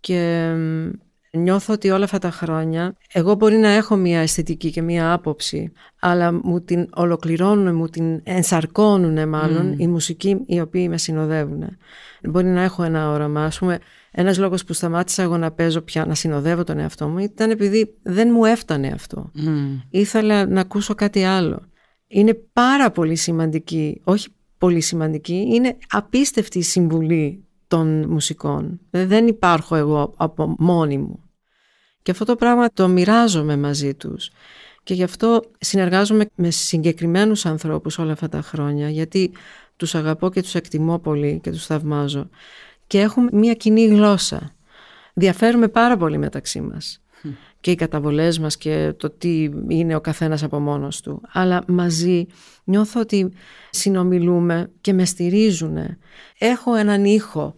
Και 0.00 0.50
μ, 0.56 0.88
νιώθω 1.30 1.72
ότι 1.72 1.90
όλα 1.90 2.04
αυτά 2.04 2.18
τα 2.18 2.30
χρόνια 2.30 2.96
εγώ 3.12 3.34
μπορεί 3.34 3.56
να 3.56 3.68
έχω 3.68 3.96
μια 3.96 4.20
αισθητική 4.20 4.70
και 4.70 4.82
μια 4.82 5.12
άποψη 5.12 5.72
αλλά 6.00 6.32
μου 6.32 6.60
την 6.60 6.88
ολοκληρώνουν, 6.94 7.74
μου 7.74 7.88
την 7.88 8.20
ενσαρκώνουν 8.24 9.28
μάλλον 9.28 9.74
οι 9.78 9.86
μουσικοί 9.86 10.42
οι 10.46 10.60
οποίοι 10.60 10.86
με 10.90 10.98
συνοδεύουν. 10.98 11.76
Μπορεί 12.22 12.46
να 12.46 12.62
έχω 12.62 12.82
ένα 12.82 13.10
όραμα. 13.10 13.44
Ας 13.44 13.58
πούμε, 13.58 13.78
ένας 14.10 14.38
λόγος 14.38 14.64
που 14.64 14.72
σταμάτησα 14.72 15.22
εγώ 15.22 15.36
να 15.36 15.50
παίζω 15.50 15.80
πια, 15.80 16.06
να 16.06 16.14
συνοδεύω 16.14 16.64
τον 16.64 16.78
εαυτό 16.78 17.08
μου 17.08 17.18
ήταν 17.18 17.50
επειδή 17.50 17.98
δεν 18.02 18.28
μου 18.32 18.44
έφτανε 18.44 18.88
αυτό. 18.88 19.30
Μμ. 19.34 19.78
Ήθελα 19.90 20.46
να 20.46 20.60
ακούσω 20.60 20.94
κάτι 20.94 21.24
άλλο. 21.24 21.68
Είναι 22.06 22.34
πάρα 22.52 22.90
πολύ 22.90 23.16
σημαντική, 23.16 24.00
όχι 24.04 24.28
πολύ 24.58 24.80
σημαντική, 24.80 25.48
είναι 25.52 25.76
απίστευτη 25.88 26.58
η 26.58 26.62
συμβουλή 26.62 27.44
των 27.70 28.08
μουσικών. 28.08 28.80
Ε, 28.90 29.06
Δεν 29.06 29.26
υπάρχω 29.26 29.74
εγώ 29.74 30.14
από 30.16 30.54
μόνη 30.58 30.98
μου. 30.98 31.30
Και 32.02 32.10
αυτό 32.10 32.24
το 32.24 32.36
πράγμα 32.36 32.72
το 32.72 32.88
μοιράζομαι 32.88 33.56
μαζί 33.56 33.94
τους. 33.94 34.30
Και 34.82 34.94
γι' 34.94 35.02
αυτό 35.02 35.42
συνεργάζομαι 35.58 36.26
με 36.34 36.50
συγκεκριμένους 36.50 37.46
ανθρώπους 37.46 37.98
όλα 37.98 38.12
αυτά 38.12 38.28
τα 38.28 38.42
χρόνια, 38.42 38.90
γιατί 38.90 39.32
τους 39.76 39.94
αγαπώ 39.94 40.30
και 40.30 40.42
τους 40.42 40.54
εκτιμώ 40.54 40.98
πολύ 40.98 41.40
και 41.42 41.50
τους 41.50 41.66
θαυμάζω. 41.66 42.28
Και 42.86 43.00
έχουμε 43.00 43.28
μια 43.32 43.54
κοινή 43.54 43.86
γλώσσα. 43.86 44.54
Διαφέρουμε 45.14 45.68
πάρα 45.68 45.96
πολύ 45.96 46.18
μεταξύ 46.18 46.60
μας. 46.60 46.99
Και 47.60 47.70
οι 47.70 47.74
καταβολές 47.74 48.38
μας 48.38 48.56
και 48.56 48.94
το 48.96 49.10
τι 49.10 49.50
είναι 49.68 49.94
ο 49.94 50.00
καθένας 50.00 50.42
από 50.42 50.58
μόνος 50.58 51.00
του. 51.00 51.20
Αλλά 51.32 51.62
μαζί 51.66 52.26
νιώθω 52.64 53.00
ότι 53.00 53.32
συνομιλούμε 53.70 54.70
και 54.80 54.92
με 54.92 55.04
στηρίζουν. 55.04 55.76
Έχω 56.38 56.74
έναν 56.74 57.04
ήχο, 57.04 57.54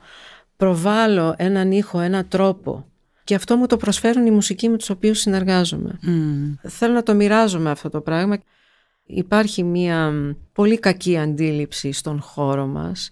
προβάλλω 0.57 1.35
έναν 1.37 1.73
ήχο, 1.73 2.01
έναν 2.01 2.29
τρόπο. 2.29 2.87
Και 3.25 3.35
αυτό 3.35 3.57
μου 3.57 3.67
το 3.67 3.77
προσφέρουν 3.77 4.27
οι 4.27 4.31
μουσικοί 4.31 4.69
με 4.69 4.77
τους 4.77 4.91
οποίους 4.91 5.19
συνεργάζομαι. 5.19 5.99
Μμ. 6.03 6.55
Θέλω 6.69 6.95
να 6.95 7.03
το 7.03 7.15
μοιράζομαι 7.15 7.71
αυτό 7.71 7.89
το 7.89 8.01
πράγμα. 8.01 8.39
Υπάρχει 9.05 9.63
μια 9.63 10.13
πολύ 10.53 10.79
κακή 10.79 11.19
αντίληψη 11.19 11.93
στον 11.93 12.21
χώρο 12.21 12.67
μας. 12.67 13.11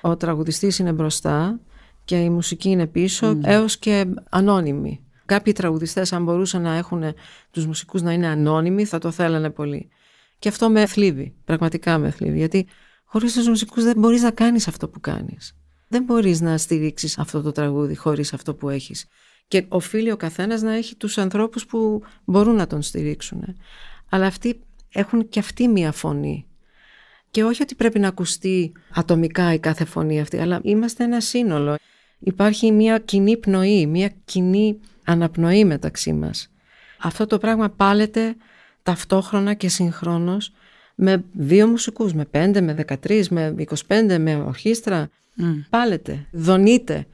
Ο 0.00 0.16
τραγουδιστής 0.16 0.78
είναι 0.78 0.92
μπροστά 0.92 1.60
και 2.04 2.16
η 2.16 2.30
μουσική 2.30 2.68
είναι 2.68 2.86
πίσω, 2.86 3.30
mm. 3.30 3.40
έως 3.44 3.78
και 3.78 4.06
ανώνυμη. 4.30 5.00
Κάποιοι 5.32 5.52
τραγουδιστές 5.52 6.12
αν 6.12 6.24
μπορούσαν 6.24 6.62
να 6.62 6.74
έχουν 6.74 7.02
τους 7.50 7.66
μουσικούς 7.66 8.02
να 8.02 8.12
είναι 8.12 8.26
ανώνυμοι 8.26 8.84
θα 8.84 8.98
το 8.98 9.10
θέλανε 9.10 9.50
πολύ. 9.50 9.88
Και 10.38 10.48
αυτό 10.48 10.70
με 10.70 10.86
θλίβει, 10.86 11.34
πραγματικά 11.44 11.98
με 11.98 12.10
θλίβει, 12.10 12.38
γιατί 12.38 12.66
χωρίς 13.04 13.32
τους 13.32 13.48
μουσικούς 13.48 13.84
δεν 13.84 13.94
μπορείς 13.96 14.22
να 14.22 14.30
κάνεις 14.30 14.68
αυτό 14.68 14.88
που 14.88 15.00
κάνεις. 15.00 15.56
Δεν 15.88 16.02
μπορείς 16.02 16.40
να 16.40 16.58
στηρίξεις 16.58 17.18
αυτό 17.18 17.42
το 17.42 17.52
τραγούδι 17.52 17.94
χωρίς 17.94 18.32
αυτό 18.32 18.54
που 18.54 18.68
έχεις. 18.68 19.06
Και 19.48 19.64
οφείλει 19.68 20.10
ο 20.10 20.16
καθένας 20.16 20.62
να 20.62 20.72
έχει 20.72 20.96
τους 20.96 21.18
ανθρώπους 21.18 21.66
που 21.66 22.02
μπορούν 22.24 22.54
να 22.54 22.66
τον 22.66 22.82
στηρίξουν. 22.82 23.56
Αλλά 24.08 24.26
αυτοί 24.26 24.60
έχουν 24.92 25.28
και 25.28 25.38
αυτοί 25.38 25.68
μία 25.68 25.92
φωνή. 25.92 26.46
Και 27.30 27.44
όχι 27.44 27.62
ότι 27.62 27.74
πρέπει 27.74 27.98
να 27.98 28.08
ακουστεί 28.08 28.72
ατομικά 28.90 29.52
η 29.52 29.58
κάθε 29.58 29.84
φωνή 29.84 30.20
αυτή, 30.20 30.38
αλλά 30.38 30.60
είμαστε 30.62 31.04
ένα 31.04 31.20
σύνολο. 31.20 31.76
Υπάρχει 32.24 32.72
μία 32.72 32.98
κοινή 32.98 33.36
πνοή, 33.36 33.86
μία 33.86 34.12
κοινή 34.24 34.78
αναπνοή 35.04 35.64
μεταξύ 35.64 36.12
μας. 36.12 36.50
Αυτό 36.98 37.26
το 37.26 37.38
πράγμα 37.38 37.70
πάλεται 37.70 38.36
ταυτόχρονα 38.82 39.54
και 39.54 39.68
συγχρόνως 39.68 40.52
με 40.94 41.24
δύο 41.32 41.66
μουσικούς, 41.66 42.12
με 42.14 42.24
πέντε, 42.24 42.60
με 42.60 42.74
δεκατρεις, 42.74 43.28
με 43.28 43.54
25, 43.88 44.18
με 44.18 44.36
ορχήστρα. 44.36 45.08
Mm. 45.40 45.44
Πάλετε, 45.70 46.26
δονείτε 46.32 47.06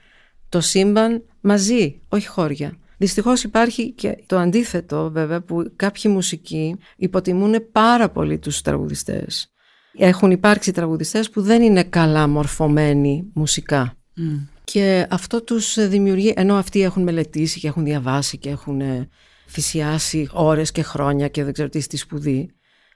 το 0.48 0.61
σύμπαν 0.61 1.22
μαζί, 1.40 2.00
όχι 2.09 2.26
χώρια. 2.26 2.76
Δυστυχώς 2.96 3.42
υπάρχει 3.42 3.92
και 3.92 4.18
το 4.26 4.38
αντίθετο 4.38 5.11
βέβαια 5.11 5.40
που 5.40 5.72
κάποιοι 5.76 6.11
μουσικοί 6.14 6.76
υποτιμούν 6.96 7.54
πάρα 7.72 8.09
πολύ 8.09 8.38
τους 8.38 8.62
τραγουδιστές. 8.62 9.52
Έχουν 9.98 10.30
υπάρξει 10.30 10.72
τραγουδιστές 10.72 11.30
που 11.30 11.42
δεν 11.42 11.62
είναι 11.62 11.82
καλά 11.82 12.28
μορφωμένοι 12.28 13.24
μουσικά. 13.32 13.96
Και 14.72 15.06
αυτό 15.10 15.42
τους 15.42 15.88
δημιουργεί, 15.88 16.32
ενώ 16.36 16.54
αυτοί 16.54 16.82
έχουν 16.82 17.02
μελετήσει 17.02 17.60
και 17.60 17.68
έχουν 17.68 17.84
διαβάσει 17.84 18.38
και 18.38 18.50
έχουν 18.50 18.82
θυσιάσει 19.46 20.28
ώρες 20.32 20.72
και 20.72 20.82
χρόνια 20.82 21.28
και 21.28 21.44
δεν 21.44 21.52
ξέρω 21.52 21.68
τι 21.68 21.80
στη 21.80 21.96
σπουδή, 21.96 22.50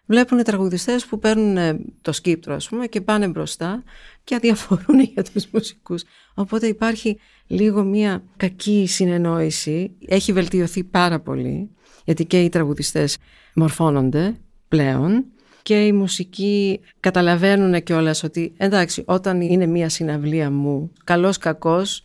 βλέπουν 0.06 0.42
τραγουδιστές 0.42 1.06
που 1.06 1.18
παίρνουν 1.18 1.84
το 2.02 2.12
σκύπτρο 2.12 2.54
ας 2.54 2.68
πούμε 2.68 2.86
και 2.86 3.00
πάνε 3.00 3.28
μπροστά 3.28 3.82
και 4.24 4.34
αδιαφορούν 4.34 5.00
για 5.14 5.22
τους 5.22 5.46
μουσικούς. 5.52 6.02
Οπότε 6.34 6.66
υπάρχει 6.66 7.18
λίγο 7.46 7.84
μια 7.84 8.24
κακή 8.36 8.86
συνεννόηση. 8.86 9.96
Έχει 10.06 10.32
βελτιωθεί 10.32 10.84
πάρα 10.84 11.20
πολύ 11.20 11.70
γιατί 12.04 12.26
και 12.26 12.40
οι 12.40 12.48
τραγουδιστές 12.48 13.18
μορφώνονται 13.54 14.36
πλέον 14.68 15.24
και 15.62 15.86
οι 15.86 15.92
μουσικοί 15.92 16.80
καταλαβαίνουν 17.00 17.82
κιόλας 17.82 18.22
ότι 18.22 18.52
εντάξει 18.56 19.02
όταν 19.06 19.40
είναι 19.40 19.66
μια 19.66 19.88
συναυλία 19.88 20.50
μου 20.50 20.90
καλός 21.04 21.38
κακός 21.38 22.04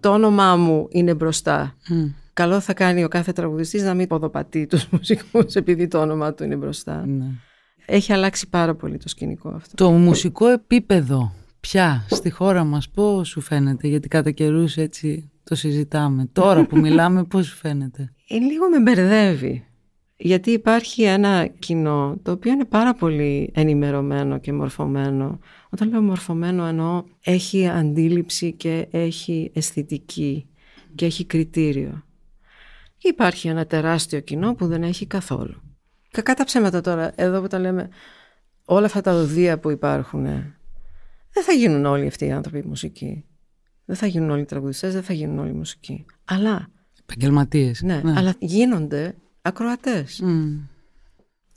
το 0.00 0.12
όνομά 0.12 0.56
μου 0.56 0.86
είναι 0.90 1.14
μπροστά. 1.14 1.74
Καλό 2.32 2.60
θα 2.60 2.74
κάνει 2.74 3.04
ο 3.04 3.08
κάθε 3.08 3.32
τραγουδιστής 3.32 3.82
να 3.82 3.94
μην 3.94 4.06
ποδοπατεί 4.06 4.66
τους 4.66 4.88
μουσικούς 4.90 5.54
επειδή 5.54 5.88
το 5.88 6.00
όνομά 6.00 6.34
του 6.34 6.44
είναι 6.44 6.56
μπροστά. 6.56 7.06
Ναι. 7.06 7.26
Έχει 7.86 8.12
αλλάξει 8.12 8.48
πάρα 8.48 8.74
πολύ 8.74 8.96
το 8.96 9.08
σκηνικό 9.08 9.48
αυτό. 9.48 9.74
Το 9.74 9.90
μουσικό 9.90 10.48
επίπεδο 10.48 11.32
πια 11.60 12.06
στη 12.10 12.30
χώρα 12.30 12.64
μας 12.64 12.88
πώς 12.88 13.28
σου 13.28 13.40
φαίνεται, 13.40 13.88
γιατί 13.88 14.08
κατά 14.08 14.30
καιρούς 14.30 14.76
έτσι 14.76 15.30
το 15.44 15.54
συζητάμε. 15.54 16.28
Τώρα 16.32 16.66
που 16.66 16.78
μιλάμε 16.84 17.24
πώς 17.24 17.46
σου 17.46 17.56
φαίνεται; 17.56 18.12
Ε, 18.28 18.38
λίγο 18.38 18.68
με 18.68 18.80
μπερδεύει. 18.80 19.67
Γιατί 20.20 20.50
υπάρχει 20.50 21.02
ένα 21.02 21.46
κοινό 21.46 22.18
το 22.22 22.32
οποίο 22.32 22.52
είναι 22.52 22.64
πάρα 22.64 22.94
πολύ 22.94 23.50
ενημερωμένο 23.54 24.38
και 24.38 24.52
μορφωμένο. 24.52 25.38
Όταν 25.70 25.90
λέω 25.90 26.02
μορφωμένο 26.02 26.64
εννοώ 26.64 27.04
έχει 27.20 27.68
αντίληψη 27.68 28.52
και 28.52 28.88
έχει 28.90 29.50
αισθητική 29.54 30.48
και 30.94 31.04
έχει 31.04 31.24
κριτήριο. 31.24 32.04
Υπάρχει 32.98 33.48
ένα 33.48 33.66
τεράστιο 33.66 34.20
κοινό 34.20 34.54
που 34.54 34.66
δεν 34.66 34.82
έχει 34.82 35.06
καθόλου. 35.06 35.62
Κακά 36.10 36.34
τα 36.34 36.44
ψέματα 36.44 36.80
τώρα, 36.80 37.12
εδώ 37.14 37.40
που 37.40 37.46
τα 37.46 37.58
λέμε 37.58 37.88
όλα 38.64 38.86
αυτά 38.86 39.00
τα 39.00 39.12
οδεία 39.12 39.58
που 39.58 39.70
υπάρχουν 39.70 40.26
δεν 41.32 41.42
θα 41.42 41.52
γίνουν 41.52 41.84
όλοι 41.84 42.06
αυτοί 42.06 42.26
οι 42.26 42.32
άνθρωποι 42.32 42.66
μουσικοί. 42.66 43.24
Δεν 43.84 43.96
θα 43.96 44.06
γίνουν 44.06 44.30
όλοι 44.30 44.40
οι 44.40 44.44
τραγουδιστές, 44.44 44.92
δεν 44.92 45.02
θα 45.02 45.12
γίνουν 45.12 45.38
όλοι 45.38 45.50
οι 45.50 45.54
μουσικοί. 45.54 46.04
Αλλά... 46.24 46.68
Επαγγελματίες. 47.02 47.82
Ναι, 47.82 48.00
ναι, 48.04 48.14
αλλά 48.16 48.34
γίνονται 48.38 49.14
ακροατές. 49.48 50.22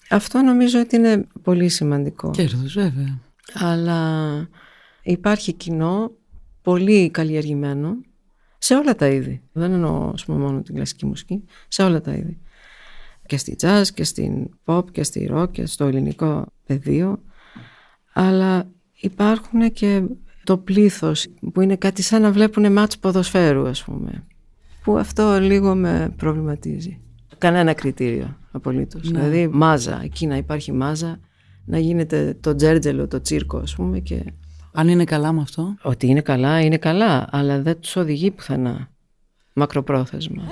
Αυτό 0.10 0.42
νομίζω 0.42 0.80
ότι 0.80 0.96
είναι 0.96 1.28
πολύ 1.42 1.70
σημαντικό. 1.70 2.32
Κέρδος 2.32 2.74
βέβαια. 2.74 3.20
Αλλά 3.54 4.48
υπάρχει 5.04 5.54
κοινό 5.54 6.12
πολύ 6.62 7.10
καλλιεργημένο 7.10 7.98
σε 8.58 8.76
όλα 8.76 8.96
τα 8.96 9.08
είδη. 9.08 9.42
Δεν 9.52 9.72
εννοώ 9.72 10.14
πούμε, 10.26 10.38
μόνο 10.38 10.62
την 10.62 10.76
κλασική 10.76 11.06
μουσική, 11.06 11.44
σε 11.68 11.84
όλα 11.84 12.02
τα 12.02 12.14
είδη. 12.14 12.40
Και 13.26 13.38
στη 13.38 13.56
jazz 13.62 13.84
και 13.94 14.04
στην 14.04 14.50
pop 14.66 14.92
και 14.92 15.04
στη 15.04 15.30
rock 15.34 15.52
και 15.52 15.66
στο 15.66 15.86
ελληνικό 15.86 16.46
πεδίο. 16.66 17.22
Αλλά 18.14 18.68
υπάρχουν 18.94 19.72
και 19.72 20.04
το 20.44 20.58
πλήθος 20.58 21.28
που 21.54 21.62
είναι 21.62 21.76
κάτι 21.76 22.02
σαν 22.02 22.22
να 22.22 22.32
βλέπουν 22.32 22.72
μάτς 22.72 22.98
ποδοσφαίρου 22.98 23.68
ας 23.68 23.84
πούμε 23.84 24.24
που 24.84 24.98
αυτό 24.98 25.40
λίγο 25.40 25.76
με 25.76 26.14
προβληματίζει 26.18 27.00
κανένα 27.42 27.74
κριτήριο 27.74 28.38
απολύτως. 28.52 29.12
Ναι. 29.12 29.20
δηλαδή 29.20 29.48
μάζα, 29.48 30.02
εκεί 30.04 30.28
να 30.28 30.38
υπάρχει 30.38 30.72
μάζα 30.72 31.20
να 31.66 31.80
γίνεται 31.80 32.38
το 32.42 32.56
τζέρτζελο, 32.56 33.08
το 33.08 33.22
τσίρκο 33.22 33.58
ας 33.58 33.76
πούμε 33.76 34.00
και... 34.00 34.24
Αν 34.74 34.88
είναι 34.88 35.04
καλά 35.04 35.32
με 35.32 35.42
αυτό; 35.42 35.76
Ότι 35.82 36.08
είναι 36.08 36.22
καλά, 36.22 36.62
είναι 36.62 36.78
καλά 36.78 37.28
αλλά 37.32 37.62
δεν 37.62 37.80
τους 37.80 37.96
οδηγεί 37.96 38.32
πουθενά. 38.32 38.90
Μακροπρόθεσμα 39.54 40.44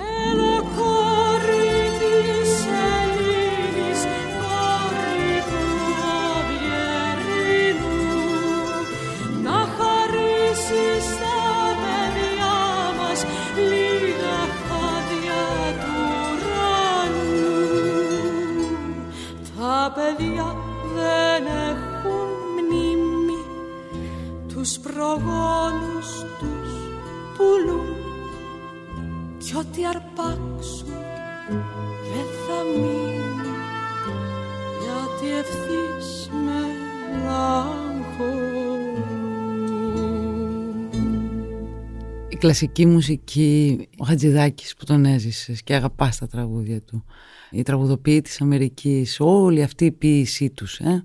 κλασική 42.40 42.86
μουσική, 42.86 43.88
ο 43.98 44.04
Χατζηδάκης 44.04 44.74
που 44.74 44.84
τον 44.84 45.04
έζησες 45.04 45.62
και 45.62 45.74
αγαπάς 45.74 46.18
τα 46.18 46.26
τραγούδια 46.26 46.82
του 46.82 47.04
οι 47.50 47.62
τραγουδοποιοί 47.62 48.20
της 48.20 48.40
Αμερικής, 48.40 49.16
όλη 49.20 49.62
αυτή 49.62 49.84
η 49.84 49.92
ποίησή 49.92 50.50
τους. 50.50 50.78
Ε. 50.78 51.04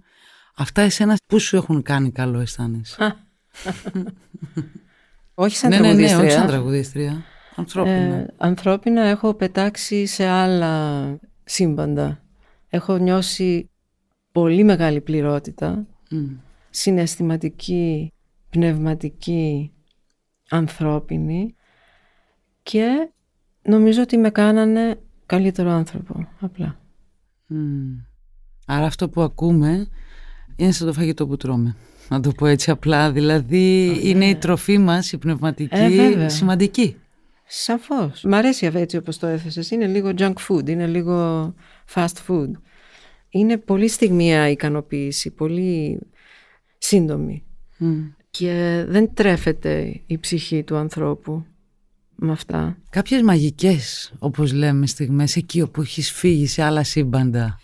Αυτά 0.56 0.82
εσένα 0.82 1.16
που 1.28 1.40
σου 1.40 1.56
έχουν 1.56 1.82
κάνει 1.82 2.12
καλό 2.12 2.40
αισθάνεσαι; 2.40 3.16
όχι 5.34 5.56
σαν 5.56 5.70
ναι, 5.70 5.78
τραγουδίστρια. 5.78 6.16
Ναι, 6.16 6.22
ναι, 6.22 6.28
όχι 6.28 6.38
σαν 6.38 6.48
τραγουδίστρια. 6.48 7.24
Ανθρώπινα. 7.56 7.96
Ε, 7.96 8.34
ανθρώπινα 8.38 9.02
έχω 9.02 9.34
πετάξει 9.34 10.06
σε 10.06 10.26
άλλα 10.26 11.18
σύμπαντα. 11.44 12.24
Έχω 12.70 12.98
νιώσει 12.98 13.70
πολύ 14.32 14.64
μεγάλη 14.64 15.02
πληρότητα, 15.02 15.88
συναισθηματική, 16.70 18.12
πνευματική, 18.50 19.75
ανθρώπινη 20.50 21.56
και 22.64 23.10
νομίζω 23.62 24.02
ότι 24.02 24.18
με 24.18 24.30
κάνανε 24.30 25.00
καλύτερο 25.26 25.70
άνθρωπο, 25.72 26.28
απλά. 26.40 26.80
Άρα 28.66 28.86
αυτό 28.86 29.10
που 29.10 29.22
ακούμε 29.22 29.88
είναι 30.56 30.72
σαν 30.72 30.88
το 30.88 30.94
φαγητό 30.94 31.28
που 31.28 31.38
τρώμε. 31.38 31.76
Να 32.10 32.20
το 32.20 32.32
πω 32.32 32.46
έτσι 32.46 32.72
απλά, 32.72 33.12
δηλαδή 33.12 34.00
είναι 34.04 34.26
η 34.26 34.36
τροφή 34.36 34.78
μας, 34.78 35.12
η 35.12 35.18
πνευματική, 35.18 35.76
ε, 35.76 36.30
σημαντική. 36.30 36.98
Σαφώς. 37.48 38.24
Μ' 38.24 38.34
αρέσει 38.34 38.72
έτσι 38.74 38.98
όπως 38.98 39.18
το 39.18 39.28
έθεσες. 39.28 39.72
Είναι 39.72 39.88
λίγο 39.88 40.12
junk 40.18 40.34
food, 40.48 40.70
είναι 40.70 40.88
λίγο 40.88 41.54
fast 41.94 42.16
food. 42.28 42.52
Είναι 43.30 43.58
πολύ 43.58 43.88
στιγμία 43.88 44.50
ικανοποίηση, 44.50 45.32
πολύ 45.32 46.00
σύντομη. 46.78 47.44
Και 48.38 48.86
δεν 48.88 49.14
τρέφεται 49.14 50.02
η 50.06 50.18
ψυχή 50.18 50.64
του 50.64 50.76
ανθρώπου 50.76 51.46
με 52.16 52.32
αυτά. 52.32 52.78
Κάποιες 52.90 53.22
μαγικές, 53.22 54.14
όπως 54.20 54.54
λέμε 54.54 54.88
στιγμές, 54.88 55.36
εκεί 55.36 55.62
όπου 55.62 55.82
έχεις 55.82 56.12
φύγει 56.12 56.48
σε 56.48 56.64
άλλα 56.64 56.84
σύμπαντα. 56.84 57.60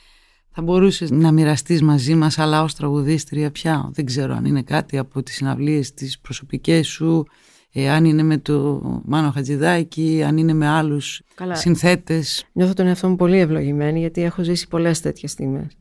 Θα 0.51 0.61
μπορούσες 0.61 1.11
να 1.11 1.32
μοιραστείς 1.32 1.82
μαζί 1.82 2.15
μας 2.15 2.38
αλλά 2.39 2.63
ως 2.63 2.76
τραγουδίστρια 2.76 3.51
πια; 3.51 3.89
Δεν 3.93 4.05
ξέρω 4.05 4.34
αν 4.34 4.45
είναι 4.45 4.61
κάτι 4.61 4.97
από 4.97 5.24
τις 5.24 5.36
συναυλίες 5.36 5.93
τις 5.93 6.19
προσωπικές 6.19 6.88
σου, 6.88 7.26
ε, 7.72 7.89
αν 7.89 8.05
είναι 8.05 8.24
με 8.24 8.38
το 8.38 8.82
Μάνο 9.05 9.32
Χατζηδάκη, 9.32 10.24
αν 10.24 10.38
είναι 10.38 10.53
με 10.53 10.67
άλλους 10.67 11.22
Καλά. 11.36 11.55
συνθέτες. 11.55 12.45
Νιώθω 12.51 12.74
τον 12.74 12.88
εαυτό 12.88 13.09
μου 13.09 13.15
πολύ 13.15 13.38
ευλογημένη 13.38 13.99
γιατί 13.99 14.22
έχω 14.22 14.43
ζήσει 14.43 14.67
πολλές 14.67 15.01
τέτοιες 15.01 15.32
στιγμές. 15.32 15.78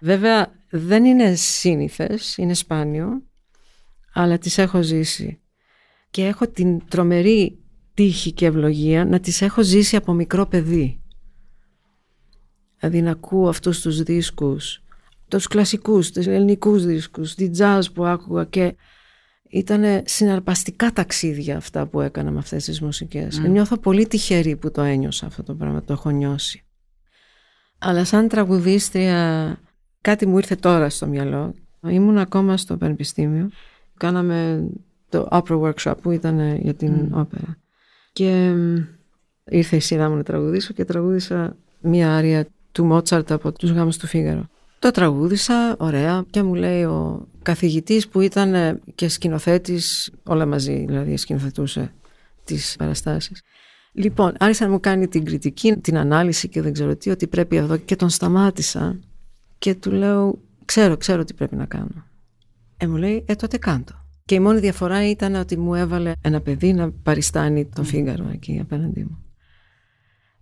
Βέβαια 0.00 0.52
δεν 0.70 1.04
είναι 1.04 1.34
σύνηθες, 1.34 2.36
είναι 2.36 2.54
σπάνιο, 2.54 3.22
αλλά 4.12 4.38
τις 4.38 4.58
έχω 4.58 4.82
ζήσει. 4.82 5.40
Και 6.10 6.26
έχω 6.26 6.48
την 6.48 6.88
τρομερή 6.88 7.58
τύχη 7.94 8.32
και 8.32 8.46
ευλογία 8.46 9.04
να 9.04 9.20
τις 9.20 9.42
έχω 9.42 9.62
ζήσει 9.62 9.96
από 9.96 10.12
μικρό 10.12 10.46
παιδί. 10.46 11.00
Δηλαδή 12.78 13.02
να 13.02 13.10
ακούω 13.10 13.48
αυτούς 13.48 13.80
τους 13.80 14.02
δίσκους, 14.02 14.82
τους 15.28 15.46
κλασικούς, 15.46 16.10
τους 16.10 16.26
ελληνικούς 16.26 16.84
δίσκους, 16.84 17.34
τη 17.34 17.50
jazz 17.58 17.80
που 17.94 18.04
άκουγα 18.04 18.44
και 18.44 18.76
ήταν 19.50 20.02
συναρπαστικά 20.04 20.92
ταξίδια 20.92 21.56
αυτά 21.56 21.86
που 21.86 22.00
έκανα 22.00 22.30
με 22.30 22.38
αυτές 22.38 22.64
τις 22.64 22.80
μουσικές. 22.80 23.40
Mm. 23.40 23.48
Νιώθω 23.48 23.78
πολύ 23.78 24.06
τυχερή 24.06 24.56
που 24.56 24.70
το 24.70 24.82
ένιωσα 24.82 25.26
αυτό 25.26 25.42
το 25.42 25.54
πράγμα, 25.54 25.82
το 25.82 25.92
έχω 25.92 26.10
νιώσει. 26.10 26.64
Αλλά 27.78 28.04
σαν 28.04 28.28
τραγουδίστρια 28.28 29.58
κάτι 30.00 30.26
μου 30.26 30.38
ήρθε 30.38 30.54
τώρα 30.54 30.90
στο 30.90 31.06
μυαλό. 31.06 31.54
Ήμουν 31.88 32.18
ακόμα 32.18 32.56
στο 32.56 32.76
πανεπιστήμιο. 32.76 33.50
Κάναμε 33.96 34.68
το 35.08 35.28
opera 35.30 35.60
workshop 35.60 35.94
που 36.02 36.10
ήταν 36.10 36.56
για 36.56 36.74
την 36.74 37.08
mm. 37.12 37.18
όπερα. 37.18 37.56
Και 38.12 38.54
ήρθε 39.44 39.76
η 39.76 39.80
σειρά 39.80 40.08
μου 40.08 40.16
να 40.16 40.22
τραγουδήσω 40.22 40.72
και 40.72 40.84
τραγούδισα 40.84 41.56
μία 41.80 42.14
άρια 42.16 42.46
του 42.72 42.84
Μότσαρτ 42.84 43.32
από 43.32 43.52
τους 43.52 43.70
γάμους 43.70 43.96
του 43.96 44.06
Φίγαρο. 44.06 44.46
Το 44.78 44.90
τραγούδισα, 44.90 45.76
ωραία, 45.78 46.24
και 46.30 46.42
μου 46.42 46.54
λέει 46.54 46.84
ο 46.84 47.28
καθηγητής 47.42 48.08
που 48.08 48.20
ήταν 48.20 48.54
ε, 48.54 48.80
και 48.94 49.08
σκηνοθέτης, 49.08 50.12
όλα 50.22 50.46
μαζί 50.46 50.84
δηλαδή 50.86 51.16
σκηνοθετούσε 51.16 51.92
τις 52.44 52.76
παραστάσεις. 52.78 53.42
Λοιπόν, 53.92 54.34
άρχισε 54.38 54.64
να 54.64 54.70
μου 54.70 54.80
κάνει 54.80 55.08
την 55.08 55.24
κριτική, 55.24 55.76
την 55.76 55.96
ανάλυση 55.96 56.48
και 56.48 56.62
δεν 56.62 56.72
ξέρω 56.72 56.96
τι, 56.96 57.10
ότι 57.10 57.26
πρέπει 57.26 57.56
εδώ 57.56 57.76
και 57.76 57.96
τον 57.96 58.08
σταμάτησα 58.08 59.00
και 59.58 59.74
του 59.74 59.90
λέω, 59.90 60.38
ξέρω, 60.64 60.96
ξέρω 60.96 61.24
τι 61.24 61.34
πρέπει 61.34 61.56
να 61.56 61.64
κάνω. 61.64 62.04
Ε, 62.82 62.86
μου 62.86 62.96
λέει, 62.96 63.24
ε, 63.26 63.34
τότε 63.34 63.58
κάντο. 63.58 63.92
Και 64.24 64.34
η 64.34 64.40
μόνη 64.40 64.60
διαφορά 64.60 65.08
ήταν 65.08 65.34
ότι 65.34 65.58
μου 65.58 65.74
έβαλε 65.74 66.12
ένα 66.20 66.40
παιδί 66.40 66.72
να 66.72 66.92
παριστάνει 66.92 67.66
τον 67.66 67.84
Φίγκαρο 67.84 68.28
εκεί 68.32 68.58
απέναντί 68.60 69.04
μου. 69.04 69.24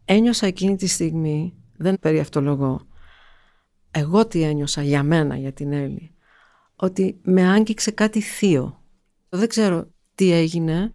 Ένιωσα 0.05 0.47
εκείνη 0.47 0.77
τη 0.77 0.87
στιγμή, 0.87 1.55
δεν 1.77 1.99
περιευτολογώ, 2.01 2.81
εγώ 3.91 4.27
τι 4.27 4.43
ένιωσα 4.43 4.83
για 4.83 5.03
μένα, 5.03 5.37
για 5.37 5.53
την 5.53 5.73
Έλλη, 5.73 6.15
ότι 6.77 7.21
με 7.23 7.49
άγγιξε 7.49 7.91
κάτι 7.91 8.21
θείο. 8.21 8.83
Δεν 9.29 9.49
ξέρω 9.49 9.91
τι 10.15 10.33
έγινε, 10.33 10.95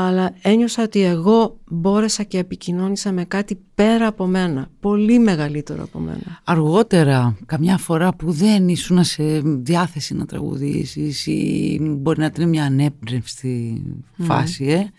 αλλά 0.00 0.34
ένιωσα 0.42 0.82
ότι 0.82 1.02
εγώ 1.02 1.60
μπόρεσα 1.70 2.22
και 2.22 2.38
επικοινώνησα 2.38 3.12
με 3.12 3.24
κάτι 3.24 3.60
πέρα 3.74 4.06
από 4.06 4.26
μένα, 4.26 4.70
πολύ 4.80 5.18
μεγαλύτερο 5.18 5.82
από 5.82 5.98
μένα. 5.98 6.40
Αργότερα, 6.44 7.36
καμιά 7.46 7.78
φορά 7.78 8.14
που 8.14 8.32
δεν 8.32 8.68
ήσουν 8.68 9.04
σε 9.04 9.40
διάθεση 9.44 10.14
να 10.14 10.26
τραγουδήσεις 10.26 11.26
ή 11.26 11.78
μπορεί 11.82 12.18
να 12.18 12.30
είναι 12.36 12.46
μια 12.46 12.64
ανέπνευστη 12.64 13.84
φάση, 14.18 14.64
ε, 14.64 14.90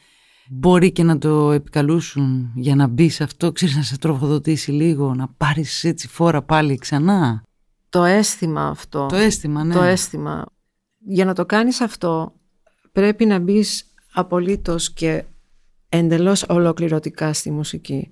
μπορεί 0.50 0.91
και 0.91 1.04
να 1.04 1.18
το 1.18 1.52
επικαλούσουν 1.52 2.52
για 2.56 2.76
να 2.76 2.88
μπεις 2.88 3.16
σε 3.16 3.24
αυτό, 3.24 3.52
ξέρεις 3.52 3.76
να 3.76 3.82
σε 3.82 3.97
τροφοδοτήσει 3.97 4.72
λίγο, 4.72 5.14
να 5.14 5.28
πάρεις 5.28 5.84
έτσι 5.84 6.08
φόρα 6.08 6.41
πάλι 6.41 6.78
ξανά. 6.78 7.43
Το 7.89 8.04
αίσθημα 8.04 8.68
αυτό. 8.68 9.06
Το 9.06 9.16
αίσθημα, 9.16 9.64
ναι. 9.64 9.74
Το 9.74 9.82
αίσθημα. 9.82 10.45
Για 11.06 11.26
να 11.26 11.34
το 11.34 11.45
κάνεις 11.45 11.82
αυτό 11.82 12.34
πρέπει 12.91 13.26
να 13.26 13.39
μπεις 13.39 13.84
απολύτως 14.20 14.91
και 14.91 15.24
εντελώς 15.89 16.45
ολοκληρωτικά 16.49 17.34
στη 17.34 17.51
μουσική 17.51 18.11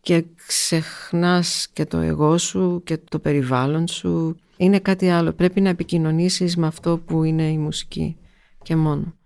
και 0.00 0.24
ξεχνάς 0.46 1.68
και 1.72 1.84
το 1.84 1.98
εγώ 1.98 2.38
σου 2.38 2.82
και 2.84 2.98
το 2.98 3.18
περιβάλλον 3.18 3.88
σου. 3.88 4.36
Είναι 4.56 4.78
κάτι 4.78 5.08
άλλο. 5.08 5.32
Πρέπει 5.32 5.60
να 5.60 5.68
επικοινωνήσεις 5.68 6.56
με 6.56 6.66
αυτό 6.66 6.98
που 6.98 7.24
είναι 7.24 7.50
η 7.50 7.58
μουσική 7.58 8.16
και 8.62 8.76
μόνο. 8.76 9.16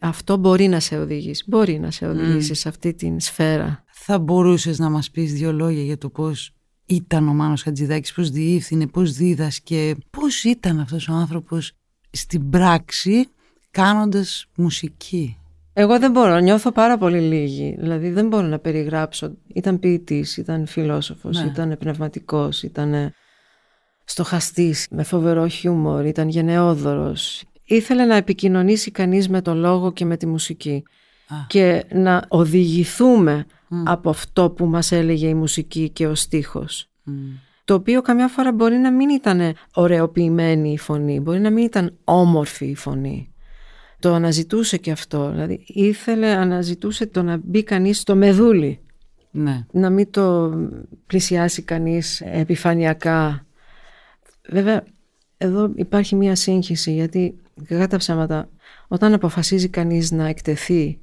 Αυτό 0.00 0.36
μπορεί 0.36 0.68
να 0.68 0.80
σε 0.80 0.98
οδηγήσει. 0.98 1.44
Μπορεί 1.46 1.78
να 1.78 1.90
σε 1.90 2.06
οδηγήσει 2.06 2.54
σε 2.54 2.68
αυτή 2.68 2.94
την 2.94 3.20
σφαίρα. 3.20 3.84
Θα 3.86 4.18
μπορούσες 4.18 4.78
να 4.78 4.90
μας 4.90 5.10
πεις 5.10 5.32
δύο 5.32 5.52
λόγια 5.52 5.82
για 5.82 5.98
το 5.98 6.08
πώς 6.08 6.54
ήταν 6.86 7.28
ο 7.28 7.34
Μάνος 7.34 7.62
Χατζηδάκης, 7.62 8.12
πώς 8.12 8.30
διεύθυνε, 8.30 8.86
πώς 8.86 9.12
δίδασκε, 9.12 9.96
πώς 10.10 10.44
ήταν 10.44 10.80
αυτός 10.80 11.08
ο 11.08 11.12
άνθρωπος 11.12 11.72
στην 12.10 12.50
πράξη 12.50 13.28
κάνοντας 13.70 14.46
μουσική; 14.56 15.36
Εγώ 15.78 15.98
δεν 15.98 16.10
μπορώ, 16.10 16.38
νιώθω 16.38 16.72
πάρα 16.72 16.98
πολύ 16.98 17.20
λίγη. 17.20 17.76
Δηλαδή 17.78 18.10
δεν 18.10 18.26
μπορώ 18.28 18.46
να 18.46 18.58
περιγράψω. 18.58 19.36
Ήταν 19.54 19.78
ποιητής, 19.78 20.36
ήταν 20.36 20.66
φιλόσοφος, 20.66 21.38
ναι. 21.38 21.46
ήταν 21.46 21.76
πνευματικός, 21.78 22.62
ήταν 22.62 23.12
στοχαστής, 24.04 24.86
με 24.90 25.02
φοβερό 25.02 25.48
χιούμορ, 25.48 26.04
ήταν 26.04 26.28
γενναιόδωρος. 26.28 27.44
Ήθελε 27.64 28.04
να 28.04 28.14
επικοινωνήσει 28.14 28.90
κανείς 28.90 29.28
με 29.28 29.42
το 29.42 29.54
λόγο 29.54 29.92
και 29.92 30.04
με 30.04 30.16
τη 30.16 30.26
μουσική 30.26 30.82
και 31.46 31.84
να 31.92 32.24
οδηγηθούμε 32.28 33.46
από 33.84 34.10
αυτό 34.10 34.50
που 34.50 34.66
μας 34.66 34.92
έλεγε 34.92 35.28
η 35.28 35.34
μουσική 35.34 35.90
και 35.90 36.06
ο 36.06 36.14
στίχος. 36.14 36.90
Το 37.64 37.74
οποίο 37.74 38.02
καμιά 38.02 38.28
φορά 38.28 38.52
μπορεί 38.52 38.76
να 38.76 38.92
μην 38.92 39.08
ήταν 39.08 39.54
ωραιοποιημένη 39.74 40.72
η 40.72 40.78
φωνή, 40.78 41.20
μπορεί 41.20 41.40
να 41.40 41.50
μην 41.50 41.64
ήταν 41.64 41.96
όμορφη 42.04 42.66
η 42.66 42.74
φωνή 42.74 43.30
το 44.06 44.14
αναζητούσε 44.14 44.76
και 44.76 44.90
αυτό. 44.90 45.30
Δηλαδή 45.30 45.64
ήθελε, 45.66 46.30
αναζητούσε 46.30 47.06
το 47.06 47.22
να 47.22 47.36
μπει 47.44 47.62
κανείς 47.62 47.98
στο 47.98 48.14
μεδούλι. 48.14 48.80
Ναι. 49.30 49.66
Να 49.72 49.90
μην 49.90 50.10
το 50.10 50.54
πλησιάσει 51.06 51.62
κανείς 51.62 52.20
επιφανειακά. 52.20 53.46
Βέβαια, 54.48 54.84
εδώ 55.36 55.72
υπάρχει 55.74 56.14
μία 56.14 56.34
σύγχυση 56.34 56.92
γιατί 56.92 57.36
κατά 57.64 57.86
τα 57.86 57.96
ψέματα 57.96 58.48
όταν 58.88 59.12
αποφασίζει 59.12 59.68
κανείς 59.68 60.10
να 60.10 60.26
εκτεθεί 60.28 60.98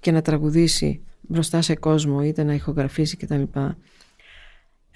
και 0.00 0.12
να 0.12 0.22
τραγουδήσει 0.22 1.02
μπροστά 1.20 1.62
σε 1.62 1.74
κόσμο 1.74 2.22
είτε 2.22 2.42
να 2.42 2.54
ηχογραφήσει 2.54 3.16
κτλ. 3.16 3.42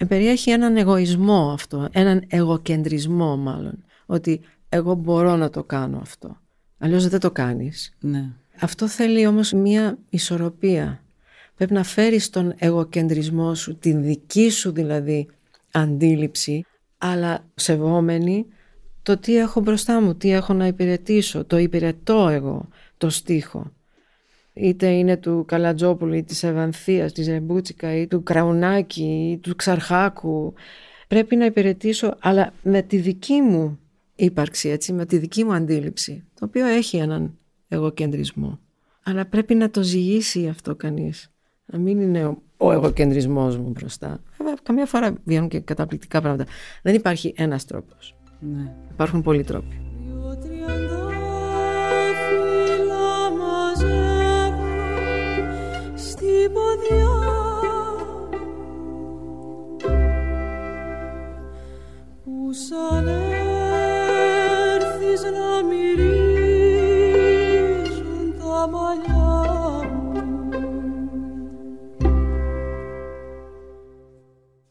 Περιέχει 0.07 0.51
έναν 0.51 0.77
εγωισμό 0.77 1.51
αυτό, 1.51 1.87
έναν 1.91 2.23
εγωκεντρισμό 2.27 3.37
μάλλον, 3.37 3.83
ότι 4.05 4.41
εγώ 4.69 4.93
μπορώ 4.93 5.35
να 5.35 5.49
το 5.49 5.63
κάνω 5.63 5.99
αυτό. 6.01 6.37
Αλλιώς 6.79 7.07
δεν 7.07 7.19
το 7.19 7.31
κάνεις. 7.31 7.93
Ναι. 7.99 8.29
Αυτό 8.59 8.87
θέλει 8.87 9.27
όμως 9.27 9.51
μία 9.51 9.97
ισορροπία. 10.09 11.03
Πρέπει 11.55 11.73
να 11.73 11.83
φέρεις 11.83 12.29
τον 12.29 12.53
εγωκεντρισμό 12.57 13.55
σου, 13.55 13.75
την 13.75 14.03
δική 14.03 14.49
σου 14.49 14.71
δηλαδή 14.71 15.27
αντίληψη, 15.71 16.65
αλλά 16.97 17.45
σεβόμενη 17.55 18.45
το 19.03 19.17
τι 19.17 19.37
έχω 19.37 19.59
μπροστά 19.61 20.01
μου, 20.01 20.15
τι 20.15 20.31
έχω 20.31 20.53
να 20.53 20.67
υπηρετήσω, 20.67 21.45
το 21.45 21.57
υπηρετώ 21.57 22.27
εγώ, 22.27 22.67
το 22.97 23.09
στίχο. 23.09 23.71
Είτε 24.53 24.87
είναι 24.87 25.17
του 25.17 25.43
Καλατζόπουλου 25.47 26.13
ή 26.13 26.23
της 26.23 26.43
Ευανθίας, 26.43 27.11
της 27.11 27.27
Ρεμπούτσικα 27.27 27.95
ή 27.95 28.07
του 28.07 28.23
Κραουνάκη 28.23 29.29
ή 29.31 29.37
του 29.37 29.55
Ξαρχάκου. 29.55 30.53
Πρέπει 31.07 31.35
να 31.35 31.45
υπηρετήσω, 31.45 32.15
αλλά 32.19 32.53
με 32.63 32.81
τη 32.81 32.97
δική 32.97 33.41
μου 33.41 33.79
ύπαρξη, 34.19 34.69
έτσι, 34.69 34.93
με 34.93 35.05
τη 35.05 35.17
δική 35.17 35.43
μου 35.43 35.53
αντίληψη, 35.53 36.23
το 36.39 36.45
οποίο 36.45 36.65
έχει 36.65 36.97
έναν 36.97 37.37
εγωκεντρισμό. 37.67 38.59
Αλλά 39.03 39.25
πρέπει 39.25 39.55
να 39.55 39.69
το 39.69 39.83
ζυγίσει 39.83 40.47
αυτό 40.47 40.75
κανείς. 40.75 41.31
Να 41.65 41.79
μην 41.79 41.99
είναι 42.01 42.25
ο, 42.25 42.41
ο 42.57 42.71
εγωκεντρισμός 42.71 43.57
μου 43.57 43.69
μπροστά. 43.69 44.19
Βέβαια, 44.37 44.53
καμιά 44.63 44.85
φορά 44.85 45.13
βγαίνουν 45.23 45.49
και 45.49 45.59
καταπληκτικά 45.59 46.21
πράγματα. 46.21 46.51
Δεν 46.81 46.95
υπάρχει 46.95 47.33
ένας 47.37 47.65
τρόπος. 47.65 48.15
Ναι. 48.39 48.73
Υπάρχουν 48.91 49.21
πολλοί 49.21 49.43
τρόποι. 49.43 49.81
που 62.23 62.53
σαν 62.53 63.07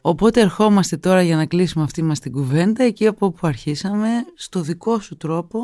Οπότε 0.01 0.41
ερχόμαστε 0.41 0.97
τώρα 0.97 1.21
για 1.21 1.35
να 1.35 1.45
κλείσουμε 1.45 1.83
αυτή 1.83 2.03
μας 2.03 2.19
την 2.19 2.31
κουβέντα 2.31 2.83
εκεί 2.83 3.07
από 3.07 3.31
που 3.31 3.47
αρχίσαμε 3.47 4.09
στο 4.35 4.61
δικό 4.61 4.99
σου 4.99 5.17
τρόπο 5.17 5.59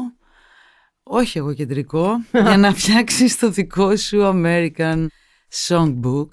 όχι 1.03 1.37
εγώ 1.37 1.53
κεντρικό 1.53 2.07
για 2.45 2.57
να 2.57 2.73
φτιάξεις 2.73 3.37
το 3.39 3.49
δικό 3.49 3.95
σου 3.95 4.19
American 4.23 5.07
songbook 5.53 6.27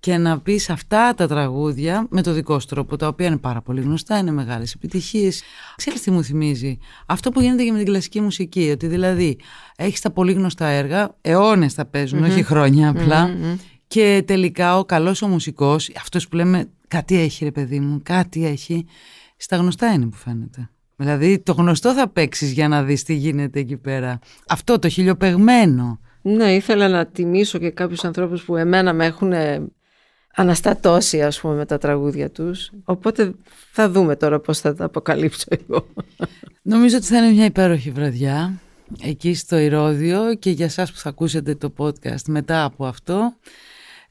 και 0.00 0.16
να 0.16 0.40
πεις 0.40 0.70
αυτά 0.70 1.14
τα 1.14 1.28
τραγούδια 1.28 2.06
με 2.10 2.22
το 2.22 2.32
δικό 2.32 2.60
σου 2.60 2.66
τρόπο, 2.66 2.96
τα 2.96 3.08
οποία 3.08 3.26
είναι 3.26 3.36
πάρα 3.36 3.62
πολύ 3.62 3.80
γνωστά, 3.80 4.18
είναι 4.18 4.30
μεγάλες 4.30 4.72
επιτυχίες. 4.72 5.42
Ξέρεις 5.76 6.02
τι 6.02 6.10
μου 6.10 6.24
θυμίζει, 6.24 6.78
αυτό 7.06 7.30
που 7.30 7.40
γίνεται 7.40 7.64
και 7.64 7.72
με 7.72 7.78
την 7.78 7.86
κλασική 7.86 8.20
μουσική, 8.20 8.70
ότι 8.70 8.86
δηλαδή 8.86 9.38
έχεις 9.76 10.00
τα 10.00 10.10
πολύ 10.10 10.32
γνωστά 10.32 10.66
έργα, 10.66 11.16
αιώνες 11.20 11.74
θα 11.74 11.86
παιζουν 11.86 12.24
όχι 12.24 12.42
χρόνια 12.42 12.94
και 13.86 14.22
τελικά 14.26 14.78
ο 14.78 14.84
καλός 14.84 15.22
ο 15.22 15.28
μουσικός, 15.28 15.90
αυτός 15.96 16.28
που 16.28 16.36
λέμε 16.36 16.68
κάτι 16.88 17.20
έχει 17.20 17.44
ρε 17.44 17.50
παιδί 17.52 17.80
μου, 17.80 18.00
κάτι 18.02 18.46
έχει, 18.46 18.86
στα 19.36 19.56
γνωστά 19.56 19.92
είναι 19.92 20.06
που 20.06 20.16
φαίνεται. 20.16 20.70
Δηλαδή 20.96 21.38
το 21.38 21.52
γνωστό 21.52 21.94
θα 21.94 22.08
παίξεις 22.08 22.52
για 22.52 22.68
να 22.68 22.82
δεις 22.82 23.02
τι 23.02 23.14
γίνεται 23.14 23.60
εκεί 23.60 23.76
πέρα. 23.76 24.18
Αυτό 24.48 24.78
το 24.78 24.88
χιλιοπεγμένο. 24.88 26.00
Ναι, 26.36 26.54
ήθελα 26.54 26.88
να 26.88 27.06
τιμήσω 27.06 27.58
και 27.58 27.70
κάποιους 27.70 28.04
ανθρώπους 28.04 28.44
που 28.44 28.56
εμένα 28.56 28.92
με 28.92 29.06
έχουν 29.06 29.32
αναστατώσει 30.34 31.22
ας 31.22 31.40
πούμε 31.40 31.54
με 31.54 31.64
τα 31.66 31.78
τραγούδια 31.78 32.30
τους. 32.30 32.70
Οπότε 32.84 33.34
θα 33.72 33.90
δούμε 33.90 34.16
τώρα 34.16 34.40
πώς 34.40 34.60
θα 34.60 34.74
τα 34.74 34.84
αποκαλύψω 34.84 35.46
εγώ. 35.48 35.86
Νομίζω 36.62 36.96
ότι 36.96 37.06
θα 37.06 37.18
είναι 37.18 37.32
μια 37.32 37.44
υπέροχη 37.44 37.90
βραδιά 37.90 38.60
εκεί 39.02 39.34
στο 39.34 39.58
Ηρώδιο 39.58 40.34
και 40.34 40.50
για 40.50 40.68
σας 40.68 40.92
που 40.92 40.98
θα 40.98 41.08
ακούσετε 41.08 41.54
το 41.54 41.72
podcast 41.76 42.22
μετά 42.26 42.64
από 42.64 42.86
αυτό. 42.86 43.32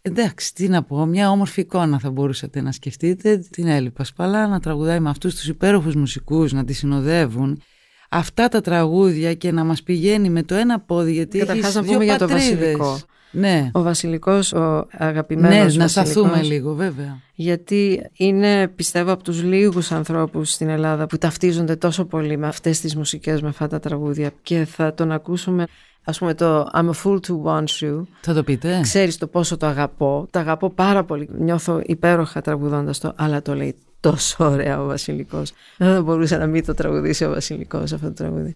Εντάξει, 0.01 0.53
τι 0.53 0.67
να 0.67 0.83
πω, 0.83 1.05
μια 1.05 1.29
όμορφη 1.29 1.61
εικόνα 1.61 1.99
θα 1.99 2.11
μπορούσατε 2.11 2.61
να 2.61 2.71
σκεφτείτε 2.71 3.37
την 3.37 3.67
Έλλη 3.67 3.91
Πασπαλά 3.91 4.47
να 4.47 4.59
τραγουδάει 4.59 4.99
με 4.99 5.09
αυτούς 5.09 5.35
τους 5.35 5.47
υπέροχους 5.47 5.95
μουσικούς, 5.95 6.53
να 6.53 6.63
τη 6.63 6.73
συνοδεύουν 6.73 7.61
αυτά 8.09 8.47
τα 8.47 8.61
τραγούδια 8.61 9.33
και 9.33 9.51
να 9.51 9.63
μας 9.63 9.83
πηγαίνει 9.83 10.29
με 10.29 10.43
το 10.43 10.55
ένα 10.55 10.79
πόδι 10.79 11.13
γιατί 11.13 11.37
Καταρχάς 11.37 11.73
να 11.73 11.83
πούμε 11.83 12.03
για 12.03 12.17
το 12.17 12.27
Βασιλικό. 12.27 12.99
Ναι. 13.31 13.69
Ο 13.73 13.81
Βασιλικός, 13.81 14.53
ο 14.53 14.87
αγαπημένος 14.91 15.75
Ναι, 15.75 15.81
να 15.83 15.87
σταθούμε 15.87 16.41
λίγο 16.41 16.73
βέβαια. 16.73 17.19
Γιατί 17.35 18.09
είναι 18.13 18.67
πιστεύω 18.67 19.11
από 19.11 19.23
τους 19.23 19.43
λίγους 19.43 19.91
ανθρώπους 19.91 20.51
στην 20.51 20.69
Ελλάδα 20.69 21.07
που 21.07 21.17
ταυτίζονται 21.17 21.75
τόσο 21.75 22.05
πολύ 22.05 22.37
με 22.37 22.47
αυτές 22.47 22.79
τις 22.79 22.95
μουσικές, 22.95 23.41
με 23.41 23.47
αυτά 23.47 23.67
τα 23.67 23.79
τραγούδια 23.79 24.31
και 24.41 24.65
θα 24.65 24.93
τον 24.93 25.11
ακούσουμε 25.11 25.65
Ας 26.09 26.17
πούμε 26.17 26.33
το 26.33 26.69
I'm 26.73 26.89
a 26.89 26.93
fool 27.03 27.19
to 27.27 27.41
want 27.43 27.65
you. 27.81 28.01
Θα 28.21 28.33
το 28.33 28.43
πείτε. 28.43 28.79
Ξέρεις 28.81 29.17
το 29.17 29.27
πόσο 29.27 29.57
το 29.57 29.65
αγαπώ. 29.65 30.27
Το 30.29 30.39
αγαπώ 30.39 30.69
πάρα 30.69 31.03
πολύ. 31.03 31.29
Νιώθω 31.37 31.81
υπέροχα 31.83 32.41
τραγουδώντας 32.41 32.99
το, 32.99 33.13
αλλά 33.15 33.41
το 33.41 33.55
λέει 33.55 33.75
τόσο 33.99 34.45
ωραία 34.45 34.81
ο 34.81 34.85
Βασιλικός. 34.85 35.53
Δεν 35.77 35.93
θα 35.93 36.01
μπορούσε 36.01 36.37
να 36.37 36.47
μην 36.47 36.65
το 36.65 36.73
τραγουδήσει 36.73 37.25
ο 37.25 37.29
Βασιλικός 37.29 37.93
αυτό 37.93 38.07
το 38.07 38.13
τραγούδι. 38.13 38.55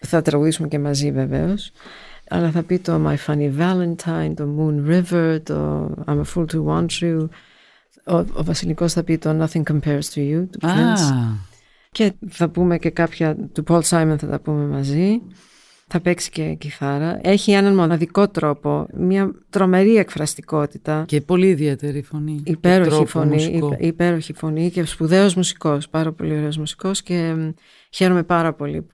Θα 0.00 0.22
τραγουδήσουμε 0.22 0.68
και 0.68 0.78
μαζί 0.78 1.12
βεβαίως. 1.12 1.72
Αλλά 2.28 2.50
θα 2.50 2.62
πει 2.62 2.78
το 2.78 3.00
My 3.06 3.16
Funny 3.26 3.58
Valentine, 3.58 4.32
το 4.34 4.48
Moon 4.58 4.90
River, 4.90 5.38
το 5.42 5.86
I'm 6.06 6.20
a 6.20 6.24
fool 6.34 6.44
to 6.46 6.64
want 6.64 6.86
you. 7.00 7.28
Ο, 8.06 8.16
ο 8.16 8.44
Βασιλικός 8.44 8.92
θα 8.92 9.02
πει 9.02 9.18
το 9.18 9.44
Nothing 9.44 9.62
Compares 9.62 10.08
to 10.14 10.18
You, 10.18 10.46
του 10.50 10.58
Prince. 10.62 11.34
Και 11.90 12.12
θα 12.28 12.48
πούμε 12.48 12.78
και 12.78 12.90
κάποια 12.90 13.36
του 13.52 13.64
Paul 13.68 13.80
Simon 13.80 14.16
θα 14.18 14.26
τα 14.26 14.40
πούμε 14.40 14.64
μαζί 14.64 15.22
θα 15.88 16.00
παίξει 16.00 16.30
και 16.30 16.54
κιθάρα. 16.58 17.20
Έχει 17.22 17.52
έναν 17.52 17.74
μοναδικό 17.74 18.28
τρόπο, 18.28 18.86
μια 18.94 19.30
τρομερή 19.50 19.96
εκφραστικότητα. 19.96 21.04
Και 21.06 21.20
πολύ 21.20 21.48
ιδιαίτερη 21.48 22.02
φωνή. 22.02 22.40
Υπέροχη 22.44 23.06
φωνή, 23.06 23.60
υπέροχη 23.78 24.32
φωνή 24.32 24.70
και 24.70 24.84
σπουδαίος 24.84 25.34
μουσικός, 25.34 25.88
πάρα 25.88 26.12
πολύ 26.12 26.32
ωραίος 26.32 26.56
μουσικός 26.56 27.02
και 27.02 27.34
χαίρομαι 27.90 28.22
πάρα 28.22 28.52
πολύ. 28.52 28.86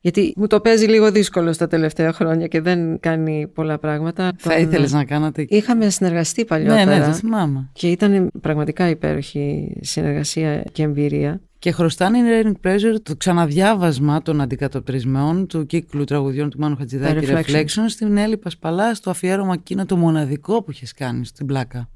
Γιατί 0.00 0.32
μου 0.36 0.46
το 0.46 0.60
παίζει 0.60 0.86
λίγο 0.86 1.10
δύσκολο 1.10 1.52
στα 1.52 1.66
τελευταία 1.66 2.12
χρόνια 2.12 2.46
και 2.46 2.60
δεν 2.60 3.00
κάνει 3.00 3.46
πολλά 3.54 3.78
πράγματα. 3.78 4.32
Θα 4.38 4.50
Τον... 4.50 4.62
ήθελες 4.62 4.92
να 4.92 5.04
κάνατε... 5.04 5.46
Είχαμε 5.48 5.90
συνεργαστεί 5.90 6.44
παλιότερα. 6.44 6.84
Ναι, 6.84 6.98
ναι, 6.98 7.06
το 7.06 7.12
θυμάμαι. 7.12 7.70
Και 7.72 7.90
ήταν 7.90 8.30
πραγματικά 8.40 8.88
υπέροχη 8.88 9.76
συνεργασία 9.80 10.62
και 10.72 10.82
εμπειρία. 10.82 11.40
Και 11.58 11.72
χρωστάνε 11.72 12.18
η 12.18 12.22
Learning 12.24 12.68
Pressure 12.68 12.96
το 13.02 13.16
ξαναδιάβασμα 13.16 14.22
των 14.22 14.40
αντικατοπτρισμών 14.40 15.46
του 15.46 15.66
κύκλου 15.66 16.04
τραγουδιών 16.04 16.50
του 16.50 16.58
Μάνου 16.58 16.76
Χατζηδάκη 16.76 17.26
Reflection. 17.30 17.84
στην 17.86 18.16
Έλλη 18.16 18.36
Πασπαλά 18.36 18.94
στο 18.94 19.10
αφιέρωμα 19.10 19.52
εκείνο 19.52 19.86
το 19.86 19.96
μοναδικό 19.96 20.62
που 20.62 20.70
είχες 20.70 20.92
κάνει 20.92 21.26
στην 21.26 21.46
πλάκα. 21.46 21.88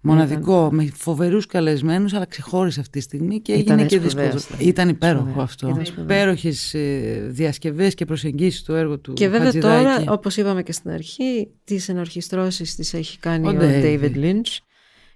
Μοναδικό, 0.00 0.68
με 0.72 0.90
φοβερούς 0.94 1.46
καλεσμένους, 1.46 2.14
αλλά 2.14 2.24
ξεχώρισε 2.24 2.80
αυτή 2.80 2.98
τη 2.98 3.04
στιγμή 3.04 3.40
και 3.40 3.52
έγινε 3.52 3.84
και 3.84 3.98
δύσκολο. 3.98 4.40
Ήταν 4.58 4.88
υπέροχο 4.88 5.40
αυτό. 5.40 5.80
Υπέροχες 5.98 6.74
διασκευές 7.28 7.94
και 7.94 8.04
προσεγγίσεις 8.04 8.62
του 8.62 8.74
έργου 8.74 9.00
του. 9.00 9.12
Και 9.12 9.28
βέβαια 9.28 9.52
τώρα, 9.52 10.04
όπως 10.08 10.36
είπαμε 10.36 10.62
και 10.62 10.72
στην 10.72 10.90
αρχή, 10.90 11.48
τις 11.64 11.88
ενορχιστρώσεις 11.88 12.74
τις 12.74 12.94
έχει 12.94 13.18
κάνει 13.18 13.46
ο, 13.46 13.50
ο 13.50 13.54
David 13.60 14.14
Lynch. 14.14 14.56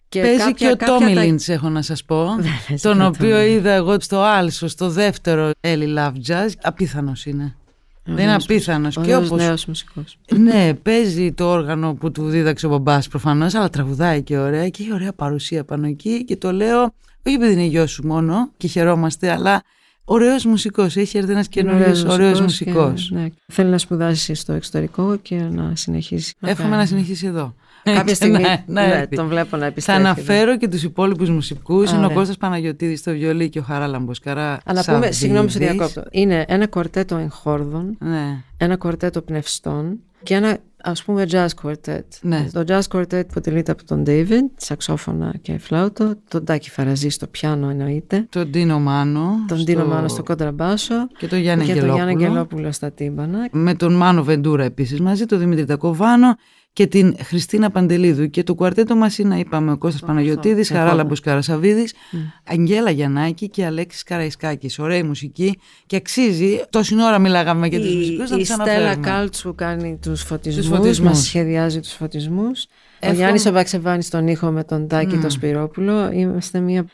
Και 0.08 0.20
Παίζει 0.20 0.38
κάποια, 0.38 0.52
και 0.52 0.84
ο 0.84 0.86
Τόμι 0.86 1.14
τα... 1.14 1.24
Λίντς 1.24 1.48
έχω 1.48 1.68
να 1.68 1.82
σας 1.82 2.04
πω, 2.04 2.26
τον 2.82 3.00
οποίο 3.00 3.40
είδα 3.42 3.70
εγώ 3.70 4.00
στο 4.00 4.20
Άλσο, 4.20 4.68
στο 4.68 4.88
δεύτερο 4.90 5.50
Ellie 5.60 5.98
Love 5.98 6.12
Jazz. 6.26 6.48
Απίθανος 6.62 7.26
είναι. 7.26 7.56
Δεν 8.04 8.24
είναι 8.24 8.34
απίθανος. 8.34 8.98
Και 9.02 9.16
όπω. 9.16 9.36
νέος 9.36 9.66
μουσικός. 9.66 10.18
Ναι, 10.36 10.74
παίζει 10.74 11.32
το 11.32 11.44
όργανο 11.44 11.94
που 11.94 12.10
του 12.10 12.28
δίδαξε 12.28 12.66
ο 12.66 12.68
μπαμπάς 12.68 13.08
προφανώς, 13.08 13.54
αλλά 13.54 13.70
τραγουδάει 13.70 14.22
και 14.22 14.38
ωραία 14.38 14.68
και 14.68 14.82
έχει 14.82 14.92
ωραία 14.92 15.12
παρουσία 15.12 15.64
πάνω 15.64 15.86
εκεί. 15.86 16.24
Και 16.24 16.36
το 16.36 16.52
λέω, 16.52 16.82
όχι 17.22 17.36
επειδή 17.36 17.52
είναι 17.52 17.64
γιος 17.64 17.90
σου 17.90 18.06
μόνο 18.06 18.50
και 18.56 18.68
χαιρόμαστε, 18.68 19.30
αλλά 19.30 19.62
ωραίος 20.04 20.44
μουσικός. 20.44 20.96
Έχει 20.96 21.18
έρθει 21.18 21.30
ένας 21.30 21.48
καινούριο 21.48 22.10
ωραίος 22.10 22.40
μουσικός. 22.40 23.10
Ναι. 23.10 23.26
Θέλει 23.46 23.70
να 23.70 23.78
σπουδάσεις 23.78 24.40
στο 24.40 24.52
εξωτερικό 24.52 25.16
και 25.16 25.36
να 25.36 25.72
συνεχίσει. 25.76 26.34
Εύχομαι 26.40 26.76
να 26.76 26.86
συνεχίσει 26.86 27.26
εδώ. 27.26 27.54
Κάποια 27.96 28.14
στιγμή 28.14 28.38
ναι, 28.38 28.64
ναι, 28.66 29.06
τον 29.06 29.28
βλέπω 29.28 29.56
να 29.56 29.66
επιστρέφει. 29.66 30.00
Θα 30.00 30.08
αναφέρω 30.08 30.56
και 30.56 30.68
τους 30.68 30.82
υπόλοιπους 30.82 31.30
μουσικούς. 31.30 31.92
Είναι 31.92 32.06
ο 32.06 32.12
Κώστας 32.12 32.36
Παναγιωτήδη 32.36 32.96
στο 32.96 33.12
βιολί 33.12 33.48
και 33.48 33.58
ο 33.58 33.62
Χαρά 33.62 33.86
Λαμποσκαρά. 33.86 34.60
Αλλά 34.64 34.84
πούμε, 34.84 35.10
συγγνώμη 35.10 35.50
σε 35.50 35.58
διακόπτω. 35.58 36.02
Είναι 36.10 36.44
ένα 36.48 36.66
κορτέτο 36.66 37.16
εγχόρδων, 37.16 37.96
ναι. 38.00 38.42
ένα 38.56 38.76
κορτέτο 38.76 39.22
πνευστών 39.22 39.98
και 40.22 40.34
ένα 40.34 40.58
ας 40.82 41.02
πούμε 41.04 41.26
jazz 41.30 41.48
quartet. 41.62 42.04
Ναι. 42.20 42.46
Το 42.52 42.64
jazz 42.66 42.96
quartet 42.96 43.24
αποτελείται 43.30 43.72
από 43.72 43.84
τον 43.84 44.04
David, 44.06 44.50
σαξόφωνα 44.56 45.34
και 45.42 45.58
φλάουτο, 45.58 46.14
τον 46.28 46.44
Τάκη 46.44 46.70
Φαραζή 46.70 47.08
στο 47.08 47.26
πιάνο 47.26 47.68
εννοείται. 47.68 48.26
Τον 48.30 48.50
Ντίνο 48.50 48.80
Μάνο. 48.80 49.44
Τον 49.48 49.56
στο... 49.56 49.66
Ντίνο 49.66 49.86
Μάνο 49.86 50.08
στο 50.08 50.22
κοντραμπάσο. 50.22 51.06
Και 51.18 51.26
τον 51.26 51.38
Γιάννη 51.38 51.64
και 51.64 51.70
Αγγελόπουλο. 51.70 51.98
τον 51.98 52.08
Γιάννη 52.08 52.24
Αγγελόπουλο 52.24 52.72
στα 52.72 52.90
τύμπανα. 52.90 53.48
Με 53.50 53.74
τον 53.74 53.92
Μάνο 53.92 54.24
Βεντούρα 54.24 54.64
επίσης 54.64 55.00
μαζί, 55.00 55.24
τον 55.24 55.38
Δημήτρη 55.38 55.64
Τακοβάνο 55.64 56.36
και 56.72 56.86
την 56.86 57.16
Χριστίνα 57.22 57.70
Παντελίδου 57.70 58.30
και 58.30 58.42
το 58.42 58.54
κουαρτέτο 58.54 58.96
μας 58.96 59.18
είναι, 59.18 59.38
είπαμε, 59.38 59.72
ο 59.72 59.78
Κώστας 59.78 60.00
Παναγιωτίδης, 60.00 60.68
Χαράλαμπος 60.68 61.20
Καρασαβίδης, 61.20 61.94
mm. 61.94 62.16
Αγγέλα 62.44 62.90
Γιαννάκη 62.90 63.48
και 63.48 63.64
Αλέξης 63.64 64.02
Καραϊσκάκης. 64.02 64.78
Ωραία 64.78 65.04
μουσική 65.04 65.58
και 65.86 65.96
αξίζει, 65.96 66.60
τόση 66.70 67.02
ώρα 67.02 67.18
μιλάγαμε 67.18 67.66
για 67.66 67.80
τους 67.80 67.94
μουσικούς, 67.94 68.30
να 68.30 68.36
Η 68.36 68.44
Στέλλα 68.44 68.96
Κάλτσου 68.96 69.54
κάνει 69.54 69.98
τους 70.02 70.22
φωτισμούς, 70.22 70.66
τους 70.66 70.76
φωτισμούς. 70.76 71.08
μας 71.08 71.18
σχεδιάζει 71.18 71.80
τους 71.80 71.92
φωτισμούς. 71.92 72.66
Ο 73.08 73.12
Γιάννης 73.12 73.46
Αμπαξεβάνης 73.46 74.10
τον 74.10 74.28
ήχο 74.28 74.50
με 74.50 74.64
τον 74.64 74.88
Τάκη 74.88 75.16
mm. 75.18 75.22
το 75.22 75.30
Σπυρόπουλο. 75.30 76.10
Είμαστε 76.12 76.60
μια 76.60 76.86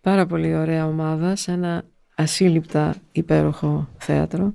πάρα 0.00 0.26
πολύ 0.26 0.56
ωραία 0.56 0.86
ομάδα 0.86 1.36
σε 1.36 1.52
ένα 1.52 1.84
ασύλληπτα 2.18 2.94
υπέροχο 3.12 3.88
θέατρο. 3.98 4.52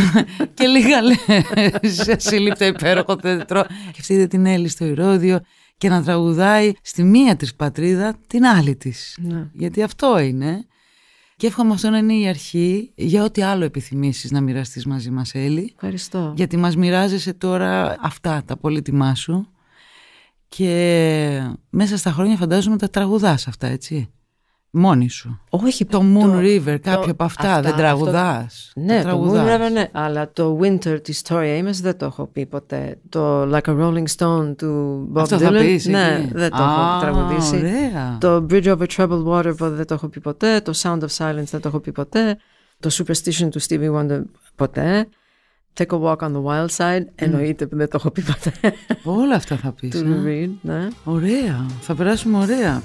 και 0.54 0.66
λίγα 0.66 1.02
λες 1.02 2.08
ασύλληπτα 2.08 2.66
υπέροχο 2.66 3.16
θέατρο. 3.20 3.64
Και 3.92 3.98
αυτή 4.00 4.26
την 4.26 4.46
Έλλη 4.46 4.68
στο 4.68 4.84
Ηρώδιο 4.84 5.40
και 5.78 5.88
να 5.88 6.02
τραγουδάει 6.02 6.72
στη 6.82 7.02
μία 7.02 7.36
της 7.36 7.54
πατρίδα 7.54 8.16
την 8.26 8.44
άλλη 8.44 8.76
της. 8.76 9.18
Ναι. 9.20 9.48
Γιατί 9.52 9.82
αυτό 9.82 10.18
είναι. 10.18 10.66
Και 11.36 11.46
εύχομαι 11.46 11.72
αυτό 11.72 11.90
να 11.90 11.98
είναι 11.98 12.14
η 12.14 12.28
αρχή 12.28 12.92
για 12.94 13.24
ό,τι 13.24 13.42
άλλο 13.42 13.64
επιθυμήσεις 13.64 14.30
να 14.30 14.40
μοιραστείς 14.40 14.86
μαζί 14.86 15.10
μας 15.10 15.34
Έλλη. 15.34 15.72
Ευχαριστώ. 15.74 16.32
Γιατί 16.36 16.56
μας 16.56 16.76
μοιράζεσαι 16.76 17.32
τώρα 17.32 17.96
αυτά 18.00 18.42
τα 18.46 18.56
πολύτιμά 18.56 19.14
σου 19.14 19.48
και 20.48 21.52
μέσα 21.70 21.96
στα 21.96 22.10
χρόνια 22.10 22.36
φαντάζομαι 22.36 22.76
τα 22.76 22.90
τραγουδάς 22.90 23.48
αυτά 23.48 23.66
έτσι 23.66 24.08
μόνη 24.74 25.08
σου. 25.08 25.40
Όχι, 25.48 25.84
το 25.84 25.98
Moon 25.98 26.20
το, 26.20 26.38
River, 26.38 26.78
κάποιο 26.80 27.10
από 27.10 27.24
αυτά, 27.24 27.48
αυτά 27.48 27.60
δεν 27.60 27.76
τραγουδάς. 27.76 28.72
Ναι, 28.74 29.02
το 29.02 29.32
Moon 29.32 29.38
River 29.38 29.72
ναι, 29.72 29.88
αλλά 29.92 30.32
το 30.32 30.58
Winter 30.62 31.02
της 31.02 31.22
Tori 31.28 31.62
Amos 31.62 31.78
δεν 31.82 31.96
το 31.96 32.04
έχω 32.04 32.26
πει 32.26 32.46
ποτέ. 32.46 32.98
Το 33.08 33.42
Like 33.42 33.60
a 33.60 33.80
Rolling 33.80 34.04
Stone 34.16 34.54
του 34.56 35.02
Bob 35.14 35.20
Αυτό 35.20 35.36
Dylan, 35.36 35.40
θα 35.40 35.50
πεις, 35.50 35.86
ναι, 35.86 36.28
δεν 36.32 36.50
το 36.50 36.62
έχω 36.62 37.00
τραγουδήσει. 37.00 37.56
Ωραία. 37.56 38.18
Το 38.20 38.46
Bridge 38.50 38.76
Over 38.76 38.86
Troubled 38.96 39.24
Water 39.24 39.52
δεν 39.56 39.86
το 39.86 39.94
έχω 39.94 40.08
πει 40.08 40.20
ποτέ, 40.20 40.60
το 40.60 40.72
Sound 40.82 40.98
of 40.98 41.16
Silence 41.16 41.44
δεν 41.50 41.60
το 41.60 41.68
έχω 41.68 41.80
πει 41.80 41.92
ποτέ, 41.92 42.38
το 42.80 42.90
Superstition 42.92 43.48
του 43.50 43.62
Stevie 43.62 43.94
Wonder 43.94 44.22
ποτέ. 44.54 45.08
Take 45.76 45.92
a 45.92 45.98
walk 45.98 46.22
on 46.22 46.32
the 46.32 46.40
wild 46.40 46.70
side. 46.76 47.00
Mm. 47.00 47.12
Εννοείται 47.14 47.66
που 47.66 47.76
δεν 47.76 47.88
το 47.88 47.96
έχω 48.00 48.10
πει 48.10 48.22
ποτέ. 48.22 48.52
Όλα 49.04 49.34
αυτά 49.34 49.56
θα 49.56 49.72
πεις. 49.72 49.90
Του 50.00 50.22
Reed, 50.26 50.50
ναι. 50.60 50.88
Ωραία. 51.04 51.66
Θα 51.80 51.94
περάσουμε 51.94 52.38
ωραία. 52.38 52.82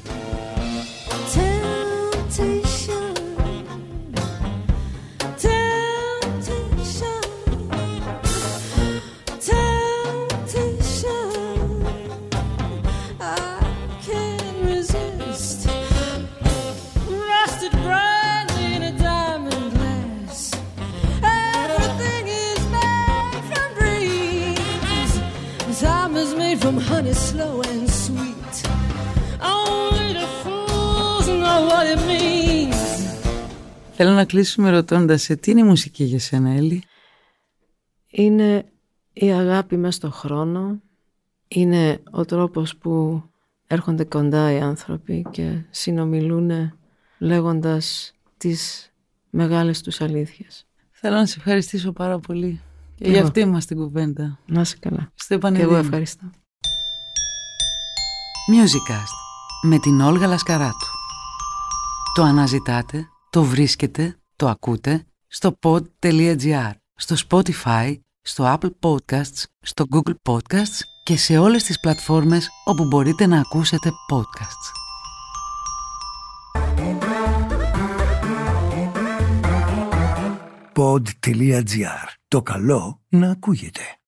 From 27.14 27.14
honey 27.14 27.14
slow 27.14 27.62
and 27.70 27.90
sweet. 27.90 28.56
Only 29.42 30.14
the 30.14 30.28
fools 30.42 31.28
know 31.28 31.60
what 31.70 31.86
it 31.94 32.02
means. 32.08 32.76
Θέλω 33.92 34.12
να 34.12 34.26
κλείσουμε 34.26 34.70
ρωτώντας 34.70 35.22
σε 35.22 35.36
τι 35.36 35.52
είναι 35.52 35.60
η 35.60 35.64
μουσική 35.64 36.04
για 36.04 36.20
σένα, 36.20 36.50
Έλλη; 36.50 36.84
Είναι 38.10 38.66
η 39.14 39.32
αγάπη 39.32 39.78
μέσα 39.78 39.92
στο 39.92 40.12
χρόνο. 40.12 40.82
Είναι 41.48 42.00
ο 42.12 42.26
τρόπος 42.26 42.78
που 42.78 43.24
έρχονται 43.68 44.04
κοντά 44.04 44.52
οι 44.52 44.60
άνθρωποι 44.60 45.26
και 45.32 45.62
συνομιλούν 45.70 46.52
λέγοντας 47.18 48.14
τις 48.38 48.92
μεγάλες 49.30 49.82
τους 49.82 50.02
αλήθειες. 50.02 50.68
Θέλω 50.92 51.16
να 51.16 51.26
σε 51.26 51.36
ευχαριστήσω 51.38 51.92
πάρα 51.92 52.20
πολύ 52.20 52.62
και 52.96 53.10
για 53.10 53.24
αυτή 53.24 53.46
μας 53.46 53.66
την 53.66 53.78
κουβέντα. 53.78 54.40
Να 54.46 54.62
είσαι 54.62 54.78
καλά. 54.80 55.12
Στο 55.16 55.38
Και 55.38 55.62
εγώ 55.62 55.76
ευχαριστώ. 55.76 56.30
Musicast 58.52 59.14
με 59.62 59.80
την 59.80 60.02
Όλγα 60.02 60.28
Λασκαράτου. 60.28 60.88
Το 62.16 62.24
αναζητάτε, 62.24 63.08
το 63.30 63.44
βρίσκετε, 63.44 64.20
το 64.36 64.48
ακούτε 64.48 65.06
στο 65.28 65.58
pod.gr, 65.62 66.72
στο 66.96 67.16
Spotify, 67.30 67.96
στο 68.22 68.58
Apple 68.58 68.70
Podcasts, 68.82 69.44
στο 69.60 69.86
Google 69.94 70.14
Podcasts 70.30 70.80
και 71.04 71.18
σε 71.18 71.38
όλες 71.38 71.64
τις 71.64 71.80
πλατφόρμες 71.80 72.50
όπου 72.66 72.86
μπορείτε 72.86 73.26
να 73.26 73.40
ακούσετε 73.40 73.90
podcasts. 74.12 74.72
Pod.gr. 80.76 82.08
Το 82.28 82.42
καλό 82.42 83.02
να 83.10 83.32
ακούγεται. 83.32 83.99